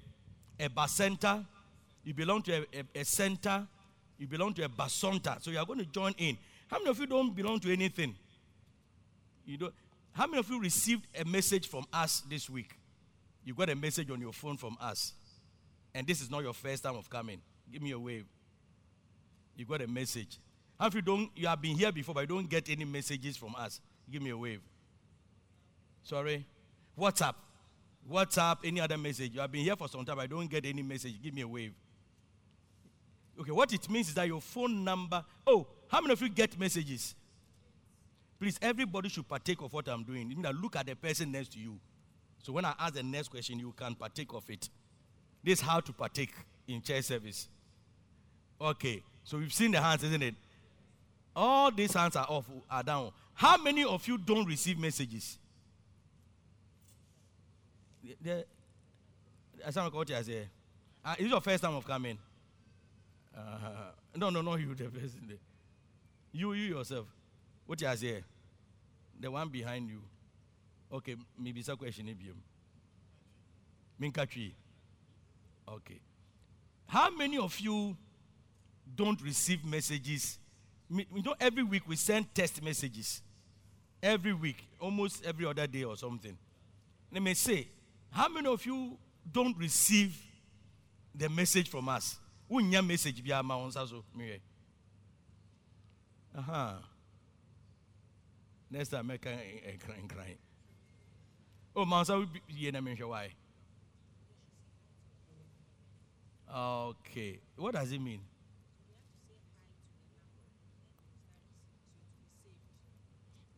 a 0.60 0.70
bacenta, 0.70 1.44
you 2.04 2.14
belong 2.14 2.42
to 2.44 2.54
a, 2.54 2.66
a, 2.96 3.02
a 3.02 3.06
center, 3.06 3.66
you 4.18 4.28
belong 4.28 4.54
to 4.54 4.64
a 4.64 4.70
basonta. 4.70 5.42
So 5.42 5.50
you 5.52 5.58
are 5.58 5.66
going 5.66 5.80
to 5.80 5.86
join 5.86 6.14
in. 6.18 6.38
How 6.68 6.78
many 6.78 6.92
of 6.92 7.00
you 7.00 7.08
don't 7.08 7.36
belong 7.36 7.60
to 7.62 7.74
anything? 7.74 8.16
You 9.46 9.58
don't. 9.58 9.74
How 10.14 10.28
many 10.28 10.40
of 10.40 10.50
you 10.50 10.60
received 10.60 11.08
a 11.20 11.26
message 11.26 11.68
from 11.68 11.86
us 11.94 12.22
this 12.30 12.50
week? 12.50 12.78
You 13.44 13.54
got 13.54 13.70
a 13.70 13.76
message 13.76 14.10
on 14.12 14.20
your 14.20 14.34
phone 14.34 14.58
from 14.58 14.78
us. 14.80 15.14
And 15.94 16.06
this 16.06 16.22
is 16.22 16.30
not 16.30 16.44
your 16.44 16.54
first 16.54 16.84
time 16.84 16.96
of 16.96 17.10
coming. 17.10 17.42
Give 17.72 17.82
me 17.82 17.92
a 17.92 18.00
wave. 18.00 18.26
You 19.56 19.66
got 19.66 19.82
a 19.82 19.88
message. 19.88 20.38
How 20.80 20.88
if 20.88 20.96
you 20.96 21.02
don't 21.02 21.30
you 21.36 21.48
have 21.48 21.62
been 21.62 21.78
here 21.78 21.92
before 21.92 22.16
but 22.16 22.22
you 22.22 22.28
don't 22.28 22.50
get 22.50 22.70
any 22.70 22.86
messages 22.86 23.38
from 23.38 23.56
us? 23.56 23.80
Give 24.10 24.22
me 24.22 24.32
a 24.32 24.38
wave. 24.38 24.62
Sorry. 26.04 26.46
WhatsApp. 26.98 27.36
WhatsApp, 28.10 28.58
any 28.64 28.82
other 28.82 28.98
message. 28.98 29.34
You 29.34 29.42
have 29.42 29.52
been 29.52 29.62
here 29.62 29.76
for 29.76 29.88
some 29.88 30.04
time, 30.04 30.16
but 30.18 30.24
I 30.24 30.28
don't 30.28 30.50
get 30.50 30.66
any 30.66 30.82
message. 30.82 31.22
Give 31.22 31.34
me 31.34 31.42
a 31.42 31.48
wave. 31.48 31.74
Okay, 33.40 33.52
what 33.52 33.72
it 33.74 33.90
means 33.90 34.10
is 34.10 34.14
that 34.16 34.28
your 34.28 34.42
phone 34.42 34.84
number. 34.84 35.24
Oh, 35.46 35.68
how 35.88 36.02
many 36.02 36.14
of 36.14 36.22
you 36.22 36.30
get 36.30 36.58
messages? 36.60 37.16
Please, 38.42 38.58
everybody 38.60 39.08
should 39.08 39.28
partake 39.28 39.62
of 39.62 39.72
what 39.72 39.88
I'm 39.88 40.04
doing. 40.04 40.32
You 40.32 40.42
that 40.42 40.56
look 40.56 40.76
at 40.76 40.88
the 40.88 40.96
person 40.96 41.32
next 41.32 41.54
to 41.54 41.60
you. 41.60 41.80
So 42.42 42.52
when 42.52 42.66
I 42.66 42.74
ask 42.80 42.96
the 42.96 43.04
next 43.04 43.28
question, 43.28 43.60
you 43.60 43.72
can 43.78 43.94
partake 43.94 44.34
of 44.34 44.50
it. 44.50 44.68
This 45.44 45.60
is 45.60 45.62
how 45.64 45.80
to 45.80 45.94
partake 45.94 46.34
in 46.68 46.82
church 46.82 47.06
service. 47.06 47.48
Okay, 48.60 49.04
so 49.24 49.38
we've 49.38 49.54
seen 49.54 49.70
the 49.70 49.80
hands, 49.80 50.04
isn't 50.04 50.24
it? 50.24 50.34
All 51.36 51.70
these 51.72 51.94
hands 51.94 52.16
are 52.16 52.26
off, 52.28 52.46
are 52.68 52.82
down. 52.82 53.12
How 53.36 53.58
many 53.58 53.84
of 53.84 54.08
you 54.08 54.18
don't 54.18 54.48
receive 54.48 54.80
messages? 54.80 55.38
The, 58.04 58.46
the, 59.64 60.24
say. 60.24 60.48
Uh, 61.06 61.16
is 61.20 61.30
your 61.30 61.42
first 61.42 61.62
time 61.62 61.76
of 61.76 61.86
coming? 61.86 62.18
Uh, 63.38 63.92
no, 64.16 64.32
no, 64.32 64.42
no, 64.42 64.56
you, 64.56 64.74
the. 64.74 64.90
You, 66.32 66.54
you 66.54 66.78
yourself. 66.78 67.06
What 67.72 67.80
you 67.80 67.96
say? 67.96 68.22
The 69.18 69.32
one 69.32 69.48
behind 69.48 69.88
you. 69.88 70.02
Okay, 70.92 71.16
maybe 71.40 71.62
some 71.62 71.78
question. 71.78 72.14
Minkatri. 73.98 74.52
Okay. 75.66 76.02
How 76.86 77.10
many 77.12 77.38
of 77.38 77.58
you 77.62 77.96
don't 78.94 79.22
receive 79.22 79.64
messages? 79.64 80.38
Me- 80.90 81.08
You 81.16 81.24
know, 81.24 81.34
every 81.40 81.64
week 81.64 81.88
we 81.88 81.96
send 81.96 82.36
text 82.36 82.62
messages. 82.62 83.22
Every 84.04 84.34
week, 84.34 84.68
almost 84.78 85.26
every 85.26 85.46
other 85.46 85.66
day 85.66 85.86
or 85.86 85.96
something. 85.96 86.38
Let 87.10 87.24
me 87.24 87.34
say, 87.34 87.70
how 88.10 88.28
many 88.28 88.50
of 88.50 88.66
you 88.66 88.98
don't 89.32 89.58
receive 89.58 90.22
the 91.16 91.30
message 91.30 91.70
from 91.70 91.88
us? 91.88 92.20
Message 92.50 93.32
ama 93.32 93.54
onsa 93.54 93.88
so 93.88 94.04
mehwɛ. 94.14 94.42
Next 98.72 98.90
time 98.90 99.08
make 99.08 99.26
a 99.26 99.78
crying 99.86 100.08
crying. 100.08 100.38
Oh, 101.76 101.86
man, 101.86 102.06
so 102.06 102.26
ye 102.48 102.72
na 102.72 102.80
mehwɛ 102.80 103.08
why? 103.08 103.34
Okay. 106.54 107.40
What 107.58 107.74
does 107.74 107.92
it 107.92 108.00
mean? 108.00 108.22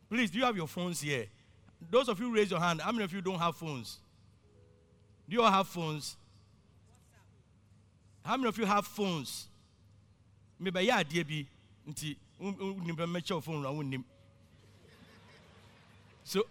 Please, 0.08 0.30
do 0.30 0.38
you 0.38 0.44
have 0.44 0.56
your 0.56 0.68
phones 0.68 1.00
here? 1.00 1.26
Those 1.90 2.08
of 2.08 2.20
you 2.20 2.34
raise 2.34 2.50
your 2.50 2.60
hand. 2.60 2.80
How 2.80 2.92
many 2.92 3.04
of 3.04 3.12
you 3.12 3.20
don't 3.20 3.38
have 3.38 3.56
phones? 3.56 3.98
Do 5.28 5.34
you 5.36 5.42
all 5.42 5.50
have 5.50 5.66
phones? 5.66 6.16
How 8.24 8.36
many 8.36 8.48
of 8.48 8.58
you 8.58 8.64
have 8.64 8.86
phones? 8.86 9.48
Maybe 10.58 10.82
yeah, 10.82 11.02
dear 11.02 11.24
be 11.24 11.46
nti 11.88 12.16
phone. 13.42 14.04
So 16.22 16.46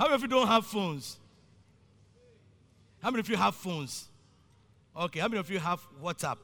how 0.00 0.06
many 0.06 0.14
of 0.14 0.22
you 0.22 0.28
don't 0.28 0.46
have 0.46 0.64
phones? 0.64 1.18
How 3.02 3.10
many 3.10 3.20
of 3.20 3.28
you 3.28 3.36
have 3.36 3.54
phones? 3.54 4.08
Okay, 4.96 5.20
how 5.20 5.28
many 5.28 5.38
of 5.38 5.50
you 5.50 5.58
have 5.58 5.78
WhatsApp? 6.02 6.38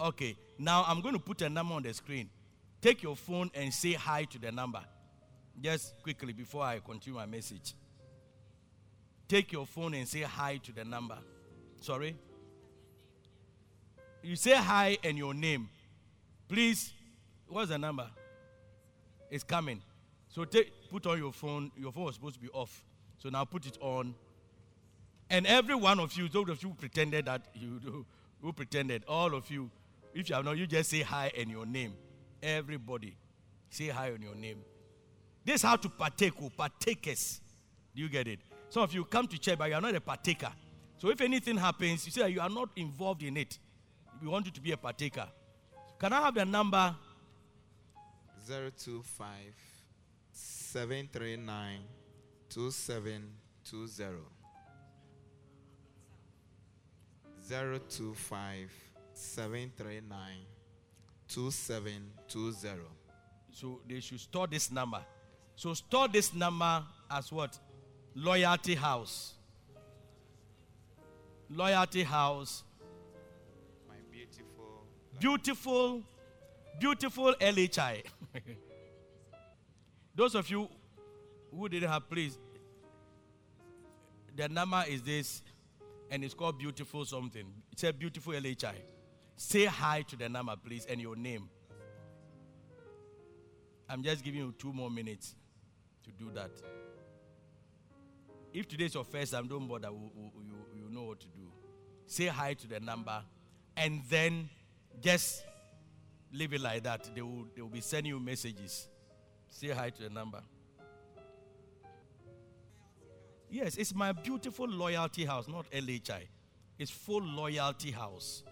Okay, 0.00 0.34
now 0.58 0.82
I'm 0.88 1.02
going 1.02 1.12
to 1.12 1.20
put 1.20 1.42
a 1.42 1.50
number 1.50 1.74
on 1.74 1.82
the 1.82 1.92
screen. 1.92 2.30
Take 2.80 3.02
your 3.02 3.16
phone 3.16 3.50
and 3.54 3.70
say 3.70 3.92
hi 3.92 4.24
to 4.24 4.38
the 4.38 4.50
number. 4.50 4.80
Just 5.60 5.92
quickly 6.02 6.32
before 6.32 6.62
I 6.62 6.78
continue 6.78 7.18
my 7.18 7.26
message. 7.26 7.74
Take 9.28 9.52
your 9.52 9.66
phone 9.66 9.92
and 9.92 10.08
say 10.08 10.22
hi 10.22 10.56
to 10.64 10.72
the 10.72 10.86
number. 10.86 11.18
Sorry? 11.82 12.16
You 14.22 14.36
say 14.36 14.54
hi 14.54 14.96
and 15.04 15.18
your 15.18 15.34
name. 15.34 15.68
Please, 16.48 16.94
what's 17.46 17.68
the 17.68 17.76
number? 17.76 18.06
It's 19.30 19.44
coming. 19.44 19.82
So 20.28 20.44
take, 20.44 20.72
put 20.90 21.06
on 21.06 21.18
your 21.18 21.32
phone. 21.32 21.70
Your 21.76 21.92
phone 21.92 22.04
was 22.04 22.14
supposed 22.14 22.34
to 22.34 22.40
be 22.40 22.48
off. 22.50 22.84
So 23.18 23.28
now 23.28 23.44
put 23.44 23.66
it 23.66 23.78
on. 23.80 24.14
And 25.30 25.46
every 25.46 25.74
one 25.74 26.00
of 26.00 26.16
you, 26.16 26.28
those 26.28 26.48
of 26.48 26.62
you 26.62 26.70
who 26.70 26.74
pretended 26.74 27.26
that 27.26 27.42
you 27.54 27.80
do, 27.80 28.06
who 28.40 28.52
pretended, 28.52 29.04
all 29.06 29.34
of 29.34 29.50
you, 29.50 29.70
if 30.14 30.28
you 30.28 30.34
have 30.34 30.44
not, 30.44 30.56
you 30.56 30.66
just 30.66 30.90
say 30.90 31.02
hi 31.02 31.30
and 31.36 31.50
your 31.50 31.66
name. 31.66 31.92
Everybody, 32.42 33.16
say 33.68 33.88
hi 33.88 34.12
on 34.12 34.22
your 34.22 34.34
name. 34.34 34.58
This 35.44 35.56
is 35.56 35.62
how 35.62 35.76
to 35.76 35.88
partake, 35.88 36.34
oh, 36.42 36.50
partakers. 36.56 37.40
Do 37.94 38.02
you 38.02 38.08
get 38.08 38.28
it? 38.28 38.40
Some 38.70 38.82
of 38.82 38.94
you 38.94 39.04
come 39.04 39.26
to 39.26 39.38
church, 39.38 39.58
but 39.58 39.68
you 39.68 39.74
are 39.74 39.80
not 39.80 39.94
a 39.94 40.00
partaker. 40.00 40.52
So 40.98 41.10
if 41.10 41.20
anything 41.20 41.56
happens, 41.56 42.06
you 42.06 42.12
say 42.12 42.28
you 42.28 42.40
are 42.40 42.50
not 42.50 42.70
involved 42.76 43.22
in 43.22 43.36
it. 43.36 43.58
We 44.22 44.28
want 44.28 44.46
you 44.46 44.52
to 44.52 44.60
be 44.60 44.72
a 44.72 44.76
partaker. 44.76 45.26
Can 45.98 46.12
I 46.12 46.20
have 46.22 46.34
the 46.34 46.44
number? 46.44 46.94
025 48.46 49.77
739 50.70 51.78
2720. 52.50 54.18
025 57.48 58.70
739 59.14 60.44
2720. 61.26 62.82
So 63.50 63.80
they 63.88 64.00
should 64.00 64.20
store 64.20 64.46
this 64.46 64.70
number. 64.70 65.02
So 65.56 65.72
store 65.72 66.06
this 66.08 66.34
number 66.34 66.84
as 67.10 67.32
what? 67.32 67.58
Loyalty 68.14 68.74
House. 68.74 69.36
Loyalty 71.48 72.02
House. 72.02 72.64
My 73.88 73.94
beautiful. 74.12 74.84
Beautiful, 75.18 76.02
beautiful 76.78 77.32
LHI. 77.40 78.02
Those 80.18 80.34
of 80.34 80.50
you 80.50 80.68
who 81.54 81.68
didn't 81.68 81.88
have, 81.88 82.10
please. 82.10 82.36
The 84.34 84.48
number 84.48 84.84
is 84.88 85.00
this, 85.00 85.42
and 86.10 86.24
it's 86.24 86.34
called 86.34 86.58
Beautiful 86.58 87.04
something. 87.04 87.46
It's 87.70 87.84
a 87.84 87.92
beautiful 87.92 88.32
LHI. 88.32 88.74
Say 89.36 89.66
hi 89.66 90.02
to 90.02 90.16
the 90.16 90.28
number, 90.28 90.56
please, 90.56 90.86
and 90.90 91.00
your 91.00 91.14
name. 91.14 91.48
I'm 93.88 94.02
just 94.02 94.24
giving 94.24 94.40
you 94.40 94.52
two 94.58 94.72
more 94.72 94.90
minutes 94.90 95.36
to 96.02 96.10
do 96.10 96.32
that. 96.32 96.50
If 98.52 98.66
today's 98.66 98.94
your 98.94 99.04
first 99.04 99.30
time, 99.30 99.46
don't 99.46 99.68
bother. 99.68 99.86
You, 99.86 100.10
you, 100.16 100.82
you 100.82 100.90
know 100.90 101.04
what 101.04 101.20
to 101.20 101.28
do. 101.28 101.46
Say 102.06 102.26
hi 102.26 102.54
to 102.54 102.66
the 102.66 102.80
number, 102.80 103.22
and 103.76 104.02
then 104.10 104.48
just 105.00 105.44
leave 106.32 106.52
it 106.54 106.60
like 106.60 106.82
that. 106.82 107.08
They 107.14 107.22
will, 107.22 107.46
they 107.54 107.62
will 107.62 107.68
be 107.68 107.82
sending 107.82 108.12
you 108.14 108.18
messages. 108.18 108.88
Say 109.48 109.68
hi 109.68 109.90
to 109.90 110.02
the 110.02 110.10
number. 110.10 110.40
Yes, 113.50 113.76
it's 113.76 113.94
my 113.94 114.12
beautiful 114.12 114.68
loyalty 114.68 115.24
house, 115.24 115.48
not 115.48 115.70
LHI. 115.70 116.22
It's 116.78 116.90
full 116.90 117.22
loyalty 117.22 117.90
house. 117.90 118.44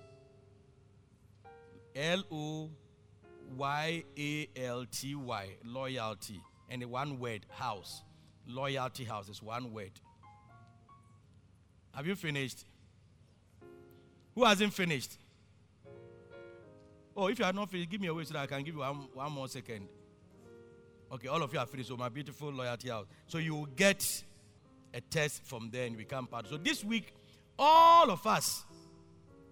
L 1.94 2.24
O 2.30 2.70
Y 3.56 4.04
A 4.18 4.48
L 4.56 4.84
T 4.90 5.14
Y, 5.14 5.48
loyalty. 5.64 6.40
And 6.68 6.84
one 6.86 7.18
word, 7.18 7.46
house. 7.50 8.02
Loyalty 8.46 9.04
house 9.04 9.28
is 9.28 9.42
one 9.42 9.72
word. 9.72 9.92
Have 11.94 12.06
you 12.06 12.14
finished? 12.14 12.64
Who 14.34 14.44
hasn't 14.44 14.72
finished? 14.72 15.18
Oh, 17.16 17.28
if 17.28 17.38
you 17.38 17.44
are 17.44 17.52
not 17.52 17.70
finished, 17.70 17.88
give 17.88 18.00
me 18.00 18.08
a 18.08 18.14
way 18.14 18.24
so 18.24 18.34
that 18.34 18.42
I 18.42 18.46
can 18.46 18.62
give 18.62 18.74
you 18.74 18.80
one, 18.80 19.08
one 19.14 19.32
more 19.32 19.48
second. 19.48 19.88
Okay, 21.12 21.28
all 21.28 21.42
of 21.42 21.52
you 21.52 21.58
are 21.58 21.66
finished. 21.66 21.88
So, 21.88 21.96
my 21.96 22.08
beautiful 22.08 22.50
loyalty 22.50 22.88
house. 22.88 23.06
So, 23.26 23.38
you 23.38 23.54
will 23.54 23.66
get 23.66 24.24
a 24.92 25.00
test 25.00 25.44
from 25.44 25.70
there 25.70 25.86
and 25.86 25.96
become 25.96 26.26
part. 26.26 26.48
So, 26.48 26.56
this 26.56 26.84
week, 26.84 27.14
all 27.58 28.10
of 28.10 28.26
us 28.26 28.64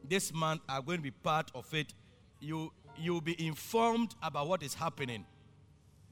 this 0.09 0.33
month 0.33 0.61
are 0.69 0.83
going 0.83 0.99
to 0.99 1.03
be 1.03 1.11
part 1.11 1.51
of 1.55 1.73
it. 1.73 1.95
You 2.41 2.73
you'll 2.97 3.21
be 3.21 3.47
informed 3.47 4.15
about 4.23 4.49
what 4.49 4.63
is 4.63 4.75
happening. 4.75 5.25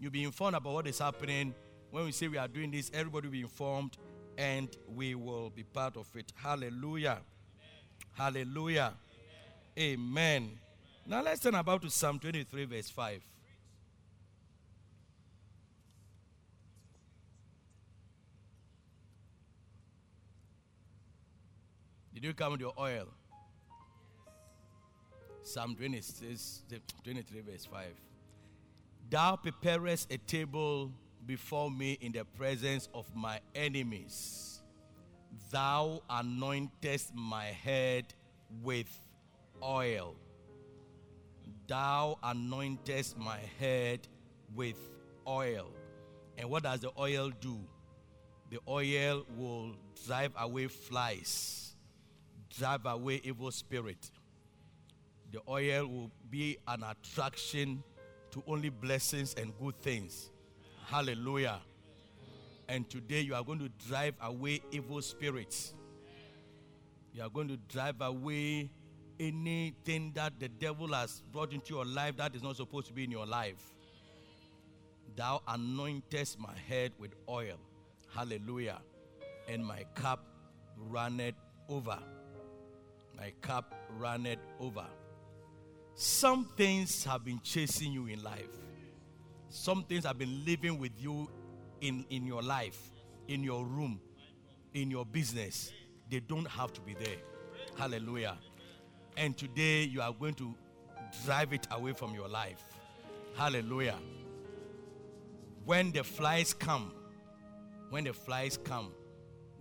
You'll 0.01 0.11
be 0.11 0.25
informed 0.25 0.57
about 0.57 0.73
what 0.73 0.87
is 0.87 0.99
happening. 0.99 1.55
When 1.91 2.05
we 2.07 2.13
say 2.13 2.29
we 2.29 2.39
are 2.39 2.49
doing 2.49 2.71
this, 2.71 2.91
everybody 2.95 3.29
will 3.29 3.33
be 3.33 3.43
informed 3.43 3.99
and 4.39 4.69
we 4.89 5.15
will 5.15 5.51
be 5.51 5.63
part 5.63 5.97
of 5.97 6.09
it. 6.17 6.33
Hallelujah. 6.35 7.19
Amen. 7.21 8.13
Hallelujah. 8.13 8.95
Amen. 9.79 10.01
Amen. 10.01 10.51
Now 11.07 11.23
let's 11.23 11.41
turn 11.41 11.55
about 11.55 11.83
to 11.83 11.91
Psalm 11.91 12.19
23, 12.19 12.65
verse 12.65 12.89
5. 12.91 13.23
Did 22.23 22.29
you 22.29 22.35
come 22.35 22.53
with 22.53 22.61
your 22.61 22.73
oil? 22.79 23.09
Psalm 25.43 25.75
26, 25.75 26.63
23, 27.03 27.41
verse 27.41 27.65
5. 27.65 27.87
Thou 29.11 29.35
preparest 29.35 30.13
a 30.13 30.19
table 30.19 30.93
before 31.27 31.69
me 31.69 31.99
in 32.01 32.13
the 32.13 32.25
presence 32.25 32.89
of 32.95 33.13
my 33.17 33.41
enemies. 33.57 34.63
Thou 35.51 36.01
anointest 36.09 37.13
my 37.13 37.47
head 37.47 38.15
with 38.63 38.87
oil. 39.61 40.15
Thou 41.67 42.19
anointest 42.23 43.19
my 43.19 43.41
head 43.59 44.07
with 44.55 44.79
oil. 45.27 45.73
And 46.39 46.49
what 46.49 46.63
does 46.63 46.79
the 46.79 46.93
oil 46.97 47.33
do? 47.41 47.59
The 48.51 48.61
oil 48.69 49.27
will 49.37 49.73
drive 50.07 50.31
away 50.39 50.69
flies, 50.69 51.72
drive 52.59 52.87
away 52.87 53.21
evil 53.25 53.51
spirit 53.51 54.11
the 55.33 55.41
oil 55.49 55.87
will 55.87 56.11
be 56.31 56.59
an 56.69 56.85
attraction 56.85 57.83
to 58.33 58.43
only 58.47 58.69
blessings 58.69 59.35
and 59.35 59.53
good 59.59 59.81
things. 59.81 60.31
Hallelujah. 60.87 61.61
And 62.69 62.89
today 62.89 63.21
you 63.21 63.35
are 63.35 63.43
going 63.43 63.59
to 63.59 63.71
drive 63.89 64.15
away 64.23 64.61
evil 64.71 65.01
spirits. 65.01 65.73
You 67.15 67.23
are 67.23 67.31
going 67.31 67.49
to 67.49 67.57
drive 67.57 68.01
away 68.03 68.71
anything 69.19 70.13
that 70.15 70.39
the 70.39 70.49
devil 70.49 70.93
has 70.93 71.23
brought 71.33 71.53
into 71.53 71.75
your 71.75 71.87
life 71.87 72.19
that 72.19 72.35
is 72.35 72.43
not 72.43 72.57
supposed 72.57 72.87
to 72.89 72.93
be 72.93 73.05
in 73.05 73.11
your 73.11 73.27
life. 73.27 73.75
Thou 75.17 75.41
anointest 75.49 76.39
my 76.39 76.55
head 76.69 76.93
with 76.99 77.13
oil. 77.29 77.59
Hallelujah. 78.15 78.81
And 79.49 79.65
my 79.65 79.85
cup 79.95 80.27
runneth 80.77 81.35
over. 81.71 81.99
My 83.17 83.33
cup 83.41 83.75
runneth 83.99 84.41
over. 84.59 84.87
Some 85.95 86.47
things 86.57 87.05
have 87.05 87.25
been 87.25 87.41
chasing 87.43 87.93
you 87.93 88.07
in 88.07 88.23
life. 88.23 88.51
Some 89.49 89.85
things 89.85 90.05
have 90.05 90.19
been 90.19 90.45
living 90.45 90.79
with 90.79 90.93
you 90.99 91.29
in, 91.81 92.07
in 92.09 92.27
your 92.27 92.43
life, 92.43 92.91
in 93.29 93.45
your 93.45 93.65
room, 93.65 94.01
in 94.73 94.91
your 94.91 95.05
business. 95.05 95.73
They 96.11 96.21
don't 96.21 96.47
have 96.47 96.73
to 96.73 96.81
be 96.81 96.95
there. 96.95 97.19
Hallelujah. 97.77 98.39
And 99.17 99.37
today 99.37 99.83
you 99.83 100.01
are 100.01 100.13
going 100.13 100.35
to 100.35 100.55
drive 101.27 101.53
it 101.53 101.67
away 101.71 101.93
from 101.93 102.15
your 102.15 102.29
life. 102.29 102.65
Hallelujah. 103.37 103.99
When 105.65 105.93
the 105.93 106.03
flies 106.03 106.55
come, 106.55 106.93
when 107.91 108.05
the 108.05 108.13
flies 108.13 108.57
come, 108.57 108.93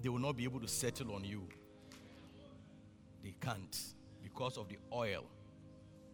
they 0.01 0.09
will 0.09 0.19
not 0.19 0.37
be 0.37 0.45
able 0.45 0.59
to 0.61 0.67
settle 0.67 1.13
on 1.13 1.23
you. 1.23 1.47
They 3.23 3.35
can't 3.39 3.77
because 4.23 4.57
of 4.57 4.69
the 4.69 4.77
oil 4.93 5.23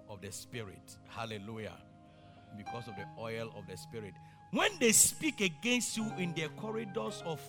of 0.10 0.22
the 0.22 0.32
Spirit. 0.32 0.97
Hallelujah. 1.08 1.78
Because 2.58 2.88
of 2.88 2.95
the 2.95 3.05
oil 3.20 3.53
of 3.55 3.68
the 3.68 3.78
Spirit. 3.78 4.14
When 4.51 4.72
they 4.80 4.91
speak 4.91 5.41
against 5.41 5.97
you 5.97 6.12
in 6.18 6.34
the 6.34 6.47
corridors 6.58 7.22
of 7.26 7.41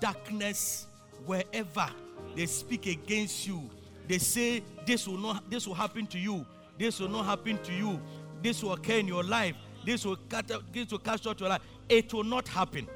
darkness, 0.00 0.86
wherever 1.26 1.88
they 2.34 2.46
speak 2.46 2.86
against 2.86 3.46
you, 3.46 3.70
they 4.08 4.18
say 4.18 4.62
this 4.86 5.08
will 5.08 5.18
not 5.18 5.48
this 5.50 5.66
will 5.66 5.74
happen 5.74 6.06
to 6.08 6.18
you, 6.18 6.44
this 6.78 7.00
will 7.00 7.08
not 7.08 7.24
happen 7.24 7.58
to 7.62 7.72
you, 7.72 8.00
this 8.42 8.62
will 8.62 8.72
occur 8.72 8.94
in 8.94 9.08
your 9.08 9.22
life, 9.22 9.54
this 9.86 10.04
will 10.04 10.16
cut 10.28 10.50
this 10.72 10.90
will 10.90 10.98
cast 10.98 11.26
out 11.26 11.40
your 11.40 11.48
life. 11.48 11.62
It 11.88 12.12
will 12.12 12.24
not 12.24 12.48
happen. 12.48 12.88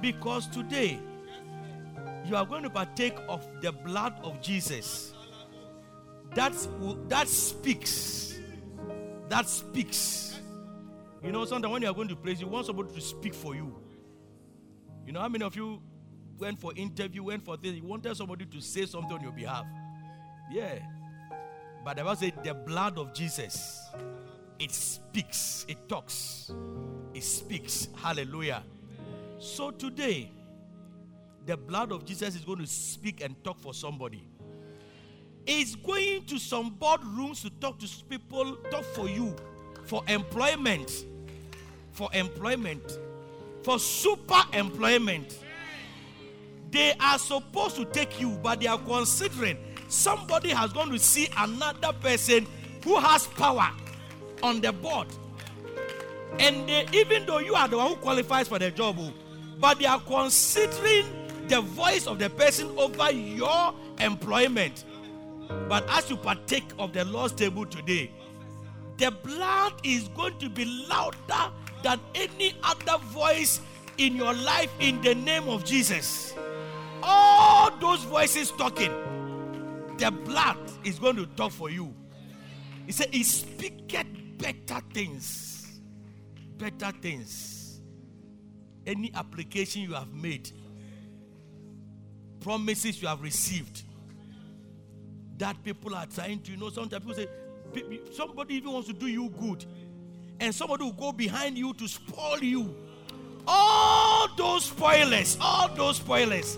Because 0.00 0.46
today 0.46 0.98
you 2.24 2.36
are 2.36 2.46
going 2.46 2.62
to 2.62 2.70
partake 2.70 3.16
of 3.28 3.46
the 3.60 3.72
blood 3.72 4.14
of 4.22 4.40
Jesus 4.40 5.14
that 6.34 6.52
that 7.08 7.28
speaks. 7.28 8.38
That 9.28 9.48
speaks. 9.48 10.40
You 11.22 11.32
know, 11.32 11.44
sometimes 11.44 11.72
when 11.72 11.82
you 11.82 11.88
are 11.88 11.94
going 11.94 12.08
to 12.08 12.16
place, 12.16 12.40
you 12.40 12.48
want 12.48 12.66
somebody 12.66 12.92
to 12.94 13.00
speak 13.00 13.34
for 13.34 13.54
you. 13.54 13.74
You 15.06 15.12
know, 15.12 15.20
how 15.20 15.28
many 15.28 15.44
of 15.44 15.54
you 15.54 15.82
went 16.38 16.60
for 16.60 16.72
interview, 16.74 17.24
went 17.24 17.44
for 17.44 17.56
this, 17.56 17.74
you 17.74 17.84
wanted 17.84 18.16
somebody 18.16 18.46
to 18.46 18.60
say 18.60 18.86
something 18.86 19.12
on 19.12 19.22
your 19.22 19.32
behalf? 19.32 19.66
Yeah. 20.50 20.78
But 21.84 21.96
the 21.96 22.04
Bible 22.04 22.16
said 22.16 22.44
the 22.44 22.54
blood 22.54 22.98
of 22.98 23.12
Jesus, 23.12 23.80
it 24.58 24.72
speaks, 24.72 25.66
it 25.68 25.88
talks. 25.88 26.52
it 27.14 27.22
speaks. 27.22 27.88
Hallelujah. 27.96 28.62
So 29.38 29.70
today, 29.70 30.30
the 31.46 31.56
blood 31.56 31.92
of 31.92 32.04
Jesus 32.04 32.34
is 32.34 32.42
going 32.42 32.58
to 32.58 32.66
speak 32.66 33.22
and 33.22 33.42
talk 33.42 33.58
for 33.58 33.74
somebody. 33.74 34.22
It's 35.46 35.74
going 35.74 36.24
to 36.26 36.38
some 36.38 36.76
boardrooms 36.76 37.42
to 37.42 37.50
talk 37.50 37.78
to 37.78 37.88
people, 38.08 38.56
talk 38.70 38.84
for 38.84 39.08
you, 39.08 39.34
for 39.84 40.02
employment, 40.06 41.06
for 41.92 42.08
employment, 42.12 42.98
for 43.62 43.78
super 43.78 44.42
employment. 44.52 45.38
They 46.70 46.94
are 47.00 47.18
supposed 47.18 47.76
to 47.76 47.84
take 47.84 48.20
you, 48.20 48.38
but 48.42 48.60
they 48.60 48.66
are 48.66 48.78
considering 48.78 49.58
somebody 49.88 50.50
has 50.50 50.72
gone 50.72 50.90
to 50.90 50.98
see 50.98 51.28
another 51.36 51.92
person 51.94 52.46
who 52.84 52.98
has 52.98 53.26
power 53.26 53.70
on 54.42 54.60
the 54.60 54.72
board. 54.72 55.08
And 56.38 56.68
they, 56.68 56.86
even 56.92 57.26
though 57.26 57.38
you 57.38 57.54
are 57.54 57.66
the 57.66 57.76
one 57.76 57.88
who 57.88 57.96
qualifies 57.96 58.46
for 58.46 58.58
the 58.58 58.70
job, 58.70 58.98
but 59.58 59.78
they 59.78 59.86
are 59.86 60.00
considering 60.00 61.06
the 61.50 61.60
voice 61.60 62.06
of 62.06 62.20
the 62.20 62.30
person 62.30 62.70
over 62.78 63.10
your 63.10 63.74
employment. 63.98 64.84
But 65.68 65.84
as 65.90 66.08
you 66.08 66.16
partake 66.16 66.64
of 66.78 66.92
the 66.92 67.04
Lord's 67.04 67.34
table 67.34 67.66
today, 67.66 68.12
the 68.98 69.10
blood 69.10 69.74
is 69.82 70.08
going 70.08 70.38
to 70.38 70.48
be 70.48 70.64
louder 70.88 71.52
than 71.82 71.98
any 72.14 72.54
other 72.62 73.02
voice 73.06 73.60
in 73.98 74.14
your 74.14 74.32
life 74.32 74.72
in 74.78 75.02
the 75.02 75.14
name 75.14 75.48
of 75.48 75.64
Jesus. 75.64 76.34
All 77.02 77.76
those 77.78 78.04
voices 78.04 78.52
talking, 78.52 78.92
the 79.98 80.12
blood 80.12 80.56
is 80.84 81.00
going 81.00 81.16
to 81.16 81.26
talk 81.26 81.50
for 81.50 81.68
you. 81.68 81.92
He 82.86 82.92
said, 82.92 83.08
He 83.12 83.24
speaketh 83.24 84.06
better 84.38 84.80
things. 84.94 85.80
Better 86.58 86.92
things. 87.00 87.80
Any 88.86 89.12
application 89.14 89.82
you 89.82 89.94
have 89.94 90.12
made, 90.12 90.52
promises 92.40 93.00
you 93.00 93.08
have 93.08 93.22
received, 93.22 93.82
that 95.38 95.62
people 95.62 95.94
are 95.94 96.06
trying 96.06 96.40
to, 96.40 96.52
you 96.52 96.56
know, 96.56 96.70
sometimes 96.70 97.04
people 97.04 97.14
say, 97.14 97.28
somebody 98.12 98.54
even 98.54 98.72
wants 98.72 98.88
to 98.88 98.94
do 98.94 99.06
you 99.06 99.28
good, 99.30 99.64
and 100.40 100.54
somebody 100.54 100.84
will 100.84 100.92
go 100.92 101.12
behind 101.12 101.56
you 101.56 101.72
to 101.74 101.86
spoil 101.86 102.42
you. 102.42 102.74
All 103.46 104.28
those 104.36 104.66
spoilers, 104.66 105.38
all 105.40 105.68
those 105.74 105.96
spoilers, 105.96 106.56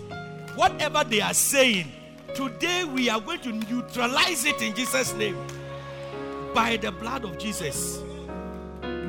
whatever 0.55 1.03
they 1.03 1.21
are 1.21 1.33
saying, 1.33 1.91
today 2.35 2.83
we 2.83 3.09
are 3.09 3.21
going 3.21 3.39
to 3.41 3.51
neutralize 3.51 4.45
it 4.45 4.61
in 4.61 4.75
Jesus' 4.75 5.13
name 5.13 5.37
by 6.53 6.77
the 6.77 6.91
blood 6.91 7.23
of 7.25 7.37
Jesus. 7.37 7.99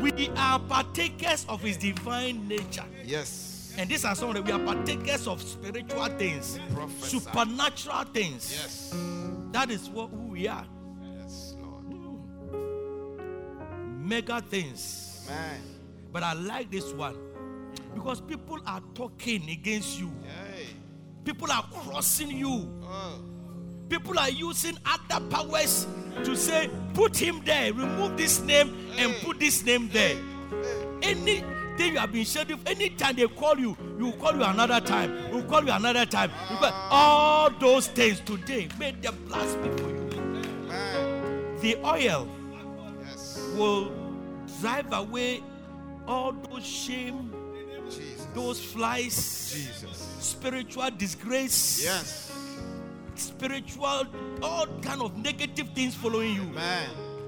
We 0.01 0.29
are 0.37 0.59
partakers 0.59 1.47
of 1.49 1.61
his 1.63 1.77
divine 1.77 2.47
nature. 2.47 2.85
Yes. 3.05 3.54
And 3.77 3.91
these 3.91 4.05
are 4.05 4.15
some 4.15 4.29
of 4.31 4.37
the 4.37 4.43
we 4.43 4.53
are 4.53 4.59
partakers 4.61 5.27
of 5.27 5.43
spiritual 5.43 6.07
things, 6.07 6.59
Prophesy. 6.73 7.19
supernatural 7.19 8.05
things. 8.05 8.53
Yes. 8.53 8.95
That 9.53 9.71
is 9.71 9.91
what 9.91 10.11
who 10.11 10.29
we 10.29 10.47
are. 10.47 10.67
Yes, 11.19 11.57
Lord. 11.61 11.85
Hmm. 12.51 14.09
Mega 14.09 14.41
things. 14.41 15.27
Man. 15.29 15.61
But 16.13 16.23
I 16.23 16.35
like 16.35 16.71
this 16.71 16.93
one 16.93 17.17
because 17.95 18.21
people 18.21 18.59
are 18.67 18.81
talking 18.95 19.49
against 19.51 19.99
you. 19.99 20.13
Hey. 20.23 20.67
People 21.25 21.51
are 21.51 21.65
crossing 21.73 22.31
you. 22.31 22.71
Oh. 22.85 23.21
People 23.89 24.19
are 24.19 24.31
using 24.31 24.77
other 24.87 25.25
powers 25.27 25.87
to 26.23 26.37
say, 26.37 26.71
put 26.95 27.17
him 27.17 27.43
there, 27.45 27.73
remove 27.73 28.17
this 28.17 28.41
name, 28.41 28.75
and 28.97 29.15
put 29.23 29.39
this 29.39 29.65
name 29.65 29.89
there. 29.93 30.17
Anything 31.75 31.95
you 31.95 31.99
have 31.99 32.13
been 32.13 32.25
scheduled, 32.25 32.61
anytime 32.69 33.17
they 33.17 33.27
call 33.27 33.59
you, 33.59 33.77
you 33.99 34.05
will 34.07 34.13
call 34.13 34.33
you 34.37 34.45
another 34.45 34.81
time, 34.81 35.13
you 35.35 35.43
call 35.43 35.65
you 35.65 35.73
another 35.73 36.07
time. 36.07 36.31
You 36.51 36.57
call- 36.59 36.73
all 36.91 37.51
those 37.51 37.89
things 37.89 38.21
today, 38.21 38.69
may 38.79 38.93
the 38.93 39.11
blast 39.11 39.57
for 39.59 39.67
you. 39.67 40.11
The 41.61 41.77
oil 41.85 42.29
Yes. 43.09 43.41
will 43.57 43.91
drive 44.61 44.93
away 44.93 45.43
all 46.07 46.33
those 46.33 46.65
shame, 46.65 47.33
Jesus. 47.91 48.27
those 48.35 48.61
flies, 48.61 49.53
Jesus. 49.53 50.07
spiritual 50.21 50.91
disgrace, 50.97 51.83
Yes. 51.83 52.31
spiritual, 53.17 54.07
all 54.43 54.67
kind 54.81 55.03
of 55.03 55.17
negative 55.17 55.71
things 55.75 55.95
following 55.97 56.37
you. 56.37 56.53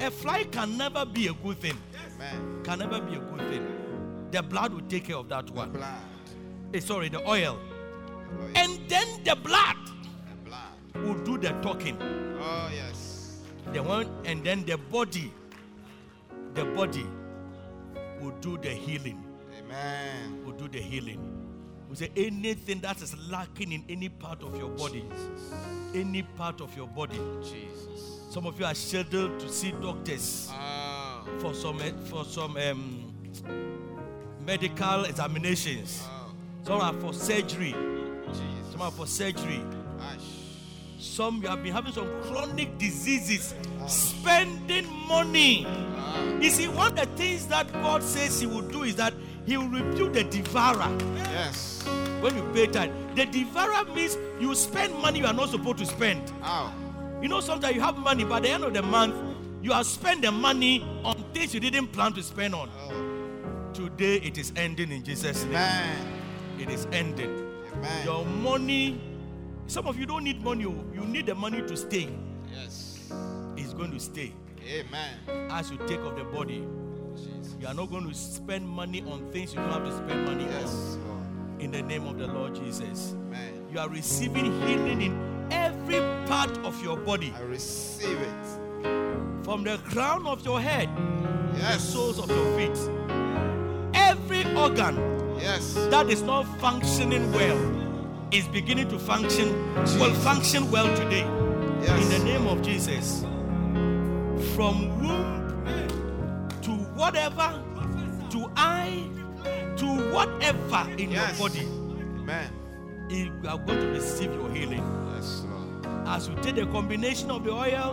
A 0.00 0.10
fly 0.10 0.44
can 0.44 0.76
never 0.76 1.04
be 1.04 1.26
a 1.26 1.32
good 1.32 1.58
thing. 1.60 1.76
Man. 2.18 2.62
Can 2.62 2.78
never 2.78 3.00
be 3.00 3.16
a 3.16 3.18
good 3.18 3.48
thing. 3.50 3.66
The 4.36 4.42
blood 4.42 4.74
will 4.74 4.82
take 4.82 5.04
care 5.06 5.16
of 5.16 5.30
that 5.30 5.48
one. 5.50 5.70
Blood. 5.72 5.94
Eh, 6.74 6.80
sorry, 6.80 7.08
the 7.08 7.26
oil. 7.26 7.58
Yes. 8.52 8.68
And 8.68 8.86
then 8.90 9.06
the 9.24 9.34
blood 9.34 9.76
The 10.28 10.50
blood. 10.50 11.06
will 11.06 11.24
do 11.24 11.38
the 11.38 11.52
talking. 11.62 11.96
Oh, 12.02 12.68
yes. 12.70 13.40
The 13.72 13.82
one, 13.82 14.06
and 14.26 14.44
then 14.44 14.66
the 14.66 14.76
body, 14.76 15.32
the 16.52 16.66
body 16.66 17.06
will 18.20 18.32
do 18.42 18.58
the 18.58 18.68
healing. 18.68 19.24
Amen. 19.58 20.44
Will 20.44 20.52
do 20.52 20.68
the 20.68 20.80
healing. 20.82 21.18
We 21.88 21.96
say 21.96 22.10
anything 22.14 22.80
that 22.80 23.00
is 23.00 23.16
lacking 23.30 23.72
in 23.72 23.84
any 23.88 24.10
part 24.10 24.42
of 24.42 24.54
your 24.58 24.68
body, 24.68 25.02
any 25.94 26.24
part 26.36 26.60
of 26.60 26.76
your 26.76 26.88
body. 26.88 27.18
Jesus. 27.42 28.20
Some 28.28 28.44
of 28.46 28.60
you 28.60 28.66
are 28.66 28.74
scheduled 28.74 29.40
to 29.40 29.48
see 29.48 29.70
doctors 29.80 30.50
Oh. 30.52 31.24
for 31.38 31.54
some 31.54 31.78
for 32.10 32.22
some 32.26 32.58
um, 32.58 33.14
medical 34.46 35.04
examinations. 35.04 36.02
Oh. 36.06 36.32
Some 36.64 36.80
are 36.80 36.92
for 36.94 37.12
surgery. 37.12 37.74
Jesus. 38.28 38.72
Some 38.72 38.82
are 38.82 38.90
for 38.90 39.06
surgery. 39.06 39.60
Ash. 40.00 40.20
Some 40.98 41.42
you 41.42 41.48
have 41.48 41.62
been 41.62 41.72
having 41.72 41.92
some 41.92 42.08
chronic 42.22 42.78
diseases, 42.78 43.54
spending 43.86 44.86
money. 45.08 45.66
You 46.40 46.50
see, 46.50 46.68
one 46.68 46.88
of 46.92 46.96
the 46.96 47.06
things 47.16 47.46
that 47.48 47.70
God 47.72 48.02
says 48.02 48.40
He 48.40 48.46
will 48.46 48.62
do 48.62 48.84
is 48.84 48.96
that 48.96 49.12
He 49.44 49.56
will 49.56 49.68
rebuke 49.68 50.14
the 50.14 50.24
devourer 50.24 50.90
Yes. 51.16 51.84
when 52.20 52.34
you 52.36 52.42
pay 52.54 52.66
time. 52.66 52.92
The 53.14 53.26
devourer 53.26 53.84
means 53.94 54.16
you 54.40 54.54
spend 54.54 54.94
money 54.98 55.20
you 55.20 55.26
are 55.26 55.34
not 55.34 55.50
supposed 55.50 55.78
to 55.78 55.86
spend. 55.86 56.32
Ow. 56.42 56.72
You 57.20 57.28
know, 57.28 57.40
sometimes 57.40 57.74
you 57.74 57.80
have 57.82 57.96
money, 57.98 58.24
but 58.24 58.36
at 58.36 58.42
the 58.44 58.48
end 58.50 58.64
of 58.64 58.74
the 58.74 58.82
month, 58.82 59.14
you 59.62 59.72
have 59.72 59.86
spent 59.86 60.22
the 60.22 60.30
money 60.32 60.82
on 61.04 61.16
things 61.34 61.52
you 61.54 61.60
didn't 61.60 61.88
plan 61.88 62.12
to 62.14 62.22
spend 62.22 62.54
on. 62.54 62.70
Oh. 62.88 63.05
Today 63.76 64.16
it 64.16 64.38
is 64.38 64.54
ending 64.56 64.90
in 64.90 65.04
Jesus' 65.04 65.42
name. 65.42 65.52
Man. 65.52 66.06
It 66.58 66.70
is 66.70 66.88
ending. 66.92 67.46
Amen. 67.74 68.06
Your 68.06 68.24
money, 68.24 68.98
some 69.66 69.86
of 69.86 69.98
you 69.98 70.06
don't 70.06 70.24
need 70.24 70.42
money, 70.42 70.64
oh. 70.64 70.82
you 70.94 71.02
need 71.02 71.26
the 71.26 71.34
money 71.34 71.60
to 71.60 71.76
stay. 71.76 72.08
Yes. 72.50 73.12
It's 73.54 73.74
going 73.74 73.90
to 73.90 74.00
stay. 74.00 74.32
Amen. 74.66 75.50
As 75.50 75.70
you 75.70 75.76
take 75.86 76.00
of 76.00 76.16
the 76.16 76.24
body, 76.24 76.66
Jesus. 77.14 77.54
you 77.60 77.66
are 77.66 77.74
not 77.74 77.90
going 77.90 78.08
to 78.08 78.14
spend 78.14 78.66
money 78.66 79.02
on 79.02 79.30
things 79.30 79.52
you 79.52 79.60
don't 79.60 79.70
have 79.70 79.84
to 79.84 79.92
spend 79.94 80.24
money 80.24 80.44
on. 80.44 80.50
Yes, 80.52 80.96
Lord. 81.06 81.60
In 81.62 81.70
the 81.70 81.82
name 81.82 82.06
of 82.06 82.16
the 82.16 82.28
Lord 82.28 82.54
Jesus. 82.54 83.12
Amen. 83.12 83.66
You 83.70 83.78
are 83.78 83.90
receiving 83.90 84.58
healing 84.62 85.02
in 85.02 85.48
every 85.50 86.00
part 86.26 86.56
of 86.64 86.82
your 86.82 86.96
body, 86.96 87.34
I 87.36 87.42
receive 87.42 88.18
it. 88.18 89.44
from 89.44 89.64
the 89.64 89.76
crown 89.84 90.26
of 90.26 90.42
your 90.46 90.62
head 90.62 90.88
the 91.56 91.78
soles 91.78 92.18
of 92.18 92.30
your 92.30 92.56
feet. 92.56 93.05
Organ 94.56 94.96
Yes. 95.40 95.74
that 95.90 96.08
is 96.10 96.22
not 96.22 96.44
functioning 96.58 97.30
well 97.32 97.58
is 98.32 98.48
beginning 98.48 98.88
to 98.88 98.98
function, 98.98 99.48
will 100.00 100.14
function 100.14 100.70
well 100.70 100.88
today. 100.96 101.24
Yes. 101.82 102.02
In 102.02 102.08
the 102.18 102.24
name 102.24 102.46
of 102.48 102.62
Jesus. 102.62 103.20
From 104.54 104.88
womb 105.00 106.48
to 106.62 106.70
whatever, 106.96 107.62
to 108.30 108.50
eye, 108.56 109.04
to 109.76 109.86
whatever 110.12 110.90
in 110.98 111.12
Yes. 111.12 111.38
your 111.38 111.48
body, 111.48 111.66
Amen. 112.20 112.50
you 113.08 113.30
are 113.48 113.58
going 113.58 113.78
to 113.78 113.86
receive 113.88 114.32
your 114.32 114.50
healing. 114.50 114.82
Yes, 115.14 115.44
Lord. 115.48 116.08
As 116.08 116.28
you 116.28 116.34
take 116.42 116.56
the 116.56 116.66
combination 116.66 117.30
of 117.30 117.44
the 117.44 117.52
oil, 117.52 117.92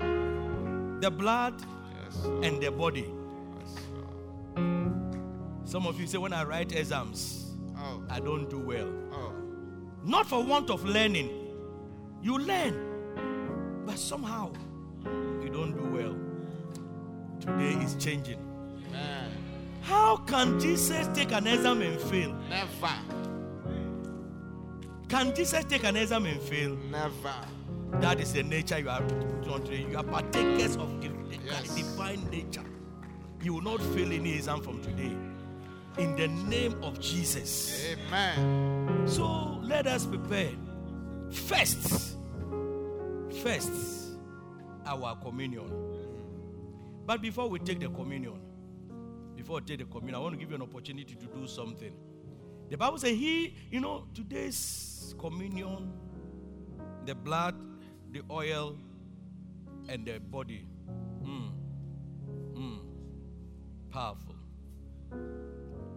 mm. 0.00 1.00
the 1.00 1.10
blood, 1.10 1.54
Yes, 2.04 2.24
and 2.42 2.62
the 2.62 2.70
body. 2.70 3.06
Some 5.72 5.86
of 5.86 5.98
you 5.98 6.06
say, 6.06 6.18
when 6.18 6.34
I 6.34 6.44
write 6.44 6.72
exams, 6.72 7.54
Oh. 7.78 8.02
I 8.10 8.20
don't 8.20 8.50
do 8.50 8.58
well. 8.58 8.92
Oh. 9.10 9.32
Not 10.04 10.26
for 10.26 10.44
want 10.44 10.68
of 10.68 10.84
learning. 10.84 11.30
You 12.22 12.36
learn, 12.36 13.82
but 13.86 13.98
somehow 13.98 14.52
you 15.42 15.48
don't 15.50 15.72
do 15.72 15.88
well. 15.88 16.14
Today 17.40 17.82
is 17.82 17.94
changing. 17.94 18.38
How 19.80 20.18
can 20.18 20.60
Jesus 20.60 21.08
take 21.14 21.32
an 21.32 21.46
exam 21.46 21.80
and 21.80 21.98
fail? 21.98 22.34
Never. 22.50 22.92
Can 25.08 25.34
Jesus 25.34 25.64
take 25.64 25.84
an 25.84 25.96
exam 25.96 26.26
and 26.26 26.40
fail? 26.42 26.76
Never. 26.90 27.34
That 27.92 28.20
is 28.20 28.34
the 28.34 28.42
nature 28.42 28.78
you 28.78 28.90
are 28.90 29.00
today. 29.42 29.86
You 29.90 29.96
are 29.96 30.04
partakers 30.04 30.76
of 30.76 31.00
the 31.00 31.10
Yes. 31.46 31.74
divine 31.74 32.28
nature. 32.30 32.64
You 33.42 33.54
will 33.54 33.62
not 33.62 33.80
fail 33.80 34.12
any 34.12 34.34
exam 34.34 34.60
from 34.60 34.82
today. 34.82 35.16
In 35.98 36.16
the 36.16 36.28
name 36.28 36.82
of 36.82 36.98
Jesus. 37.00 37.84
Amen. 37.92 39.06
So 39.06 39.60
let 39.62 39.86
us 39.86 40.06
prepare. 40.06 40.52
First, 41.30 42.16
first, 43.42 43.70
our 44.86 45.16
communion. 45.16 45.70
But 47.04 47.20
before 47.20 47.48
we 47.48 47.58
take 47.58 47.80
the 47.80 47.88
communion, 47.88 48.40
before 49.36 49.56
we 49.56 49.62
take 49.62 49.78
the 49.80 49.84
communion, 49.84 50.14
I 50.14 50.18
want 50.18 50.34
to 50.34 50.38
give 50.38 50.50
you 50.50 50.56
an 50.56 50.62
opportunity 50.62 51.14
to 51.14 51.26
do 51.26 51.46
something. 51.46 51.92
The 52.70 52.76
Bible 52.76 52.98
says, 52.98 53.10
He, 53.10 53.56
you 53.70 53.80
know, 53.80 54.06
today's 54.14 55.14
communion, 55.18 55.92
the 57.04 57.14
blood, 57.14 57.54
the 58.12 58.22
oil, 58.30 58.76
and 59.88 60.06
the 60.06 60.20
body. 60.20 60.66
Mm. 61.22 61.50
Mm. 62.54 62.78
Powerful. 63.90 64.36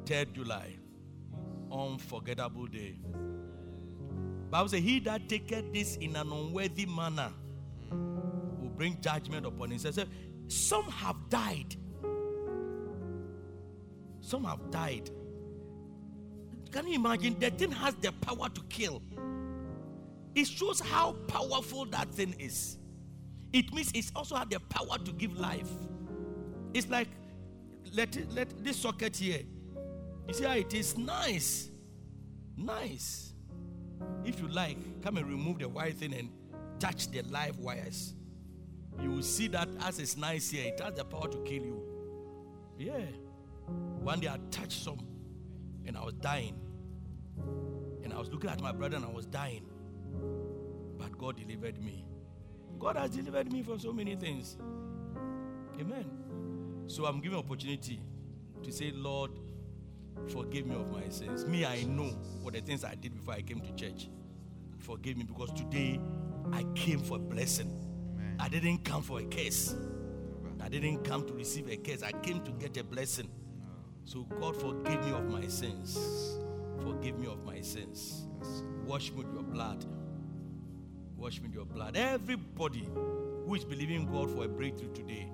3rd 0.06 0.34
July, 0.34 0.76
unforgettable 1.72 2.68
day. 2.68 2.97
Bible 4.49 4.70
says, 4.70 4.82
He 4.82 4.99
that 5.01 5.28
taketh 5.28 5.74
this 5.74 5.95
in 5.97 6.16
an 6.16 6.32
unworthy 6.32 6.86
manner 6.86 7.32
will 7.91 8.70
bring 8.70 8.99
judgment 9.01 9.45
upon 9.45 9.72
himself. 9.72 9.95
So, 9.95 10.06
Some 10.47 10.91
have 10.91 11.18
died. 11.30 11.76
Some 14.22 14.43
have 14.43 14.72
died. 14.72 15.10
Can 16.72 16.88
you 16.88 16.95
imagine? 16.95 17.38
The 17.39 17.49
thing 17.51 17.72
has 17.72 17.95
the 17.95 18.12
power 18.12 18.49
to 18.49 18.62
kill. 18.70 19.01
It 20.36 20.47
shows 20.47 20.80
how 20.80 21.14
powerful 21.28 21.86
that 21.86 22.10
thing 22.14 22.36
is. 22.38 22.78
It 23.53 23.74
means 23.74 23.91
it's 23.95 24.12
also 24.16 24.36
had 24.36 24.49
the 24.49 24.60
power 24.60 24.97
to 24.97 25.12
give 25.14 25.39
life. 25.39 25.70
It's 26.74 26.89
like 26.89 27.08
let 27.93 28.18
let 28.34 28.64
this 28.64 28.78
socket 28.78 29.16
here. 29.16 29.43
You 30.28 30.34
see 30.34 30.43
how 30.43 30.55
it 30.55 30.73
is 30.73 30.97
nice, 30.97 31.69
nice. 32.57 33.34
If 34.23 34.39
you 34.39 34.47
like, 34.47 34.78
come 35.03 35.17
and 35.17 35.28
remove 35.28 35.59
the 35.59 35.69
white 35.69 35.97
thing 35.97 36.13
and 36.13 36.30
touch 36.80 37.09
the 37.11 37.21
live 37.23 37.57
wires. 37.59 38.13
You 39.01 39.11
will 39.11 39.23
see 39.23 39.47
that 39.49 39.69
as 39.82 39.99
it's 39.99 40.17
nice 40.17 40.49
here, 40.49 40.65
it 40.73 40.80
has 40.80 40.95
the 40.95 41.05
power 41.05 41.28
to 41.28 41.38
kill 41.39 41.63
you. 41.63 41.82
Yeah. 42.78 43.05
One 44.01 44.19
day 44.19 44.28
I 44.28 44.38
touched 44.51 44.84
some 44.84 45.05
and 45.86 45.97
I 45.97 46.03
was 46.03 46.13
dying. 46.15 46.55
And 48.03 48.13
I 48.13 48.19
was 48.19 48.30
looking 48.32 48.49
at 48.49 48.61
my 48.61 48.71
brother 48.71 48.95
and 48.97 49.05
I 49.05 49.09
was 49.09 49.26
dying. 49.26 49.65
But 50.97 51.17
God 51.17 51.38
delivered 51.38 51.82
me. 51.84 52.05
God 52.80 52.95
has 52.95 53.11
delivered 53.11 53.51
me 53.51 53.63
from 53.63 53.80
so 53.80 53.93
many 53.93 54.15
things. 54.15 54.57
Amen. 55.80 56.05
So 56.88 57.05
I'm 57.05 57.19
giving 57.19 57.38
opportunity 57.38 57.99
to 58.63 58.71
say, 58.71 58.91
Lord, 58.93 59.32
forgive 60.30 60.66
me 60.66 60.76
of 60.76 60.91
my 60.91 61.07
sins. 61.09 61.45
Me, 61.45 61.66
I 61.66 61.84
know 61.84 62.09
what 62.41 62.53
the 62.53 62.61
things 62.61 62.84
I 62.84 62.95
did 62.95 63.13
before 63.13 63.34
I 63.34 63.41
came 63.41 63.59
to 63.61 63.74
church. 63.74 64.09
Forgive 64.80 65.18
me 65.18 65.24
because 65.24 65.51
today 65.51 65.99
I 66.51 66.63
came 66.76 66.99
for 66.99 67.18
a 67.18 67.20
blessing. 67.20 67.72
I 68.39 68.49
didn't 68.49 68.84
come 68.84 69.01
for 69.01 69.20
a 69.20 69.26
curse. 69.26 69.76
I 70.61 70.70
didn't 70.70 71.03
come 71.03 71.26
to 71.28 71.34
receive 71.34 71.70
a 71.70 71.78
curse. 71.78 72.01
I 72.03 72.11
came 72.11 72.41
to 72.43 72.51
get 72.51 72.78
a 72.78 72.84
blessing. 72.84 73.30
So 74.05 74.24
God 74.39 74.55
forgive 74.55 75.03
me 75.05 75.11
of 75.11 75.26
my 75.30 75.47
sins. 75.47 76.38
Forgive 76.82 77.18
me 77.18 77.28
of 77.28 77.43
my 77.43 77.61
sins. 77.61 78.27
Wash 78.85 79.11
me 79.11 79.18
with 79.18 79.34
your 79.34 79.44
blood. 79.44 79.85
Wash 81.18 81.40
me 81.41 81.48
with 81.48 81.56
your 81.56 81.65
blood. 81.65 81.98
Everybody 81.98 82.88
who 83.45 83.56
is 83.56 83.64
believing 83.64 84.06
God 84.06 84.31
for 84.31 84.45
a 84.45 84.48
breakthrough 84.48 84.94
today, 84.94 85.31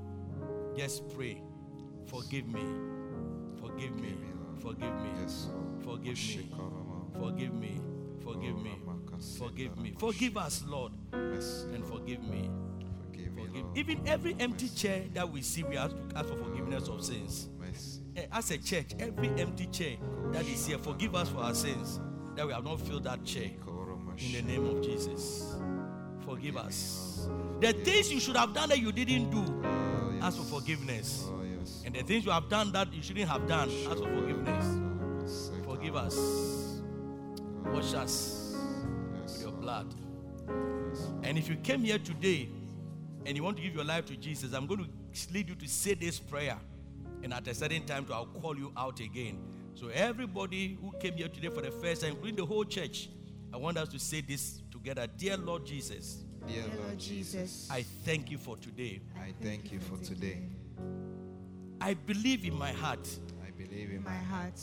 just 0.78 1.08
pray. 1.10 1.42
Forgive 2.06 2.48
me. 2.48 2.64
Forgive 3.60 4.00
me. 4.00 4.16
Forgive 4.62 4.94
me. 5.02 5.10
Yes, 5.20 5.48
Forgive 5.84 6.18
me. 6.18 6.52
Forgive 7.20 7.54
me. 7.54 7.82
Forgive 8.24 8.58
me. 8.58 8.72
Forgive 9.38 9.78
me. 9.78 9.94
Forgive 9.98 10.38
us, 10.38 10.64
Lord, 10.68 10.92
and 11.14 11.86
forgive 11.86 12.24
me. 12.24 12.50
forgive 13.12 13.34
me, 13.36 13.64
Even 13.76 14.08
every 14.08 14.36
empty 14.40 14.70
chair 14.70 15.04
that 15.14 15.30
we 15.30 15.42
see, 15.42 15.64
we 15.64 15.76
to 15.76 15.92
ask 16.16 16.30
for 16.30 16.36
forgiveness 16.38 16.88
of 16.88 17.04
sins. 17.04 17.50
Eh, 18.16 18.26
As 18.32 18.52
a 18.52 18.58
church, 18.58 18.94
every 19.00 19.30
empty 19.40 19.68
chair 19.68 19.98
that 20.32 20.46
is 20.46 20.66
here, 20.66 20.78
forgive 20.78 21.16
us 21.16 21.30
for 21.30 21.40
our 21.40 21.56
sins 21.56 22.00
that 22.36 22.46
we 22.46 22.54
have 22.54 22.64
not 22.64 22.80
filled 22.82 23.04
that 23.06 23.24
chair. 23.24 23.50
In 24.18 24.34
the 24.34 24.42
name 24.42 24.66
of 24.66 24.84
Jesus, 24.84 25.56
forgive 26.26 26.58
us. 26.58 27.28
The 27.62 27.74
things 27.74 28.12
you 28.12 28.20
should 28.20 28.36
have 28.36 28.54
done 28.54 28.70
that 28.70 28.80
you 28.80 28.92
didn't 28.92 29.30
do, 29.32 29.68
ask 30.22 30.38
for 30.38 30.44
forgiveness. 30.44 31.28
Yes. 31.62 31.84
And 31.86 31.96
the 31.96 32.04
things 32.04 32.26
you 32.26 32.32
have 32.32 32.50
done 32.50 32.72
that 32.72 32.92
you 32.94 33.02
shouldn't 33.02 33.30
have 33.30 33.48
done, 33.48 33.70
ask 33.90 33.98
for 33.98 34.10
forgiveness. 34.10 35.52
Forgive 35.66 35.96
us. 35.96 36.82
Wash 37.66 37.94
us 37.94 38.56
with 39.14 39.42
your 39.42 39.52
blood. 39.52 39.94
And 41.24 41.38
if 41.38 41.48
you 41.48 41.56
came 41.58 41.84
here 41.84 42.00
today 42.00 42.50
and 43.26 43.38
you 43.38 43.44
want 43.44 43.58
to 43.58 43.64
give 43.64 43.76
your 43.76 43.86
life 43.86 44.06
to 44.08 44.18
Jesus, 44.18 44.54
I'm 44.54 44.68
going 44.68 44.84
to 44.84 45.34
lead 45.34 45.50
you 45.50 45.56
to 45.56 45.68
say 45.68 45.94
this 45.94 46.20
prayer. 46.20 46.58
And 47.24 47.34
at 47.34 47.48
a 47.48 47.54
certain 47.54 47.86
time, 47.86 48.06
I'll 48.12 48.26
call 48.26 48.58
you 48.58 48.74
out 48.76 49.00
again. 49.00 49.40
So, 49.76 49.88
everybody 49.88 50.78
who 50.82 50.92
came 51.00 51.14
here 51.14 51.30
today 51.30 51.50
for 51.50 51.62
the 51.62 51.72
first 51.72 52.02
time, 52.02 52.12
including 52.12 52.36
the 52.36 52.46
whole 52.46 52.66
church, 52.66 53.10
I 53.54 53.58
want 53.58 53.78
us 53.78 53.90
to 53.90 54.00
say 54.00 54.22
this 54.22 54.62
together 54.72 55.08
Dear 55.18 55.38
Lord 55.38 55.66
Jesus, 55.66 56.24
Dear 56.48 56.64
Lord 56.64 56.80
Lord 56.88 57.00
Jesus, 57.00 57.68
I 57.72 57.84
thank 57.84 58.32
you 58.32 58.38
for 58.38 58.58
today. 58.58 59.02
I 59.16 59.34
thank 59.42 59.72
you 59.72 59.80
for 59.80 59.98
today. 60.04 60.42
I 61.82 61.96
believe 61.96 62.46
in 62.46 62.58
my 62.58 62.72
heart, 62.72 63.08
I 63.46 63.50
believe 63.52 63.92
in 63.92 64.04
my 64.04 64.16
heart, 64.16 64.60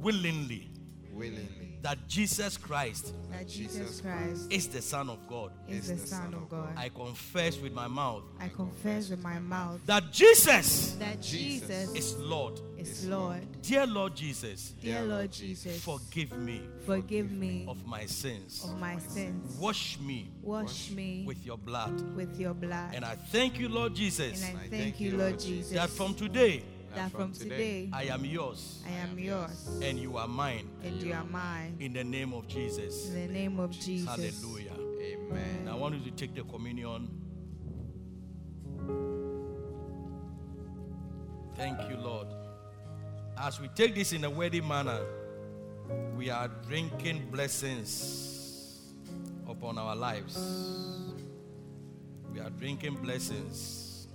willingly, 0.00 0.70
willingly 1.12 1.68
that 1.82 1.98
Jesus 2.08 2.56
Christ 2.56 3.14
that 3.30 3.48
Jesus 3.48 4.00
Christ 4.00 4.52
is 4.52 4.68
the 4.68 4.82
Son 4.82 5.08
of 5.08 5.26
God. 5.28 5.52
is 5.68 5.88
the 5.88 5.98
Son 5.98 6.34
of 6.34 6.48
God. 6.48 6.72
I 6.76 6.88
confess 6.88 7.58
with 7.58 7.72
my 7.72 7.86
mouth 7.86 8.24
I 8.40 8.48
confess 8.48 9.10
with 9.10 9.22
my 9.22 9.38
mouth 9.38 9.80
that 9.86 10.12
Jesus 10.12 10.92
that 10.98 11.20
Jesus 11.20 11.92
is 11.94 12.16
Lord. 12.16 12.60
Is 12.78 13.06
Lord. 13.08 13.46
Dear 13.62 13.86
Lord 13.86 14.14
Jesus, 14.14 14.74
Dear 14.80 15.02
Lord 15.02 15.30
Jesus, 15.32 15.82
forgive 15.82 16.32
me 16.38 16.62
forgive 16.86 17.30
me 17.30 17.64
of 17.68 17.84
my 17.86 18.06
sins. 18.06 18.64
of 18.64 18.78
my 18.78 18.98
sins. 18.98 19.56
Wash 19.58 19.98
me 20.00 20.30
Wash 20.42 20.90
me 20.90 21.24
with 21.26 21.44
your 21.44 21.58
blood. 21.58 22.16
with 22.16 22.38
your 22.38 22.54
blood. 22.54 22.94
And 22.94 23.04
I 23.04 23.16
thank 23.16 23.58
you, 23.58 23.68
Lord 23.68 23.94
Jesus, 23.94 24.44
And 24.48 24.58
I 24.58 24.68
thank 24.68 25.00
you, 25.00 25.16
Lord 25.16 25.38
Jesus, 25.38 25.72
that 25.72 25.90
from 25.90 26.14
today 26.14 26.62
that 26.94 27.10
from 27.12 27.32
today 27.32 27.90
I 27.92 28.04
am 28.04 28.24
yours 28.24 28.82
I 28.86 28.92
am 28.92 29.18
yours 29.18 29.68
and 29.82 29.98
you 29.98 30.16
are 30.16 30.26
mine. 30.26 30.68
and 30.82 31.02
you 31.02 31.12
are 31.12 31.24
mine. 31.24 31.76
In 31.80 31.92
the 31.92 32.04
name 32.04 32.32
of 32.32 32.48
Jesus. 32.48 33.08
In 33.08 33.26
the 33.26 33.32
name 33.32 33.60
of 33.60 33.70
Jesus. 33.70 34.08
Hallelujah. 34.08 34.72
Amen. 35.00 35.64
Now 35.64 35.72
I 35.72 35.74
want 35.76 35.94
you 35.96 36.10
to 36.10 36.16
take 36.16 36.34
the 36.34 36.44
communion. 36.44 37.08
Thank 41.56 41.90
you, 41.90 41.96
Lord. 41.96 42.28
As 43.40 43.60
we 43.60 43.68
take 43.68 43.94
this 43.94 44.12
in 44.12 44.24
a 44.24 44.30
worthy 44.30 44.60
manner, 44.60 45.00
we 46.16 46.28
are 46.28 46.48
drinking 46.66 47.28
blessings 47.30 48.92
upon 49.48 49.78
our 49.78 49.94
lives. 49.94 51.14
We 52.32 52.40
are 52.40 52.50
drinking 52.50 52.96
blessings 52.96 54.08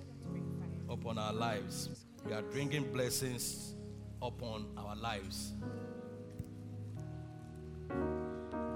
upon 0.89 1.17
our 1.17 1.31
lives. 1.31 1.89
We 2.25 2.33
are 2.33 2.41
drinking 2.41 2.91
blessings 2.91 3.75
upon 4.21 4.67
our 4.77 4.95
lives. 4.97 5.53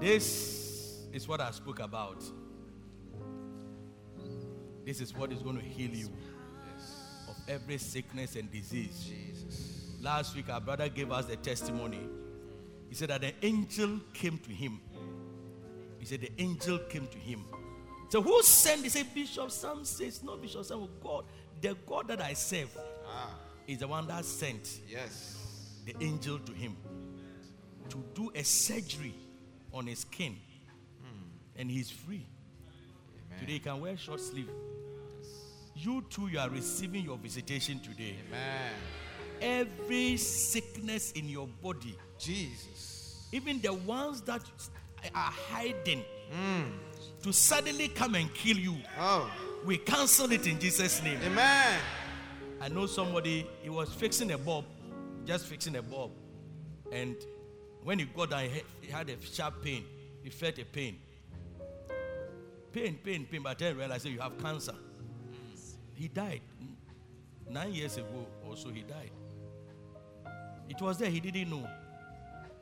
This 0.00 1.06
is 1.12 1.28
what 1.28 1.42
I 1.42 1.50
spoke 1.50 1.80
about. 1.80 2.24
This 4.86 5.02
is 5.02 5.14
what 5.14 5.30
is 5.30 5.42
going 5.42 5.58
to 5.58 5.64
heal 5.64 5.90
you 5.90 6.08
of 7.28 7.36
every 7.48 7.76
sickness 7.76 8.34
and 8.34 8.50
disease. 8.50 9.77
Last 10.00 10.36
week, 10.36 10.48
our 10.48 10.60
brother 10.60 10.88
gave 10.88 11.10
us 11.10 11.26
the 11.26 11.36
testimony. 11.36 12.00
He 12.88 12.94
said 12.94 13.10
that 13.10 13.20
the 13.20 13.34
angel 13.42 14.00
came 14.14 14.38
to 14.38 14.50
him. 14.50 14.80
He 15.98 16.06
said 16.06 16.20
the 16.20 16.30
angel 16.38 16.78
came 16.88 17.06
to 17.08 17.18
him. 17.18 17.44
So 18.08 18.22
who 18.22 18.42
sent? 18.42 18.82
He 18.84 18.88
said 18.88 19.06
Bishop 19.12 19.50
Sam 19.50 19.84
says 19.84 20.22
no 20.22 20.36
Bishop 20.36 20.64
Sam. 20.64 20.88
God, 21.02 21.24
the 21.60 21.76
God 21.86 22.08
that 22.08 22.20
I 22.22 22.32
serve 22.34 22.70
Ah, 23.06 23.34
is 23.66 23.78
the 23.78 23.88
one 23.88 24.06
that 24.06 24.24
sent 24.24 24.80
yes. 24.88 25.36
the 25.84 25.94
angel 26.00 26.38
to 26.38 26.52
him 26.52 26.76
to 27.90 28.02
do 28.14 28.30
a 28.34 28.42
surgery 28.44 29.14
on 29.74 29.86
his 29.86 30.00
skin, 30.00 30.36
and 31.56 31.70
he's 31.70 31.90
free. 31.90 32.24
Today 33.40 33.54
he 33.54 33.58
can 33.58 33.80
wear 33.80 33.96
short 33.96 34.20
sleeve. 34.20 34.48
You 35.74 36.04
too, 36.08 36.28
you 36.28 36.38
are 36.38 36.48
receiving 36.48 37.04
your 37.04 37.18
visitation 37.18 37.80
today. 37.80 38.16
Amen. 38.28 38.72
Every 39.40 40.16
sickness 40.16 41.12
in 41.12 41.28
your 41.28 41.46
body, 41.62 41.96
Jesus. 42.18 43.26
even 43.32 43.60
the 43.60 43.72
ones 43.72 44.20
that 44.22 44.42
are 45.14 45.32
hiding 45.50 46.04
hmm. 46.32 46.64
to 47.22 47.32
suddenly 47.32 47.88
come 47.88 48.14
and 48.14 48.32
kill 48.34 48.56
you, 48.56 48.76
Oh, 48.98 49.30
we 49.64 49.78
cancel 49.78 50.30
it 50.32 50.46
in 50.46 50.58
Jesus' 50.58 51.02
name. 51.02 51.18
amen. 51.24 51.78
I 52.60 52.68
know 52.68 52.86
somebody, 52.86 53.46
he 53.62 53.70
was 53.70 53.92
fixing 53.92 54.32
a 54.32 54.38
bulb, 54.38 54.64
just 55.24 55.46
fixing 55.46 55.76
a 55.76 55.82
bulb. 55.82 56.10
And 56.90 57.14
when 57.84 57.98
he 58.00 58.04
got 58.06 58.30
down, 58.30 58.48
he 58.80 58.90
had- 58.90 59.08
a 59.10 59.16
sharp 59.24 59.62
pain. 59.62 59.84
He 60.22 60.30
felt 60.30 60.58
a 60.58 60.64
pain. 60.64 60.98
Pain, 62.72 62.98
pain, 63.02 63.26
pain. 63.26 63.42
But 63.42 63.58
then 63.58 63.74
he 63.74 63.78
realized 63.78 64.04
that 64.04 64.10
you 64.10 64.20
have 64.20 64.36
cancer. 64.38 64.74
He 65.94 66.08
died. 66.08 66.40
Nine 67.48 67.72
years 67.72 67.96
ago 67.96 68.26
or 68.44 68.56
so, 68.56 68.68
he 68.70 68.82
died. 68.82 69.10
It 70.68 70.80
was 70.80 70.98
there, 70.98 71.10
he 71.10 71.20
didn't 71.20 71.50
know. 71.50 71.68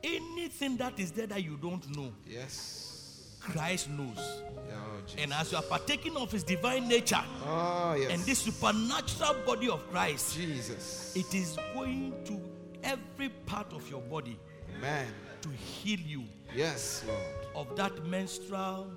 Anything 0.03 0.77
that 0.77 0.99
is 0.99 1.11
there 1.11 1.27
that 1.27 1.43
you 1.43 1.57
don't 1.61 1.87
know, 1.95 2.13
Yes. 2.25 3.37
Christ 3.39 3.89
knows. 3.89 4.17
Oh, 4.17 5.01
And 5.17 5.31
as 5.33 5.51
you 5.51 5.57
are 5.57 5.63
partaking 5.63 6.17
of 6.17 6.31
his 6.31 6.43
divine 6.43 6.87
nature 6.87 7.23
oh, 7.45 7.95
yes. 7.97 8.11
and 8.11 8.21
this 8.23 8.39
supernatural 8.39 9.35
body 9.45 9.69
of 9.69 9.89
Christ, 9.89 10.35
Jesus. 10.35 11.15
it 11.15 11.33
is 11.33 11.57
going 11.73 12.13
to 12.25 12.39
every 12.83 13.29
part 13.45 13.71
of 13.73 13.89
your 13.89 14.01
body 14.01 14.37
Amen. 14.77 15.07
to 15.41 15.49
heal 15.49 15.99
you 15.99 16.23
Yes, 16.55 17.03
Lord. 17.07 17.67
of 17.69 17.75
that 17.77 18.05
menstrual 18.05 18.91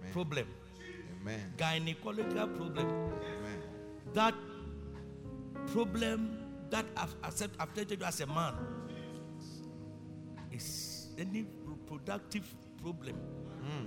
Amen. 0.00 0.12
problem, 0.12 0.46
Amen. 1.22 1.52
gynecological 1.58 2.56
problem, 2.56 2.86
Amen. 2.88 3.62
that 4.14 4.34
problem 5.72 6.38
that 6.70 6.86
have 6.96 7.14
accept, 7.24 7.54
affected 7.60 8.00
you 8.00 8.06
as 8.06 8.20
a 8.20 8.26
man 8.26 8.54
is 10.52 11.08
any 11.18 11.46
reproductive 11.64 12.46
problem. 12.82 13.14
Hmm. 13.16 13.86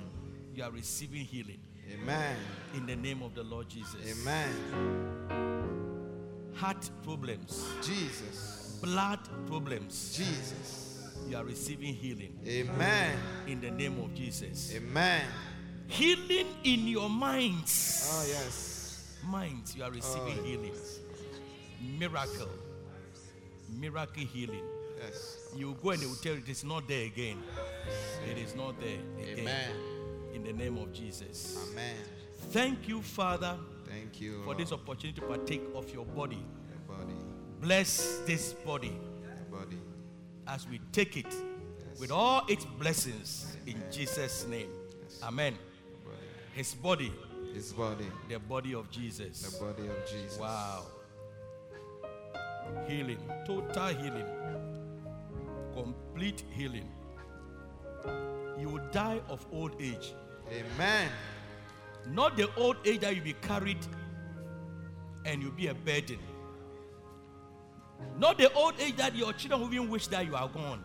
You 0.54 0.64
are 0.64 0.72
receiving 0.72 1.26
healing 1.26 1.60
Amen. 1.94 2.36
in 2.76 2.86
the 2.86 2.96
name 2.96 3.22
of 3.24 3.34
the 3.36 3.44
Lord 3.44 3.70
Jesus. 3.70 3.96
Amen. 4.22 4.50
Heart 6.56 6.90
problems, 7.04 7.66
Jesus. 7.82 8.80
blood 8.84 9.20
problems, 9.48 10.16
Jesus. 10.18 11.08
you 11.30 11.38
are 11.38 11.44
receiving 11.46 11.94
healing 11.94 12.38
Amen. 12.46 13.18
in 13.48 13.62
the 13.62 13.72
name 13.72 13.98
of 14.02 14.14
Jesus. 14.14 14.74
Amen. 14.76 15.24
Healing 15.88 16.48
in 16.66 16.88
your 16.88 17.10
minds. 17.10 18.10
Oh, 18.14 18.26
yes. 18.28 19.18
Minds, 19.26 19.76
you 19.76 19.84
are 19.84 19.92
receiving 19.92 20.38
Oh, 20.40 20.44
healing. 20.44 20.74
Miracle. 21.98 22.50
Miracle 23.78 24.24
healing. 24.24 24.64
Yes. 25.02 25.38
You 25.56 25.78
go 25.82 25.92
and 25.92 26.02
they 26.02 26.06
will 26.06 26.16
tell 26.16 26.34
you 26.34 26.40
it 26.40 26.50
is 26.50 26.64
not 26.64 26.88
there 26.88 27.06
again. 27.06 27.38
It 28.30 28.38
is 28.38 28.56
not 28.56 28.80
there 28.80 29.00
again. 29.24 29.40
Amen. 29.40 29.72
In 30.34 30.44
the 30.44 30.54
name 30.54 30.78
of 30.78 30.92
Jesus. 30.94 31.58
Amen. 31.72 31.96
Thank 32.52 32.88
you, 32.88 33.02
Father, 33.02 33.58
Thank 33.88 34.22
you 34.22 34.42
for 34.44 34.54
this 34.56 34.72
opportunity 34.72 35.20
to 35.20 35.28
partake 35.28 35.64
of 35.74 35.92
your 35.94 36.06
body. 36.06 36.38
Your 36.88 36.98
body. 36.98 37.14
Bless 37.60 38.20
this 38.26 38.54
body 38.54 38.94
Your 39.50 39.60
body. 39.60 39.78
as 40.48 40.68
we 40.68 40.80
take 40.92 41.18
it 41.18 41.34
with 42.00 42.12
all 42.12 42.44
its 42.48 42.66
blessings 42.66 43.58
in 43.66 43.82
Jesus' 43.92 44.46
name. 44.48 44.70
Amen. 45.24 45.56
Body. 46.06 46.18
His 46.54 46.74
body, 46.76 47.12
His 47.54 47.74
body. 47.74 48.06
the 48.30 48.40
body 48.40 48.74
of 48.74 48.90
Jesus. 48.92 49.42
The 49.42 49.66
body 49.66 49.88
of 49.88 50.10
Jesus. 50.10 50.38
Wow. 50.40 50.86
Healing, 52.88 53.20
total 53.46 53.88
healing, 53.88 54.26
complete 55.74 56.44
healing. 56.52 56.90
You 58.60 58.70
will 58.70 58.90
die 58.92 59.22
of 59.30 59.46
old 59.52 59.76
age. 59.80 60.14
Amen. 60.52 61.10
Not 62.08 62.36
the 62.36 62.50
old 62.56 62.78
age 62.86 63.02
that 63.02 63.16
you 63.16 63.22
be 63.22 63.34
carried 63.34 63.86
and 65.26 65.42
you'll 65.42 65.52
be 65.52 65.68
a 65.68 65.74
burden. 65.74 66.20
Not 68.18 68.38
the 68.38 68.52
old 68.54 68.74
age 68.80 68.96
that 68.98 69.16
your 69.16 69.34
children 69.34 69.62
will 69.62 69.74
even 69.74 69.90
wish 69.90 70.08
that 70.08 70.26
you 70.26 70.36
are 70.36 70.48
gone 70.48 70.84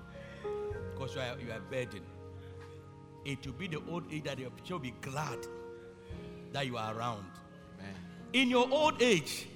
because 0.93 1.15
you 1.15 1.20
are, 1.20 1.39
you 1.39 1.51
are 1.51 1.59
a 1.59 1.61
burden. 1.61 2.02
It 3.24 3.44
will 3.47 3.55
be 3.55 3.69
the 3.69 3.81
old 3.90 4.05
age 4.12 4.24
that 4.24 4.39
your 4.39 4.51
children 4.65 4.73
will 4.73 4.78
be 4.81 4.94
glad 5.01 5.39
that 6.52 6.66
you 6.66 6.77
are 6.77 6.94
around. 6.97 7.24
Amen. 7.78 7.94
In 8.32 8.51
your 8.51 8.69
old 8.70 9.01
age, 9.01 9.48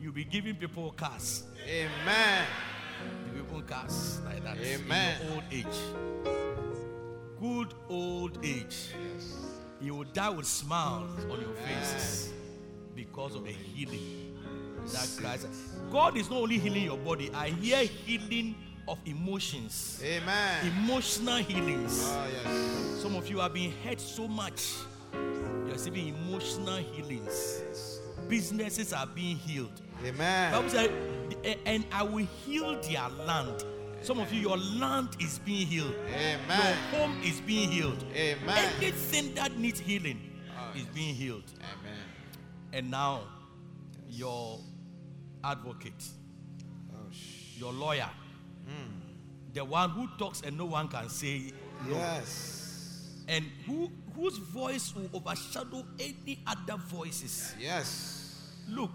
you'll 0.00 0.12
be 0.12 0.24
giving 0.24 0.54
people 0.56 0.92
cars. 0.92 1.44
Amen. 1.68 2.44
People 3.34 3.62
cars 3.62 4.20
like 4.24 4.42
that. 4.44 4.56
Amen. 4.58 5.16
Old 5.32 5.44
age. 5.50 5.66
Good 7.40 7.74
old 7.88 8.38
age. 8.44 8.90
You 9.80 9.96
will 9.96 10.04
die 10.04 10.30
with 10.30 10.46
smiles 10.46 11.10
on 11.24 11.40
your 11.40 11.52
faces 11.54 12.32
because 12.94 13.34
of 13.34 13.44
the 13.44 13.52
healing 13.52 14.38
that 14.92 15.08
Christ. 15.18 15.46
God 15.90 16.16
is 16.16 16.30
not 16.30 16.40
only 16.40 16.58
healing 16.58 16.84
your 16.84 16.96
body, 16.96 17.30
I 17.34 17.48
hear 17.50 17.78
healing 17.84 18.54
of 18.86 18.98
emotions, 19.06 20.00
Amen. 20.04 20.66
emotional 20.84 21.36
healings. 21.36 22.02
Oh, 22.04 22.26
yes. 22.44 23.00
Some 23.02 23.16
of 23.16 23.28
you 23.28 23.38
have 23.38 23.54
been 23.54 23.72
hurt 23.82 24.00
so 24.00 24.28
much. 24.28 24.72
You're 25.12 25.72
receiving 25.72 26.08
emotional 26.08 26.76
healings. 26.76 27.93
Businesses 28.28 28.92
are 28.92 29.06
being 29.06 29.36
healed. 29.36 29.80
Amen. 30.04 30.52
Bible 30.52 30.68
said, 30.70 30.90
and 31.66 31.84
I 31.92 32.02
will 32.02 32.26
heal 32.44 32.80
their 32.82 33.08
land. 33.26 33.64
Some 34.02 34.18
of 34.20 34.32
you, 34.32 34.40
your 34.40 34.58
land 34.58 35.10
is 35.20 35.38
being 35.38 35.66
healed. 35.66 35.94
Amen. 36.14 36.76
Your 36.92 37.00
home 37.00 37.20
is 37.22 37.40
being 37.40 37.70
healed. 37.70 38.04
Amen. 38.14 38.72
Anything 38.78 39.34
that 39.34 39.56
needs 39.56 39.80
healing 39.80 40.20
Oh, 40.50 40.78
is 40.78 40.84
being 40.86 41.14
healed. 41.14 41.44
Amen. 41.58 41.98
And 42.72 42.90
now, 42.90 43.22
your 44.10 44.60
advocate, 45.42 46.04
Oh, 46.92 46.96
sh- 47.10 47.56
your 47.58 47.72
lawyer, 47.72 48.10
hmm. 48.66 49.00
the 49.54 49.64
one 49.64 49.90
who 49.90 50.06
talks 50.18 50.42
and 50.42 50.56
no 50.58 50.66
one 50.66 50.88
can 50.88 51.08
say 51.08 51.52
no, 51.88 51.96
Yes. 51.96 53.22
and 53.28 53.44
who 53.66 53.90
whose 54.14 54.38
voice 54.38 54.94
will 54.94 55.08
overshadow 55.12 55.84
any 55.98 56.38
other 56.46 56.76
voices. 56.76 57.54
Yes. 57.60 58.50
Look, 58.68 58.90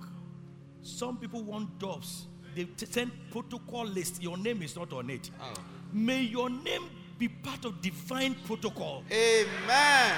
some 0.81 1.17
people 1.17 1.43
want 1.43 1.77
jobs. 1.79 2.25
They 2.55 2.67
send 2.77 3.11
protocol 3.31 3.85
list. 3.85 4.21
Your 4.21 4.37
name 4.37 4.61
is 4.61 4.75
not 4.75 4.91
on 4.93 5.09
it. 5.09 5.29
Oh. 5.41 5.53
May 5.93 6.21
your 6.21 6.49
name 6.49 6.89
be 7.17 7.27
part 7.27 7.65
of 7.65 7.81
divine 7.81 8.35
protocol 8.45 9.03
Amen. 9.11 10.15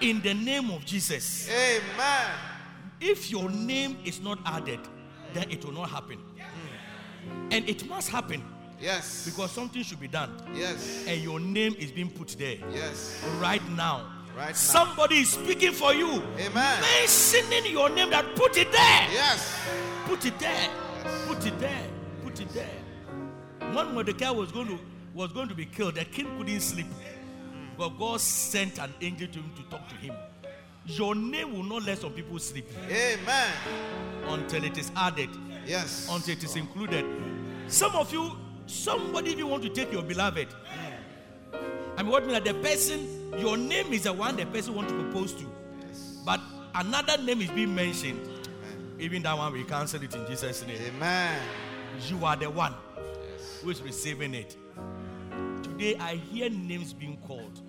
in 0.00 0.20
the 0.20 0.34
name 0.34 0.70
of 0.70 0.84
Jesus. 0.84 1.48
Amen. 1.48 2.30
If 3.00 3.30
your 3.30 3.48
name 3.50 3.96
is 4.04 4.20
not 4.20 4.38
added, 4.44 4.80
then 5.32 5.50
it 5.50 5.64
will 5.64 5.72
not 5.72 5.90
happen. 5.90 6.18
Hmm. 6.18 7.48
And 7.52 7.68
it 7.68 7.88
must 7.88 8.08
happen 8.08 8.42
Yes. 8.80 9.24
because 9.26 9.50
something 9.52 9.82
should 9.82 10.00
be 10.00 10.08
done. 10.08 10.30
Yes. 10.54 11.04
And 11.06 11.22
your 11.22 11.38
name 11.40 11.74
is 11.78 11.92
being 11.92 12.10
put 12.10 12.28
there 12.38 12.56
Yes. 12.72 13.22
right 13.38 13.66
now. 13.70 14.06
Right 14.36 14.48
now. 14.48 14.52
Somebody 14.52 15.16
is 15.18 15.30
speaking 15.30 15.72
for 15.72 15.92
you. 15.92 16.22
Amen. 16.38 16.80
Mentioning 16.80 17.72
your 17.72 17.88
name 17.90 18.10
that 18.10 18.34
put 18.36 18.56
it 18.56 18.70
there. 18.72 19.06
Yes. 19.12 19.58
Put 20.06 20.24
it 20.26 20.38
there. 20.38 20.68
Put 21.26 21.46
it 21.46 21.58
there. 21.58 21.86
Put 22.24 22.40
it 22.40 22.48
there. 22.50 22.68
one 23.60 23.74
When 23.74 23.94
Mordecai 23.94 24.30
was 24.30 24.52
going 24.52 24.68
to 24.68 24.78
was 25.14 25.32
going 25.32 25.48
to 25.48 25.54
be 25.54 25.66
killed, 25.66 25.96
the 25.96 26.04
king 26.04 26.26
couldn't 26.38 26.60
sleep. 26.60 26.86
Hmm. 26.86 27.76
But 27.76 27.98
God 27.98 28.20
sent 28.20 28.78
an 28.78 28.94
angel 29.00 29.26
to 29.28 29.38
him 29.40 29.52
to 29.56 29.62
talk 29.64 29.88
to 29.88 29.94
him. 29.96 30.14
Your 30.86 31.14
name 31.14 31.52
will 31.52 31.64
not 31.64 31.84
let 31.84 31.98
some 31.98 32.12
people 32.12 32.38
sleep 32.38 32.66
Amen. 32.88 33.52
until 34.28 34.64
it 34.64 34.78
is 34.78 34.90
added, 34.96 35.28
Yes. 35.66 36.08
until 36.10 36.34
it 36.34 36.42
is 36.44 36.56
oh. 36.56 36.60
included. 36.60 37.04
Some 37.66 37.94
of 37.96 38.12
you, 38.12 38.36
somebody 38.66 39.34
you 39.34 39.46
want 39.46 39.62
to 39.64 39.68
take 39.68 39.92
your 39.92 40.02
beloved. 40.02 40.48
Hmm. 40.52 41.56
I 42.00 42.02
mean, 42.02 42.12
what 42.12 42.24
mean 42.24 42.32
that 42.32 42.46
the 42.46 42.54
person, 42.54 43.30
your 43.38 43.58
name 43.58 43.92
is 43.92 44.04
the 44.04 44.12
one 44.14 44.34
the 44.34 44.46
person 44.46 44.74
want 44.74 44.88
to 44.88 44.94
propose 44.94 45.34
to, 45.34 45.44
but 46.24 46.40
another 46.74 47.22
name 47.22 47.42
is 47.42 47.50
being 47.50 47.74
mentioned. 47.74 48.26
Even 48.98 49.22
that 49.24 49.36
one, 49.36 49.52
we 49.52 49.64
cancel 49.64 50.02
it 50.02 50.14
in 50.14 50.26
Jesus' 50.26 50.66
name. 50.66 50.80
Amen. 50.80 51.38
You 52.08 52.24
are 52.24 52.36
the 52.36 52.48
one 52.48 52.72
who 53.60 53.68
is 53.68 53.82
receiving 53.82 54.32
it. 54.32 54.56
Today, 55.62 55.94
I 56.00 56.14
hear 56.14 56.48
names 56.48 56.94
being 56.94 57.18
called. 57.18 57.60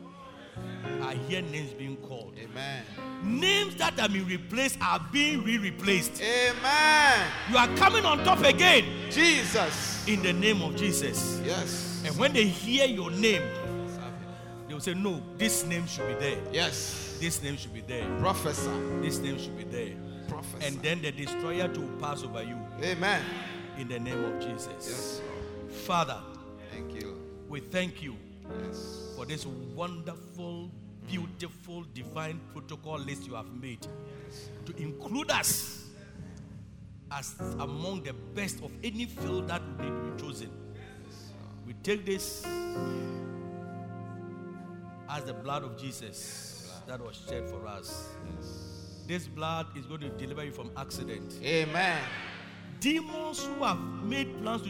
I 1.01 1.15
hear 1.27 1.41
names 1.41 1.73
being 1.73 1.97
called. 1.97 2.33
Amen. 2.41 2.85
Names 3.23 3.75
that 3.75 3.99
have 3.99 4.13
been 4.13 4.27
replaced 4.27 4.77
are 4.81 5.05
being 5.11 5.43
re 5.43 5.57
replaced. 5.57 6.21
Amen. 6.21 7.27
You 7.49 7.57
are 7.57 7.67
coming 7.75 8.05
on 8.05 8.23
top 8.23 8.39
again 8.45 8.85
Jesus. 9.09 10.07
in 10.07 10.23
the 10.23 10.31
name 10.31 10.61
of 10.61 10.77
Jesus. 10.77 11.41
Yes. 11.43 12.01
And 12.05 12.17
when 12.17 12.31
they 12.31 12.45
hear 12.45 12.85
your 12.85 13.11
name, 13.11 13.43
say, 14.81 14.93
No, 14.93 15.21
this 15.37 15.65
name 15.65 15.85
should 15.87 16.07
be 16.07 16.13
there. 16.15 16.37
Yes. 16.51 17.17
This 17.19 17.41
name 17.43 17.57
should 17.57 17.73
be 17.73 17.81
there. 17.81 18.05
Professor. 18.19 18.71
This 19.01 19.19
name 19.19 19.37
should 19.39 19.57
be 19.57 19.63
there. 19.63 19.93
Prophesy. 20.27 20.65
And 20.67 20.81
then 20.81 21.01
the 21.01 21.11
destroyer 21.11 21.67
to 21.67 21.81
pass 22.01 22.23
over 22.23 22.41
you 22.43 22.57
Amen. 22.83 23.21
in 23.77 23.87
the 23.87 23.99
name 23.99 24.23
of 24.23 24.39
Jesus. 24.41 24.67
Yes. 24.87 25.21
Father, 25.85 26.19
Thank 26.71 26.93
you. 27.01 27.17
we 27.49 27.59
thank 27.59 28.01
you 28.01 28.15
Yes. 28.67 29.13
for 29.15 29.25
this 29.25 29.45
wonderful, 29.45 30.69
beautiful, 31.07 31.85
divine 31.93 32.39
protocol 32.53 32.97
list 32.99 33.25
you 33.27 33.33
have 33.35 33.51
made 33.61 33.85
to 34.65 34.75
include 34.77 35.31
us 35.31 35.85
as 37.11 37.35
among 37.59 38.03
the 38.03 38.13
best 38.33 38.61
of 38.63 38.71
any 38.83 39.05
field 39.05 39.47
that 39.47 39.61
we 39.77 39.85
need 39.89 39.91
to 39.91 40.11
be 40.11 40.21
chosen. 40.21 40.49
We 41.67 41.73
We 41.73 41.79
take 41.83 42.05
this 42.05 42.45
as 45.11 45.23
the 45.25 45.33
blood 45.33 45.63
of 45.63 45.77
Jesus 45.77 46.71
that 46.87 46.99
was 47.01 47.21
shed 47.27 47.47
for 47.49 47.67
us. 47.67 48.09
This 49.07 49.27
blood 49.27 49.67
is 49.75 49.85
going 49.85 50.01
to 50.01 50.09
deliver 50.09 50.43
you 50.45 50.51
from 50.51 50.71
accident. 50.77 51.35
Amen. 51.43 51.99
Demons 52.79 53.45
who 53.45 53.63
have 53.63 53.79
made 54.03 54.41
plans 54.41 54.61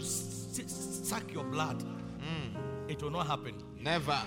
to 0.58 0.68
suck 0.68 1.32
your 1.32 1.44
blood, 1.44 1.82
hmm. 1.82 2.90
it 2.90 3.02
will 3.02 3.12
not 3.12 3.28
happen. 3.28 3.54
Never. 3.80 4.18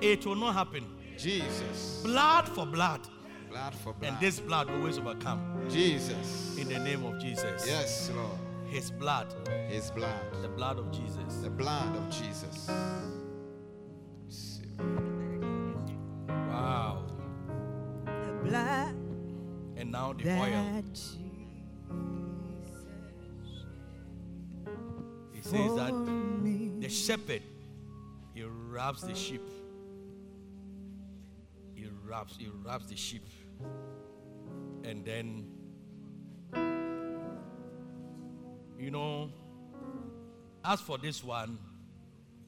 It 0.00 0.26
will 0.26 0.34
not 0.34 0.54
happen. 0.54 0.84
Jesus. 1.16 2.00
Blood 2.02 2.48
for 2.48 2.66
blood, 2.66 3.00
Blood 3.50 3.74
for 3.74 3.92
blood. 3.92 4.12
and 4.12 4.20
this 4.20 4.40
blood 4.40 4.68
will 4.68 4.76
always 4.78 4.98
overcome. 4.98 5.66
Jesus. 5.70 6.56
In 6.58 6.68
the 6.68 6.78
name 6.78 7.04
of 7.04 7.20
Jesus. 7.20 7.66
Yes, 7.66 8.10
Lord. 8.14 8.38
His 8.68 8.90
blood, 8.90 9.34
His 9.68 9.90
blood. 9.90 10.14
the 10.42 10.48
blood 10.48 10.78
of 10.78 10.90
Jesus. 10.92 11.36
The 11.42 11.50
blood 11.50 11.96
of 11.96 12.10
Jesus. 12.10 12.70
Wow. 16.60 16.98
The 18.04 18.48
blood 18.48 18.94
And 19.76 19.92
now 19.92 20.12
the 20.12 20.30
oil. 20.30 20.82
He 25.32 25.40
says 25.42 25.74
that 25.76 25.92
the 26.80 26.88
shepherd 26.88 27.42
he 28.34 28.42
wraps 28.44 29.02
the 29.02 29.14
sheep. 29.14 29.42
He 31.74 31.88
wraps 32.04 32.36
he 32.38 32.48
wraps 32.62 32.86
the 32.86 32.96
sheep. 32.96 33.26
And 34.84 35.04
then 35.04 35.46
you 38.78 38.90
know 38.90 39.30
as 40.62 40.80
for 40.80 40.98
this 40.98 41.24
one 41.24 41.58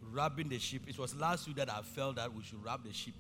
wrapping 0.02 0.50
the 0.50 0.58
sheep 0.58 0.82
it 0.86 0.98
was 0.98 1.14
last 1.14 1.46
week 1.46 1.56
that 1.56 1.72
I 1.72 1.80
felt 1.80 2.16
that 2.16 2.34
we 2.34 2.42
should 2.42 2.62
wrap 2.62 2.84
the 2.84 2.92
sheep 2.92 3.14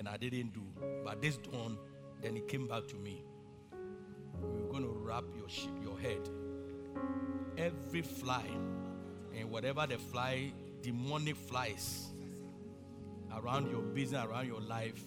and 0.00 0.08
I 0.08 0.16
didn't 0.16 0.52
do 0.52 0.64
but 1.04 1.22
this 1.22 1.36
dawn 1.36 1.78
then 2.20 2.36
it 2.36 2.48
came 2.48 2.66
back 2.66 2.88
to 2.88 2.96
me 2.96 3.22
we're 4.42 4.72
going 4.72 4.82
to 4.82 4.88
wrap 4.88 5.24
your 5.38 5.48
sheep 5.48 5.76
your 5.84 6.00
head 6.00 6.28
every 7.56 8.02
fly 8.02 8.44
and 9.36 9.50
whatever 9.50 9.86
the 9.86 9.98
fly, 9.98 10.52
demonic 10.82 11.36
flies 11.36 12.08
around 13.36 13.70
your 13.70 13.82
business, 13.82 14.24
around 14.24 14.46
your 14.46 14.60
life, 14.60 15.00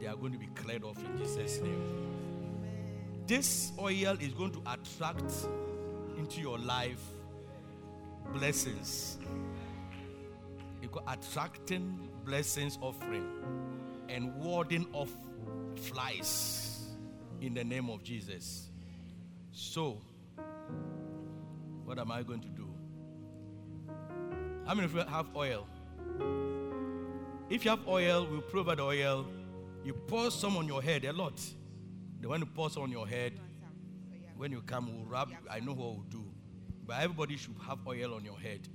they 0.00 0.06
are 0.06 0.16
going 0.16 0.32
to 0.32 0.38
be 0.38 0.48
cleared 0.54 0.84
off 0.84 0.98
in 1.04 1.18
Jesus' 1.18 1.60
name. 1.60 1.82
This 3.26 3.72
oil 3.78 4.16
is 4.20 4.32
going 4.32 4.52
to 4.52 4.62
attract 4.66 5.32
into 6.16 6.40
your 6.40 6.58
life 6.58 7.02
blessings. 8.32 9.18
Got 10.90 11.04
attracting 11.06 12.08
blessings 12.24 12.76
offering 12.82 13.24
and 14.10 14.34
warding 14.36 14.86
off 14.92 15.10
flies 15.76 16.88
in 17.40 17.54
the 17.54 17.64
name 17.64 17.88
of 17.88 18.02
Jesus. 18.02 18.68
So, 19.52 20.00
what 21.84 21.98
am 21.98 22.10
I 22.10 22.22
going 22.22 22.40
to 22.40 22.48
do? 22.48 22.68
How 24.66 24.74
many 24.74 24.86
of 24.86 24.94
you 24.94 25.00
have 25.00 25.26
oil? 25.34 25.66
If 27.48 27.64
you 27.64 27.70
have 27.70 27.86
oil, 27.88 28.26
we'll 28.30 28.42
provide 28.42 28.80
oil. 28.80 29.26
You 29.84 29.94
pour 29.94 30.30
some 30.30 30.56
on 30.56 30.66
your 30.66 30.82
head, 30.82 31.04
a 31.04 31.12
lot. 31.12 31.40
The 32.20 32.28
one 32.28 32.40
you 32.40 32.46
pour 32.46 32.70
some 32.70 32.82
on 32.82 32.90
your 32.90 33.08
head, 33.08 33.32
when 34.36 34.52
you 34.52 34.60
come, 34.62 34.86
we'll 34.94 35.06
rub. 35.06 35.30
I 35.50 35.60
know 35.60 35.72
what 35.72 35.94
we'll 35.94 36.06
do. 36.10 36.24
But 36.86 37.02
everybody 37.02 37.36
should 37.36 37.54
have 37.66 37.78
oil 37.86 38.14
on 38.14 38.24
your 38.24 38.38
head. 38.38 38.68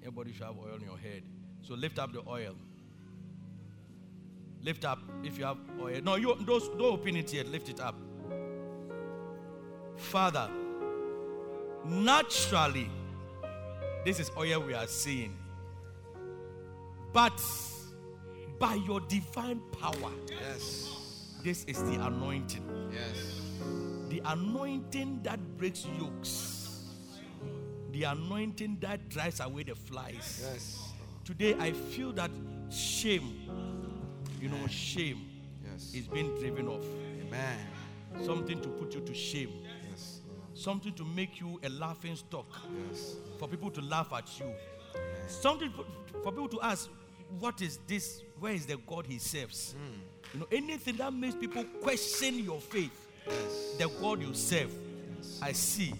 Everybody 0.00 0.32
should 0.32 0.44
have 0.44 0.56
oil 0.58 0.74
on 0.74 0.80
your 0.80 0.98
head. 0.98 1.22
So 1.62 1.74
lift 1.74 1.98
up 1.98 2.12
the 2.12 2.22
oil. 2.26 2.54
Lift 4.62 4.84
up 4.84 4.98
if 5.24 5.38
you 5.38 5.44
have 5.44 5.58
oh, 5.80 5.84
oil. 5.84 6.00
No, 6.02 6.16
you 6.16 6.36
don't, 6.44 6.78
don't 6.78 6.80
open 6.82 7.16
it 7.16 7.32
yet. 7.32 7.46
Lift 7.48 7.68
it 7.68 7.80
up. 7.80 7.94
Father, 9.96 10.50
naturally, 11.86 12.90
this 14.04 14.20
is 14.20 14.30
oh, 14.36 14.40
oil 14.40 14.60
we 14.60 14.74
are 14.74 14.86
seeing. 14.86 15.36
But 17.12 17.40
by 18.58 18.74
your 18.74 19.00
divine 19.00 19.60
power, 19.80 20.12
Yes. 20.28 21.38
this 21.42 21.64
is 21.64 21.82
the 21.82 21.94
anointing. 22.06 22.90
Yes. 22.92 23.40
The 24.08 24.22
anointing 24.26 25.20
that 25.22 25.40
breaks 25.56 25.86
yokes. 25.98 26.84
The 27.92 28.04
anointing 28.04 28.78
that 28.80 29.08
drives 29.08 29.40
away 29.40 29.64
the 29.64 29.74
flies. 29.74 30.44
Yes. 30.52 30.92
Today 31.24 31.56
I 31.58 31.72
feel 31.72 32.12
that 32.12 32.30
shame, 32.70 33.32
you 34.40 34.48
know, 34.48 34.66
shame 34.68 35.26
Yes. 35.64 35.92
is 35.94 36.06
being 36.08 36.38
driven 36.38 36.66
off. 36.68 36.84
Amen. 37.26 37.58
Something 38.24 38.60
to 38.62 38.68
put 38.68 38.94
you 38.94 39.00
to 39.02 39.14
shame. 39.14 39.50
Yes. 39.90 40.20
Something 40.54 40.92
to 40.94 41.04
make 41.04 41.40
you 41.40 41.60
a 41.62 41.68
laughing 41.68 42.16
stock. 42.16 42.46
Yes. 42.88 43.16
for 43.38 43.48
people 43.48 43.70
to 43.70 43.80
laugh 43.80 44.12
at 44.12 44.28
you. 44.38 44.52
Something 45.28 45.72
for, 45.72 46.30
people 46.32 46.48
to 46.48 46.60
ask, 46.60 46.88
what 47.38 47.62
is 47.62 47.78
this? 47.86 48.22
Where 48.38 48.52
is 48.52 48.66
the 48.66 48.76
God 48.78 49.06
he 49.06 49.18
serves? 49.18 49.74
You 50.34 50.40
know, 50.40 50.46
anything 50.52 50.96
that 50.96 51.12
makes 51.12 51.34
people 51.36 51.64
question 51.82 52.38
your 52.44 52.60
faith, 52.60 53.08
Yes. 53.26 53.74
the 53.78 53.88
God 54.00 54.20
you 54.22 54.34
serve. 54.34 54.72
I 55.42 55.52
see 55.52 55.92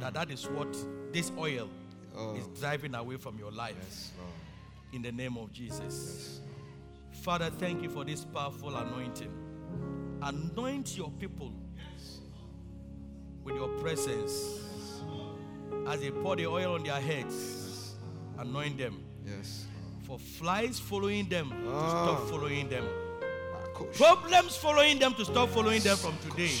that 0.00 0.14
that 0.14 0.30
is 0.30 0.46
what 0.48 0.74
this 1.12 1.30
oil 1.38 1.68
Oh. 2.16 2.34
is 2.36 2.46
driving 2.58 2.94
away 2.94 3.16
from 3.18 3.38
your 3.38 3.52
life 3.52 3.76
Yes, 3.78 4.12
in 4.92 5.02
the 5.02 5.12
name 5.12 5.36
of 5.36 5.52
Jesus. 5.52 6.40
Father, 7.22 7.50
thank 7.58 7.82
you 7.82 7.88
for 7.90 8.04
this 8.04 8.24
powerful 8.24 8.76
anointing. 8.76 9.30
Anoint 10.22 10.96
your 10.96 11.10
people 11.18 11.52
with 13.42 13.54
your 13.56 13.68
presence 13.80 14.60
as 15.88 16.00
they 16.00 16.10
pour 16.10 16.36
the 16.36 16.46
oil 16.46 16.74
on 16.74 16.84
their 16.84 17.00
heads. 17.00 17.94
Anoint 18.38 18.78
them 18.78 19.02
Yes. 19.24 19.66
for 20.06 20.18
flies 20.18 20.78
following 20.78 21.28
them 21.28 21.50
to 21.50 21.56
Oh. 21.68 21.88
stop 21.88 22.28
following 22.28 22.68
them, 22.68 22.84
problems 23.94 24.56
following 24.56 24.98
them 24.98 25.14
to 25.14 25.24
stop 25.24 25.48
following 25.50 25.82
them 25.82 25.96
from 25.96 26.16
today, 26.18 26.54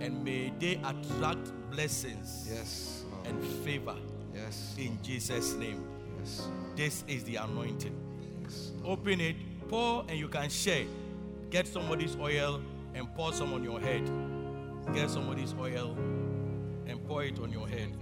and 0.00 0.22
may 0.24 0.52
they 0.58 0.76
attract 0.76 1.52
blessings 1.70 2.48
Yes. 2.50 3.04
And 3.24 3.42
favor 3.64 3.96
Yes. 4.34 4.74
in 4.78 4.98
Jesus' 5.02 5.54
name. 5.54 5.84
Yes. 6.18 6.48
This 6.76 7.04
is 7.08 7.24
the 7.24 7.36
anointing. 7.36 7.94
Yes. 8.42 8.72
Open 8.84 9.20
it, 9.20 9.36
pour, 9.68 10.04
and 10.08 10.18
you 10.18 10.28
can 10.28 10.48
share. 10.48 10.84
Get 11.50 11.66
somebody's 11.66 12.16
oil 12.16 12.60
and 12.94 13.12
pour 13.14 13.32
some 13.32 13.52
on 13.52 13.64
your 13.64 13.80
head. 13.80 14.02
Get 14.94 15.10
somebody's 15.10 15.54
oil 15.58 15.96
and 16.86 17.04
pour 17.06 17.24
it 17.24 17.38
on 17.38 17.52
your 17.52 17.68
head. 17.68 17.92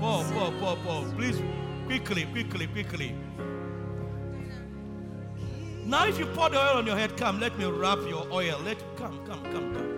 Pour, 0.00 0.24
pour, 0.32 0.52
pour, 0.52 0.76
pour. 0.84 1.04
Please, 1.16 1.40
quickly, 1.86 2.24
quickly, 2.26 2.66
quickly. 2.66 3.14
Now, 5.84 6.06
if 6.06 6.18
you 6.18 6.26
pour 6.26 6.48
the 6.50 6.58
oil 6.58 6.78
on 6.78 6.86
your 6.86 6.96
head, 6.96 7.16
come, 7.16 7.40
let 7.40 7.58
me 7.58 7.64
wrap 7.66 7.98
your 8.08 8.26
oil. 8.32 8.58
Let 8.64 8.78
come, 8.96 9.18
come, 9.26 9.42
come, 9.44 9.74
come. 9.74 9.74
Come, 9.74 9.91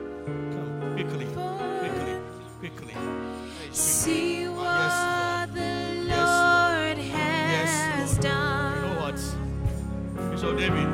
See 4.05 4.47
what 4.49 5.55
the 5.55 6.05
Lord. 6.11 6.99
Has 6.99 8.19
done. 8.19 8.77
You 8.77 8.95
know 8.95 9.01
what? 9.01 10.31
Bishop 10.31 10.59
David, 10.59 10.87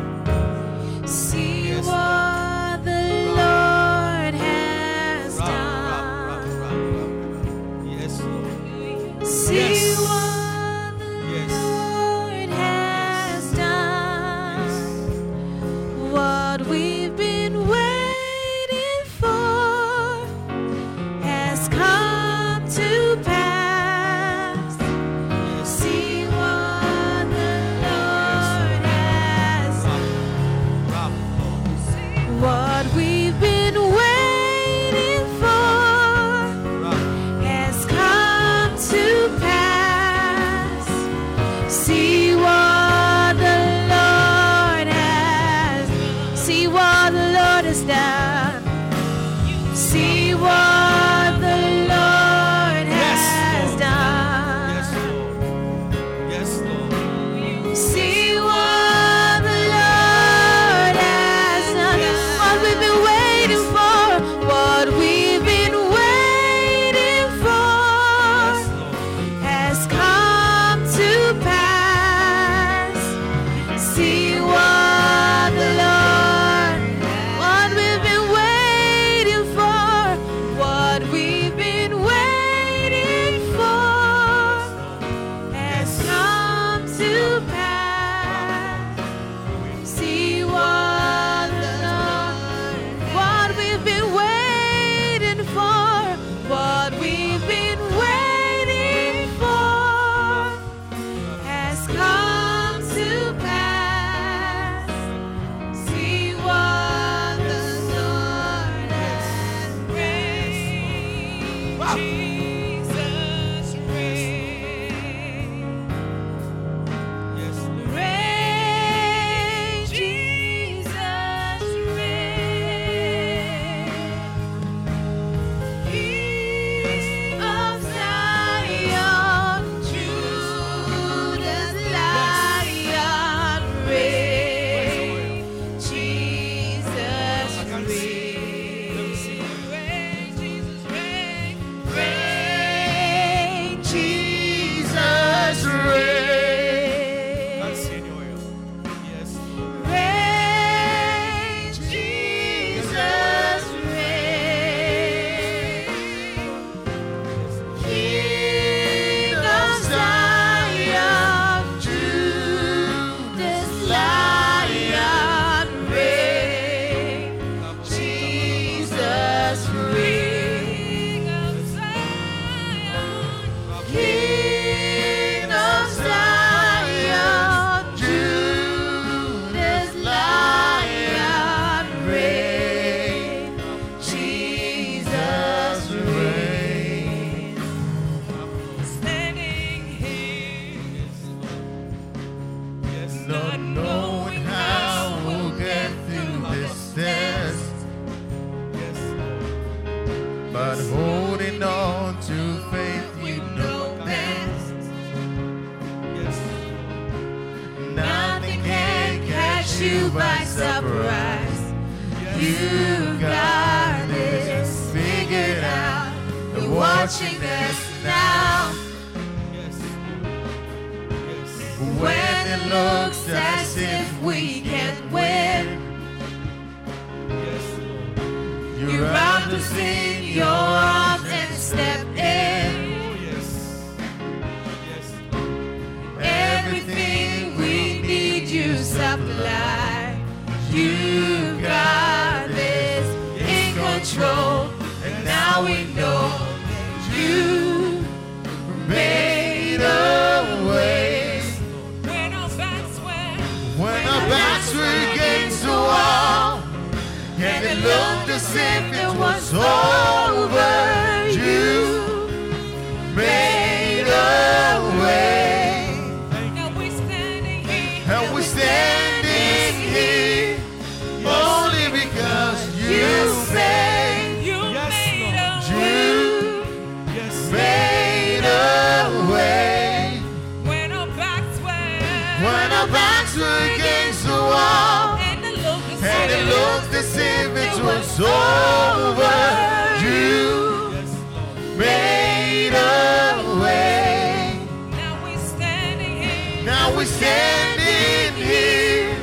Now 296.64 296.94
we're 296.94 297.06
standing 297.06 298.34
here 298.34 299.16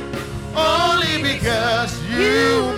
only 0.56 1.22
because 1.22 1.96
you 2.10 2.77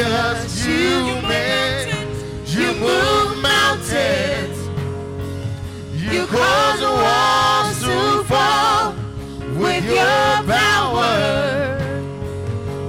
you 0.00 0.06
human. 0.64 1.88
You 2.46 2.72
move 2.80 3.36
mountains. 3.42 4.58
You 5.94 6.26
cause 6.26 6.80
walls 6.80 7.80
to 7.82 8.24
fall 8.24 8.94
with 9.62 9.84
your 9.84 10.42
power. 10.46 11.78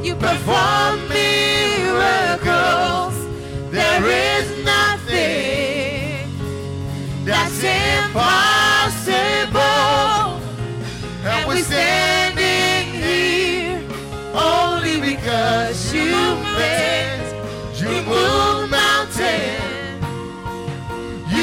You 0.01 0.15
perform 0.15 1.07
miracles. 1.09 2.45
There 3.71 4.05
is 4.05 4.45
nothing 4.63 6.29
that's 7.25 7.63
impossible. 7.63 8.50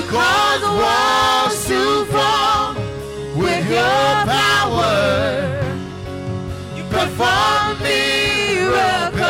cause 0.09 0.63
walls 0.63 1.67
to 1.67 2.05
fall 2.07 2.75
with 3.37 3.65
your 3.69 4.15
power. 4.25 5.61
You 6.77 6.85
perform 6.85 7.79
miracles. 7.83 9.21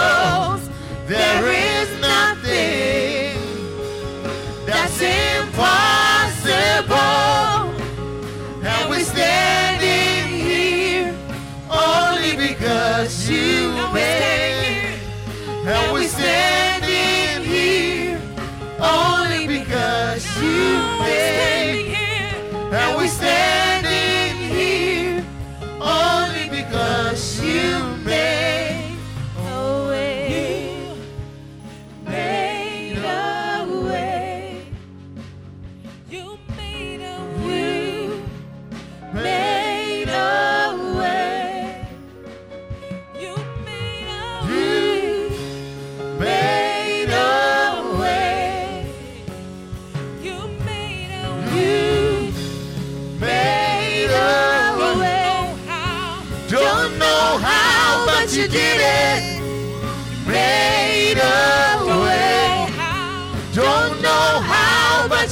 There 1.07 1.47
is 1.51 1.89
nothing 2.01 3.37
that's 4.67 5.01
impossible. 5.01 5.67
And 8.63 8.89
we're 8.89 9.01
standing 9.17 10.29
here 10.49 11.13
only 11.69 12.37
because 12.37 13.29
you 13.29 13.73
made. 13.93 15.01
And 15.67 15.93
and 22.70 22.98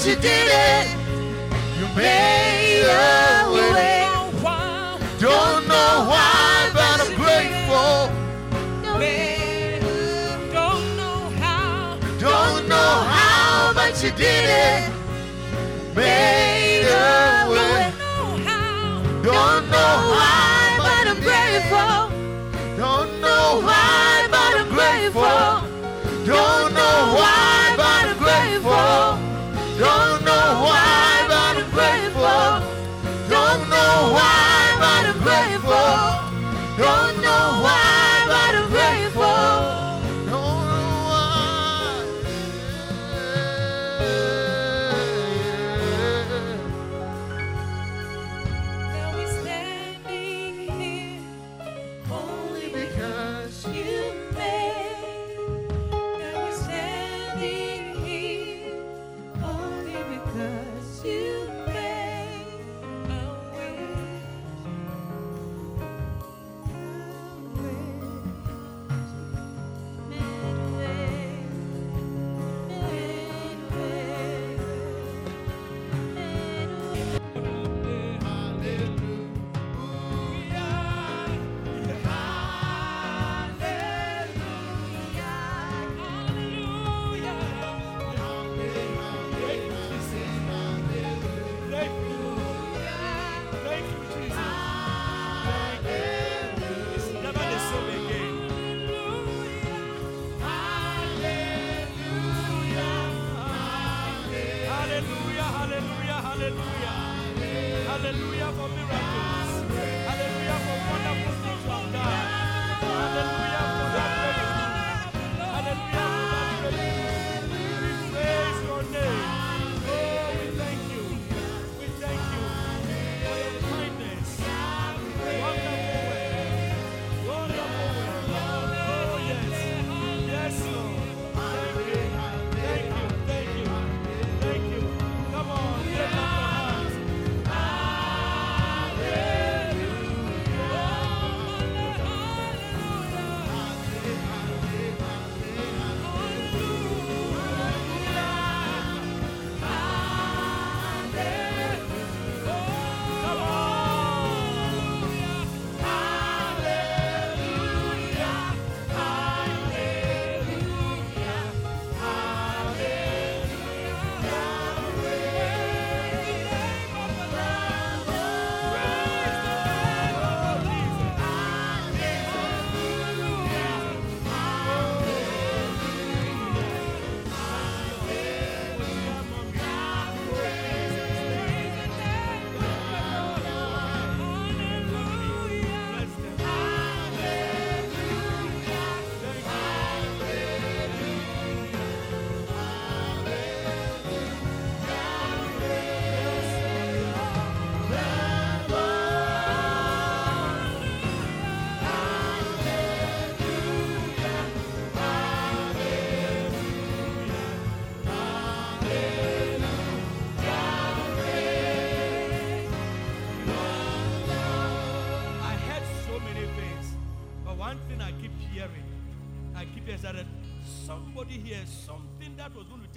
you 0.06 0.14
did 0.14 0.48
it. 0.48 0.86
You 1.78 1.86
made 1.96 2.84
a 2.84 3.50
way. 3.52 4.06
Don't 5.18 5.66
know 5.66 6.06
why, 6.10 6.70
but 6.72 7.00
I'm 7.02 7.12
grateful. 7.16 8.08
Don't 12.20 12.68
know 12.68 12.92
how, 13.14 13.72
but 13.74 14.00
you 14.04 14.10
did 14.12 14.44
it. 14.46 14.90
Made 15.96 16.86
a 16.86 17.50
way. 17.50 17.92
Don't 19.24 19.64
know 19.74 19.92
why, 20.14 20.76
but 20.78 21.04
I'm 21.10 21.20
grateful. 21.20 22.10
Don't 22.76 23.20
know 23.20 23.60
why, 23.66 24.28
but 24.30 24.52
I'm 24.60 24.68
grateful. 24.68 25.48
Don't 26.24 26.74
know 26.74 26.96
why, 27.18 27.55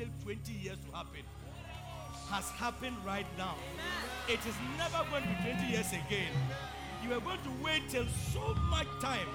that 0.09 0.25
was 0.25 0.25
going 0.25 0.39
to 0.39 0.45
take 0.45 0.47
20 0.47 0.63
years 0.63 0.77
to 0.85 0.95
happen, 0.95 1.21
has 2.29 2.49
happened 2.51 2.95
right 3.05 3.25
now. 3.37 3.55
It 4.27 4.39
is 4.45 4.55
never 4.77 5.09
going 5.09 5.23
to 5.23 5.29
be 5.29 5.51
20 5.51 5.71
years 5.71 5.91
again. 5.91 6.31
You 7.03 7.13
are 7.13 7.19
going 7.21 7.39
to 7.43 7.63
wait 7.63 7.89
till 7.89 8.05
so 8.33 8.53
much 8.69 8.87
time. 9.01 9.27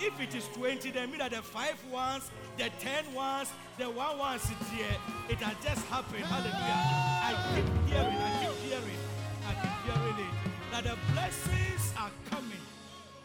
If 0.00 0.20
it 0.20 0.34
is 0.34 0.46
20, 0.54 0.90
then 0.92 1.10
mean 1.10 1.18
that 1.18 1.32
the 1.32 1.42
five 1.42 1.76
ones, 1.90 2.30
the 2.56 2.70
ten 2.78 3.02
ones, 3.14 3.50
the 3.78 3.90
one 3.90 4.18
ones 4.18 4.42
is 4.44 4.68
here. 4.70 4.86
It 5.28 5.38
has 5.38 5.56
just 5.64 5.84
happened. 5.86 6.24
Hallelujah. 6.24 6.54
I 6.54 7.34
keep 7.54 7.64
hearing, 7.90 8.16
I 8.16 8.46
keep 8.46 8.56
hearing, 8.70 9.00
I 9.46 9.54
keep 9.54 9.96
hearing 9.96 10.26
it. 10.26 10.34
That 10.70 10.84
the 10.84 10.96
blessings 11.12 11.92
are 11.98 12.10
coming. 12.30 12.62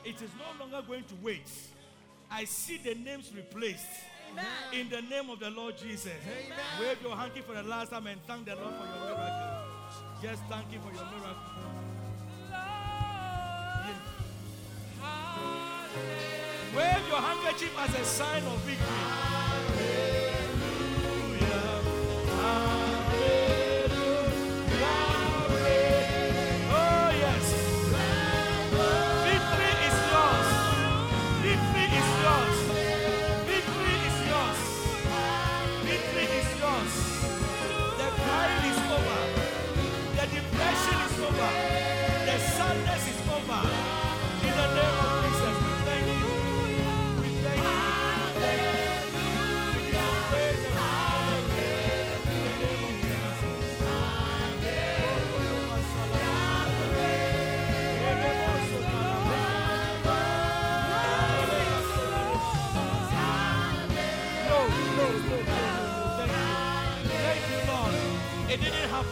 It 0.04 0.16
is 0.22 0.32
no 0.40 0.50
longer 0.60 0.86
going 0.88 1.04
to 1.04 1.16
wait. 1.22 1.48
I 2.32 2.46
see 2.46 2.78
the 2.78 2.96
names 2.96 3.32
replaced. 3.36 3.86
In 4.74 4.90
the 4.90 5.02
name 5.02 5.30
of 5.30 5.40
the 5.40 5.50
Lord 5.50 5.78
Jesus. 5.78 6.14
Wave 6.80 6.98
your 7.02 7.16
hanky 7.16 7.42
for 7.42 7.54
the 7.54 7.64
last 7.64 7.92
time 7.92 8.08
and 8.08 8.20
thank 8.26 8.46
the 8.46 8.56
Lord 8.56 8.74
for 8.74 8.86
your 8.86 9.06
miracle. 9.06 9.50
Just 10.22 10.42
thank 10.50 10.72
Him 10.72 10.82
for 10.82 10.94
your 10.94 11.06
miracle. 11.06 11.54
Wave 16.76 17.08
your 17.08 17.22
handkerchief 17.22 17.78
as 17.78 17.94
a 17.96 18.04
sign 18.04 18.44
of 18.44 18.58
victory. 18.62 19.43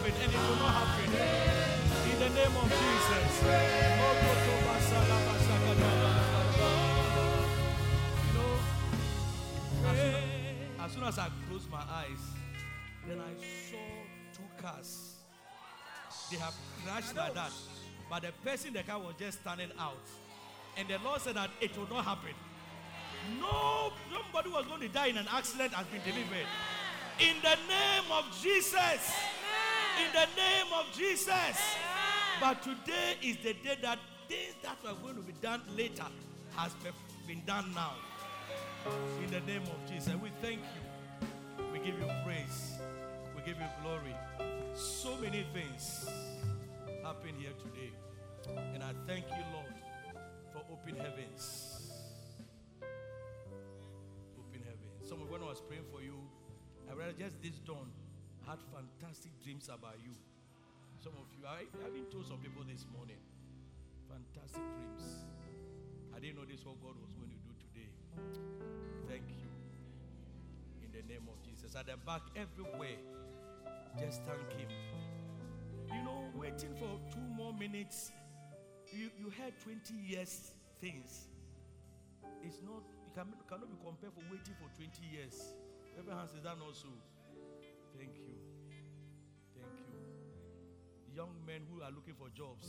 Happen 0.02 0.22
and 0.22 0.32
it 0.32 0.38
will 0.48 0.56
not 0.56 0.72
happen. 0.72 1.10
In 2.10 2.18
the 2.18 2.28
name 2.34 2.56
of 2.56 2.68
Jesus. 2.68 3.42
You 8.26 8.34
know, 8.34 8.52
as 9.88 9.98
soon 9.98 10.14
as, 10.14 10.80
as 10.80 10.92
soon 10.92 11.04
as 11.04 11.18
I 11.18 11.28
closed 11.48 11.70
my 11.70 11.82
eyes, 11.88 12.18
then 13.08 13.18
I 13.20 13.32
saw 13.70 13.78
two 14.34 14.62
cars. 14.62 15.14
They 16.30 16.36
have 16.38 16.54
crashed 16.84 17.16
like 17.16 17.34
that. 17.34 17.52
But 18.10 18.22
the 18.22 18.32
person 18.44 18.68
in 18.68 18.74
the 18.74 18.82
car 18.82 18.98
was 18.98 19.14
just 19.18 19.40
standing 19.40 19.70
out. 19.78 20.06
And 20.76 20.88
the 20.88 20.98
Lord 21.04 21.20
said 21.20 21.36
that 21.36 21.50
it 21.60 21.76
will 21.76 21.88
not 21.88 22.04
happen. 22.04 22.34
No, 23.40 23.92
nobody 24.10 24.50
was 24.50 24.66
going 24.66 24.80
to 24.80 24.88
die 24.88 25.08
in 25.08 25.18
an 25.18 25.26
accident 25.30 25.72
has 25.74 25.86
been 25.86 26.00
delivered. 26.02 26.46
In 27.20 27.36
the 27.42 27.56
name 27.68 28.10
of 28.10 28.24
Jesus. 28.42 29.12
In 30.00 30.12
the 30.12 30.26
name 30.36 30.72
of 30.78 30.86
Jesus. 30.96 31.58
But 32.40 32.62
today 32.62 33.16
is 33.22 33.36
the 33.38 33.52
day 33.54 33.78
that 33.82 33.98
things 34.28 34.54
that 34.62 34.76
were 34.82 34.94
going 35.02 35.16
to 35.16 35.22
be 35.22 35.34
done 35.40 35.60
later 35.76 36.06
has 36.56 36.72
been 37.26 37.42
done 37.46 37.72
now. 37.74 37.92
In 39.22 39.30
the 39.30 39.40
name 39.40 39.62
of 39.62 39.90
Jesus. 39.90 40.14
We 40.22 40.30
thank 40.40 40.60
you. 40.60 41.26
We 41.72 41.78
give 41.78 41.98
you 41.98 42.10
praise. 42.24 42.78
We 43.36 43.42
give 43.42 43.60
you 43.60 43.68
glory. 43.82 44.14
So 44.74 45.16
many 45.16 45.46
things 45.52 46.08
happen 47.02 47.34
here 47.38 47.52
today. 47.62 47.92
And 48.74 48.82
I 48.82 48.92
thank 49.06 49.26
you, 49.26 49.44
Lord, 49.52 49.74
for 50.52 50.62
open 50.72 50.96
heavens. 50.96 51.92
Open 54.38 54.62
heavens. 54.64 55.08
Some 55.08 55.20
of 55.22 55.30
when 55.30 55.42
I 55.42 55.46
was 55.46 55.60
praying 55.60 55.84
for 55.92 56.02
you, 56.02 56.18
I 56.90 56.94
realized 56.94 57.18
just 57.18 57.42
this 57.42 57.58
dawn 57.66 57.90
had 58.52 58.60
fantastic 58.68 59.32
dreams 59.40 59.72
about 59.72 59.96
you. 60.04 60.12
Some 61.00 61.16
of 61.16 61.24
you, 61.32 61.48
I, 61.48 61.64
I've 61.80 61.94
been 61.96 62.04
told 62.12 62.28
some 62.28 62.36
people 62.36 62.60
this 62.68 62.84
morning, 62.92 63.16
fantastic 64.12 64.60
dreams. 64.76 65.24
I 66.12 66.20
didn't 66.20 66.36
know 66.36 66.44
this 66.44 66.60
what 66.60 66.76
God 66.84 67.00
was 67.00 67.08
going 67.16 67.32
to 67.32 67.40
do 67.40 67.52
today. 67.56 67.88
Thank 69.08 69.24
you. 69.40 69.48
In 70.84 70.92
the 70.92 71.00
name 71.08 71.24
of 71.32 71.40
Jesus. 71.40 71.72
At 71.72 71.88
the 71.88 71.96
back, 72.04 72.20
everywhere, 72.36 73.00
just 73.96 74.20
thank 74.28 74.44
Him. 74.52 74.68
You 75.88 76.04
know, 76.04 76.28
waiting 76.36 76.76
for 76.76 77.00
two 77.08 77.24
more 77.32 77.56
minutes, 77.56 78.12
you, 78.92 79.08
you 79.16 79.32
had 79.32 79.56
20 79.64 79.96
years 79.96 80.52
things. 80.76 81.24
It's 82.44 82.60
not, 82.60 82.84
can, 83.16 83.32
cannot 83.48 83.72
be 83.72 83.80
compared 83.80 84.12
for 84.12 84.20
waiting 84.28 84.52
for 84.60 84.68
20 84.76 84.92
years. 85.08 85.40
Abraham 85.96 86.28
says 86.28 86.44
that 86.44 86.60
also. 86.60 86.92
Thank 87.98 88.16
you. 88.16 88.34
Thank 89.54 89.66
you. 89.88 91.16
Young 91.16 91.34
men 91.46 91.62
who 91.70 91.82
are 91.82 91.90
looking 91.90 92.14
for 92.14 92.28
jobs. 92.34 92.66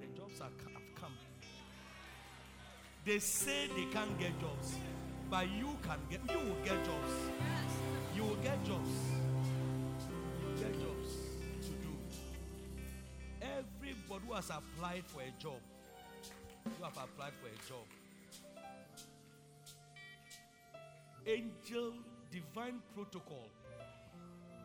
The 0.00 0.06
jobs 0.16 0.40
are, 0.40 0.50
have 0.72 0.94
come. 1.00 1.12
They 3.04 3.18
say 3.18 3.68
they 3.76 3.84
can't 3.92 4.18
get 4.18 4.38
jobs, 4.40 4.76
but 5.30 5.48
you 5.50 5.76
can 5.82 5.98
get. 6.10 6.20
You 6.30 6.38
will 6.38 6.64
get 6.64 6.84
jobs. 6.84 7.12
You 8.16 8.22
will 8.22 8.36
get 8.36 8.64
jobs. 8.64 8.90
You 10.40 10.46
will 10.46 10.56
get 10.58 10.72
jobs 10.80 11.10
to 11.62 11.68
do. 11.68 11.92
Everybody 13.42 14.24
who 14.26 14.32
has 14.34 14.50
applied 14.50 15.04
for 15.06 15.20
a 15.20 15.32
job, 15.42 15.60
you 16.64 16.84
have 16.84 16.96
applied 16.96 17.32
for 17.40 17.48
a 17.48 17.68
job. 17.68 17.86
Angel 21.26 21.94
divine 22.34 22.80
protocol 22.96 23.48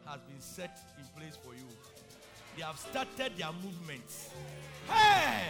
has 0.07 0.19
been 0.21 0.39
set 0.39 0.79
in 0.97 1.05
place 1.15 1.37
for 1.37 1.53
you. 1.53 1.67
They 2.57 2.63
have 2.63 2.79
started 2.79 3.37
their 3.37 3.51
movements. 3.63 4.31
Hey! 4.87 5.49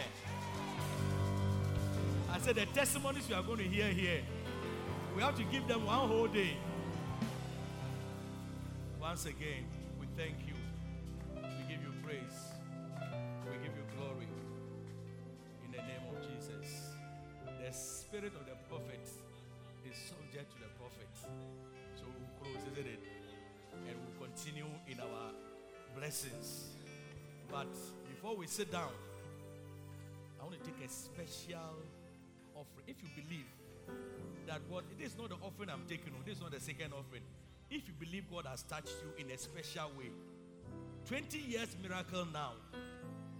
I 2.30 2.38
said 2.40 2.56
the 2.56 2.66
testimonies 2.66 3.26
you 3.28 3.36
are 3.36 3.42
going 3.42 3.58
to 3.58 3.64
hear 3.64 3.88
here, 3.88 4.20
we 5.16 5.22
have 5.22 5.34
to 5.36 5.44
give 5.44 5.66
them 5.66 5.86
one 5.86 6.08
whole 6.08 6.28
day. 6.28 6.56
Once 9.00 9.24
again, 9.24 9.64
we 9.98 10.06
thank 10.16 10.36
you. 10.46 10.54
We 11.34 11.74
give 11.74 11.82
you 11.82 11.92
praise. 12.04 12.52
We 13.46 13.56
give 13.64 13.74
you 13.74 13.84
glory. 13.96 14.28
In 15.64 15.72
the 15.72 15.78
name 15.78 16.04
of 16.10 16.20
Jesus. 16.28 16.92
The 17.64 17.72
spirit 17.72 18.32
of 18.38 18.44
the 18.44 18.56
prophet 18.68 19.08
is 19.88 19.96
subject 19.96 20.52
to 20.52 20.58
the 20.58 20.68
prophet. 20.78 21.79
Close, 22.40 22.62
isn't 22.72 22.86
it? 22.86 23.00
And 23.88 23.96
we'll 24.00 24.28
continue 24.28 24.66
in 24.88 25.00
our 25.00 25.32
blessings. 25.96 26.70
But 27.50 27.68
before 28.08 28.36
we 28.36 28.46
sit 28.46 28.70
down, 28.70 28.92
I 30.40 30.44
want 30.44 30.62
to 30.62 30.70
take 30.70 30.84
a 30.84 30.88
special 30.90 31.76
offering. 32.54 32.86
If 32.86 32.96
you 33.02 33.08
believe 33.22 33.46
that 34.46 34.60
God, 34.70 34.84
it 34.98 35.04
is 35.04 35.16
not 35.18 35.28
the 35.28 35.36
offering 35.36 35.70
I'm 35.70 35.84
taking, 35.88 36.12
oh, 36.16 36.22
this 36.24 36.36
is 36.36 36.42
not 36.42 36.52
the 36.52 36.60
second 36.60 36.92
offering. 36.92 37.22
If 37.70 37.86
you 37.86 37.94
believe 37.98 38.24
God 38.30 38.46
has 38.46 38.62
touched 38.62 38.94
you 39.02 39.24
in 39.24 39.30
a 39.30 39.38
special 39.38 39.90
way, 39.96 40.10
20 41.06 41.38
years 41.38 41.76
miracle 41.82 42.26
now, 42.32 42.52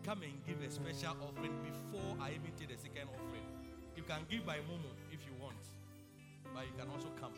come 0.05 0.23
and 0.23 0.33
give 0.47 0.63
a 0.63 0.71
special 0.71 1.17
offering 1.23 1.53
before 1.63 2.17
I 2.21 2.31
even 2.31 2.53
take 2.59 2.69
the 2.69 2.81
second 2.81 3.09
offering. 3.11 3.47
You 3.97 4.03
can 4.03 4.21
give 4.31 4.47
by 4.47 4.57
Momo 4.59 4.91
if 5.13 5.21
you 5.27 5.33
want, 5.41 5.57
but 6.55 6.65
you 6.65 6.73
can 6.79 6.89
also 6.91 7.09
come. 7.21 7.33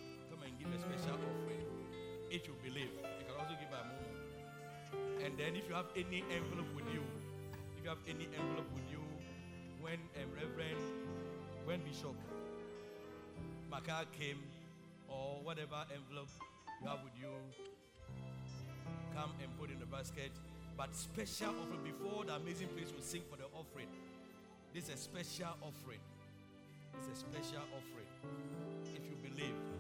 Give 0.63 0.75
a 0.75 0.79
special 0.79 1.19
offering 1.19 1.67
if 2.31 2.47
you 2.47 2.55
believe. 2.63 2.95
You 3.19 3.27
can 3.27 3.35
also 3.35 3.59
give 3.59 3.67
by 3.67 3.83
Momo. 3.83 5.27
And 5.27 5.37
then 5.37 5.57
if 5.57 5.67
you 5.69 5.75
have 5.75 5.91
any 5.97 6.23
envelope 6.31 6.71
with 6.77 6.87
you, 6.95 7.03
if 7.77 7.83
you 7.83 7.91
have 7.91 7.99
any 8.07 8.31
envelope 8.31 8.71
with 8.71 8.87
you, 8.87 9.03
when 9.81 9.99
um, 10.23 10.31
Reverend, 10.39 10.79
when 11.65 11.81
Bishop 11.83 12.15
Maka 13.71 14.07
came, 14.17 14.39
or 15.09 15.43
whatever 15.43 15.83
envelope 15.91 16.31
you 16.81 16.87
have 16.87 17.03
with 17.03 17.19
you, 17.19 17.35
come 19.17 19.35
and 19.43 19.51
put 19.59 19.71
in 19.71 19.81
the 19.81 19.87
basket. 19.87 20.31
But 20.77 20.95
special 20.95 21.59
offering 21.59 21.83
before 21.83 22.25
the 22.25 22.35
amazing 22.35 22.69
place 22.69 22.95
will 22.95 23.03
sing 23.03 23.23
for 23.29 23.37
the 23.37 23.51
offering. 23.51 23.91
This 24.73 24.85
is 24.85 24.95
a 24.95 24.97
special 24.97 25.59
offering. 25.61 26.01
It's 26.95 27.11
a 27.11 27.17
special 27.19 27.67
offering. 27.75 28.07
If 28.95 29.03
you 29.11 29.17
believe. 29.19 29.72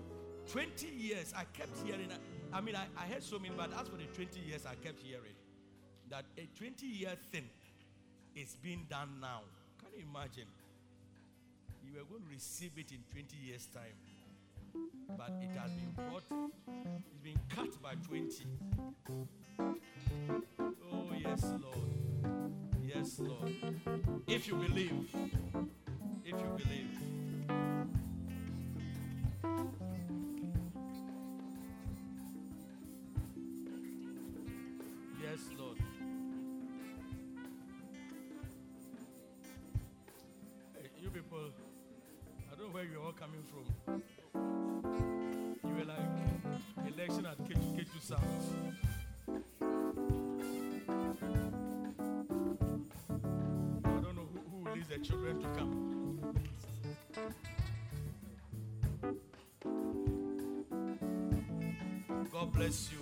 20 0.50 0.86
years, 0.88 1.32
I 1.36 1.44
kept 1.56 1.78
hearing. 1.86 2.08
I 2.52 2.60
mean, 2.60 2.76
I, 2.76 2.86
I 2.96 3.06
heard 3.06 3.22
so 3.22 3.38
many, 3.38 3.54
but 3.56 3.72
as 3.78 3.88
for 3.88 3.96
the 3.96 4.04
20 4.14 4.40
years, 4.40 4.66
I 4.66 4.74
kept 4.74 5.00
hearing 5.02 5.34
that 6.10 6.24
a 6.36 6.48
20 6.58 6.86
year 6.86 7.16
thing 7.30 7.44
is 8.34 8.56
being 8.62 8.86
done 8.90 9.08
now. 9.20 9.40
Can 9.78 9.88
you 9.98 10.04
imagine? 10.10 10.48
You 11.84 11.98
were 11.98 12.04
going 12.04 12.22
to 12.22 12.30
receive 12.30 12.72
it 12.76 12.92
in 12.92 12.98
20 13.12 13.36
years' 13.44 13.66
time, 13.66 13.96
but 15.16 15.30
it 15.42 15.56
has 15.58 15.70
been 15.72 15.92
brought, 15.92 16.24
it's 17.10 17.18
been 17.22 17.38
cut 17.48 17.82
by 17.82 17.94
20. 18.06 18.46
Oh, 20.58 21.10
yes, 21.18 21.44
Lord. 21.62 21.88
Yes, 22.82 23.18
Lord. 23.18 23.52
If 24.26 24.46
you 24.48 24.54
believe, 24.54 25.08
if 26.24 26.32
you 26.32 26.56
believe. 26.56 26.98
Yes, 35.32 35.48
Lord. 35.58 35.78
Hey, 40.74 40.90
you 41.00 41.08
people, 41.08 41.38
I 42.52 42.54
don't 42.54 42.66
know 42.66 42.74
where 42.74 42.84
you're 42.84 43.00
all 43.00 43.12
coming 43.12 43.42
from. 43.50 43.64
You 45.64 45.74
were 45.74 45.86
like 45.86 45.98
election 46.86 47.24
at 47.24 47.38
K2, 47.38 47.78
K2 47.78 48.02
South. 48.02 48.20
I 53.84 54.00
don't 54.02 54.14
know 54.14 54.28
who, 54.34 54.38
who 54.50 54.58
will 54.64 54.84
the 54.86 54.98
children 54.98 55.40
to 55.40 55.48
come. 55.56 55.72
God 62.30 62.52
bless 62.52 62.92
you. 62.92 63.01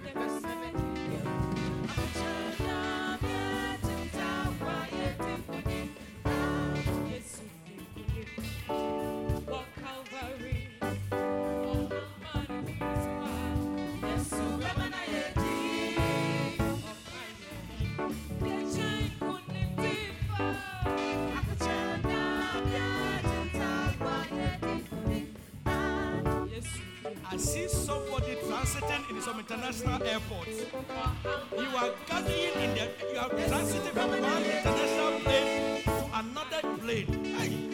I 27.31 27.37
see 27.37 27.65
somebody 27.69 28.35
transiting 28.35 29.09
in 29.09 29.21
some 29.21 29.39
international 29.39 30.03
airport. 30.03 30.49
You 30.49 31.77
are 31.77 31.91
gathering 32.05 32.55
in 32.59 32.75
the, 32.75 32.89
you 33.09 33.19
are 33.19 33.29
transiting 33.29 33.93
from 33.93 34.09
one 34.21 34.43
international 34.43 35.19
plane 35.21 35.81
to 35.83 36.09
another 36.13 36.77
plane. 36.79 37.23
Hey. 37.35 37.71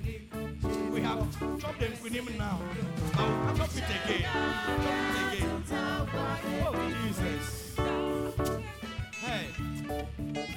We 0.00 0.39
chopped 1.60 1.80
them 1.80 1.92
with 2.02 2.12
him 2.12 2.26
now. 2.36 2.60
I'll 3.14 3.56
chop 3.56 3.70
it 3.76 3.84
again. 4.04 4.22
Chop 4.32 5.32
it 5.32 5.38
again. 5.38 5.62
Oh, 6.64 6.92
Jesus. 7.04 7.76
Hey. 9.20 9.46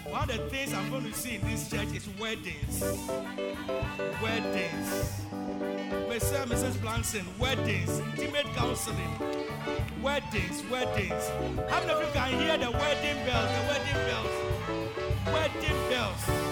One 0.10 0.30
of 0.30 0.38
the 0.38 0.50
things 0.50 0.74
I'm 0.74 0.90
going 0.90 1.06
to 1.06 1.14
see 1.14 1.36
in 1.36 1.42
this 1.42 1.70
church 1.70 1.90
is 1.96 2.08
weddings. 2.20 2.82
Weddings. 4.22 5.22
Mr. 6.14 6.44
and 6.44 6.52
Mrs. 6.52 6.74
Blanson, 6.74 7.26
weddings, 7.40 8.00
intimate 8.00 8.46
counseling. 8.56 9.18
Weddings, 10.02 10.64
weddings. 10.70 11.30
How 11.70 11.80
many 11.80 11.92
of 11.94 12.02
you 12.02 12.12
can 12.14 12.40
hear 12.40 12.58
the 12.58 12.72
wedding 12.72 13.26
bells? 13.26 13.50
The 13.50 13.64
wedding 13.70 14.00
bells. 14.08 14.34
Wedding 15.34 15.90
bells. 15.90 16.43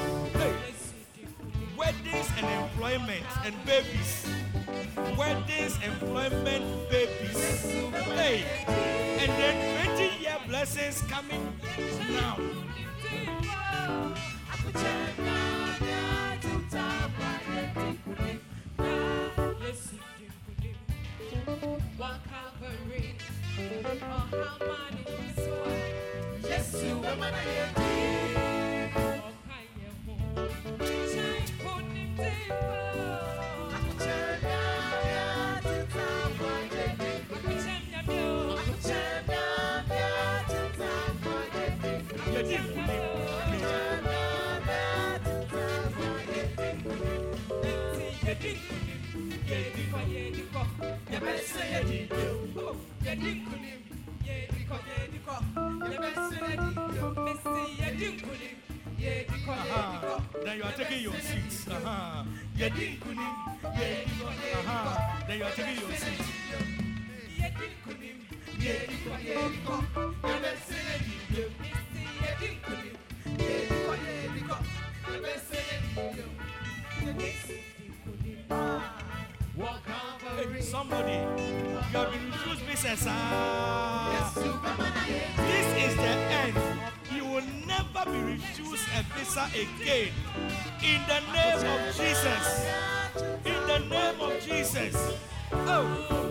Weddings 1.81 2.29
and 2.37 2.45
employment 2.61 3.25
and 3.43 3.55
babies. 3.65 4.27
Weddings, 5.17 5.79
employment, 5.83 6.63
babies. 6.91 7.41
Hey. 8.13 8.45
And 9.17 9.31
then 9.31 9.87
20 9.87 10.21
year 10.21 10.37
blessings 10.47 11.01
coming 11.09 11.41
now. 12.11 12.37
Then 12.37 12.73
you 12.77 12.87
are 12.87 12.97
taking 13.01 13.33
your 31.15 31.20
seats. 32.21 32.51
Uh-huh. 38.07 38.81
Yedi 53.05 53.31
kunim, 53.45 53.81
yedi 54.25 54.61
ko- 54.67 55.43
Uh-huh. 59.01 60.19
Then 60.45 60.57
you 60.57 60.63
are 60.63 60.71
taking 60.73 61.01
your 61.01 61.13
seats. 61.13 61.67
Hey, 63.73 64.05
somebody, 80.61 81.13
you 81.13 81.77
have 81.77 82.11
been 82.11 82.31
refused 82.31 82.67
business. 82.67 83.05
Ah. 83.07 84.31
This 85.37 85.67
is 85.83 85.95
the 85.95 86.03
end. 86.03 86.90
Will 87.31 87.41
never 87.65 88.11
be 88.11 88.19
refused 88.33 88.83
a 88.93 89.03
visa 89.17 89.47
again. 89.53 90.11
In 90.83 91.01
the 91.07 91.19
name 91.31 91.63
of 91.65 91.95
Jesus. 91.95 92.67
In 93.45 93.67
the 93.67 93.79
name 93.89 94.19
of 94.19 94.33
Jesus. 94.41 95.17
Oh. 95.53 96.27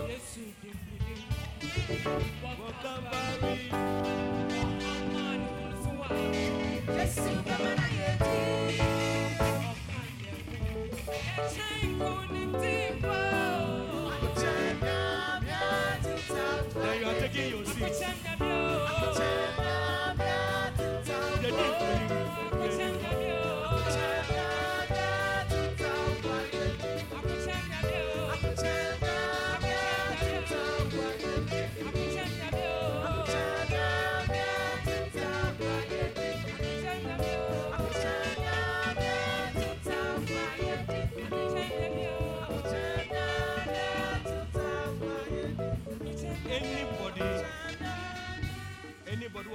Then 16.75 16.99
you 16.99 17.07
are 17.07 17.13
taking 17.15 17.49
your. 17.49 18.70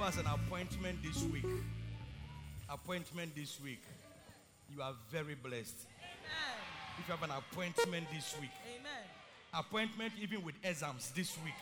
Has 0.07 0.17
an 0.19 0.25
appointment 0.27 0.97
this 1.03 1.21
week, 1.23 1.43
appointment 2.69 3.35
this 3.35 3.59
week, 3.61 3.81
you 4.73 4.81
are 4.81 4.93
very 5.11 5.35
blessed. 5.35 5.75
If 6.97 7.09
you 7.09 7.13
have 7.13 7.23
an 7.23 7.35
appointment 7.35 8.07
this 8.13 8.33
week, 8.39 8.51
appointment 9.53 10.13
even 10.21 10.45
with 10.45 10.55
exams 10.63 11.11
this 11.11 11.37
week, 11.43 11.53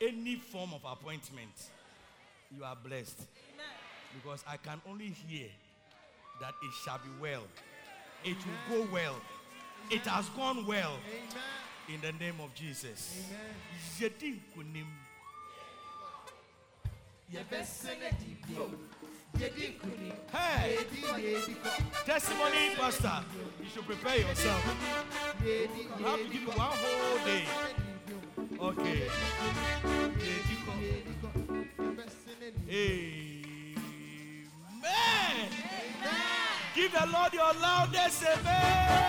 any 0.00 0.34
form 0.34 0.70
of 0.74 0.80
appointment, 0.90 1.52
you 2.50 2.64
are 2.64 2.76
blessed. 2.84 3.22
Because 4.20 4.42
I 4.48 4.56
can 4.56 4.80
only 4.90 5.14
hear 5.28 5.46
that 6.40 6.54
it 6.64 6.72
shall 6.84 6.98
be 6.98 7.10
well. 7.22 7.44
It 8.24 8.38
will 8.68 8.84
go 8.84 8.92
well. 8.92 9.20
It 9.92 10.00
has 10.00 10.28
gone 10.30 10.66
well. 10.66 10.94
In 11.94 12.00
the 12.00 12.10
name 12.18 12.40
of 12.42 12.52
Jesus. 12.56 13.24
Nkunim. 14.00 15.05
Hey, 20.32 20.78
testimony, 22.04 22.74
Pastor. 22.76 23.24
You 23.60 23.68
should 23.68 23.86
prepare 23.86 24.18
yourself. 24.18 24.64
You 25.44 25.68
have 26.04 26.18
to 26.18 26.24
give 26.24 26.42
you 26.42 26.48
one 26.48 26.58
whole 26.58 27.18
day. 27.24 27.44
Okay. 28.60 29.08
Amen. 34.68 35.48
Give 36.74 36.92
the 36.92 37.06
Lord 37.12 37.32
your 37.32 37.52
loudest 37.60 38.22
amen. 38.22 39.06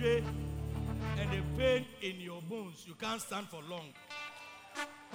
Your 0.00 0.18
and 1.18 1.30
the 1.30 1.42
pain 1.58 1.84
in 2.02 2.20
your 2.20 2.40
bones, 2.42 2.84
you 2.86 2.94
can't 2.94 3.20
stand 3.20 3.48
for 3.48 3.60
long. 3.68 3.92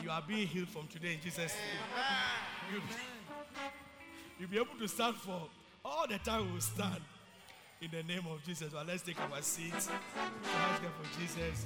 You 0.03 0.11
are 0.11 0.23
being 0.27 0.47
healed 0.47 0.69
from 0.69 0.87
today 0.87 1.13
in 1.13 1.21
Jesus' 1.21 1.53
name. 1.53 2.71
You'll 2.71 2.81
be, 2.81 2.87
you'll 4.39 4.49
be 4.49 4.57
able 4.57 4.79
to 4.79 4.87
stand 4.87 5.15
for 5.15 5.41
all 5.83 6.05
the 6.07 6.17
time 6.19 6.45
we 6.45 6.53
will 6.53 6.61
stand 6.61 7.01
in 7.81 7.89
the 7.91 8.03
name 8.03 8.25
of 8.31 8.43
Jesus. 8.43 8.73
Well, 8.73 8.85
let's 8.87 9.01
take 9.01 9.19
our 9.19 9.41
seats. 9.41 9.87
Thank 9.87 10.81
God 10.81 10.91
for 11.01 11.19
Jesus. 11.19 11.65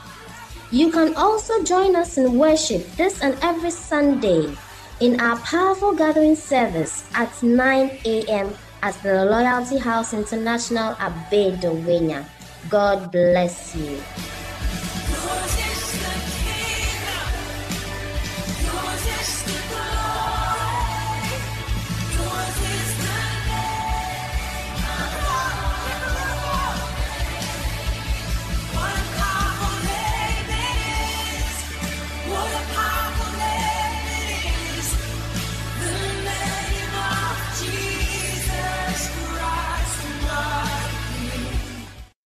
You 0.71 0.89
can 0.89 1.13
also 1.15 1.61
join 1.63 1.97
us 1.97 2.17
in 2.17 2.39
worship 2.39 2.87
this 2.95 3.21
and 3.21 3.35
every 3.43 3.71
Sunday 3.71 4.55
in 5.01 5.19
our 5.19 5.35
powerful 5.39 5.91
gathering 5.91 6.37
service 6.37 7.03
at 7.13 7.27
9 7.43 7.99
a.m. 8.05 8.55
at 8.81 8.95
the 9.03 9.25
Loyalty 9.25 9.79
House 9.79 10.13
International 10.13 10.95
at 10.95 11.11
Bedouina. 11.29 12.23
God 12.69 13.11
bless 13.11 13.75
you. 13.75 13.99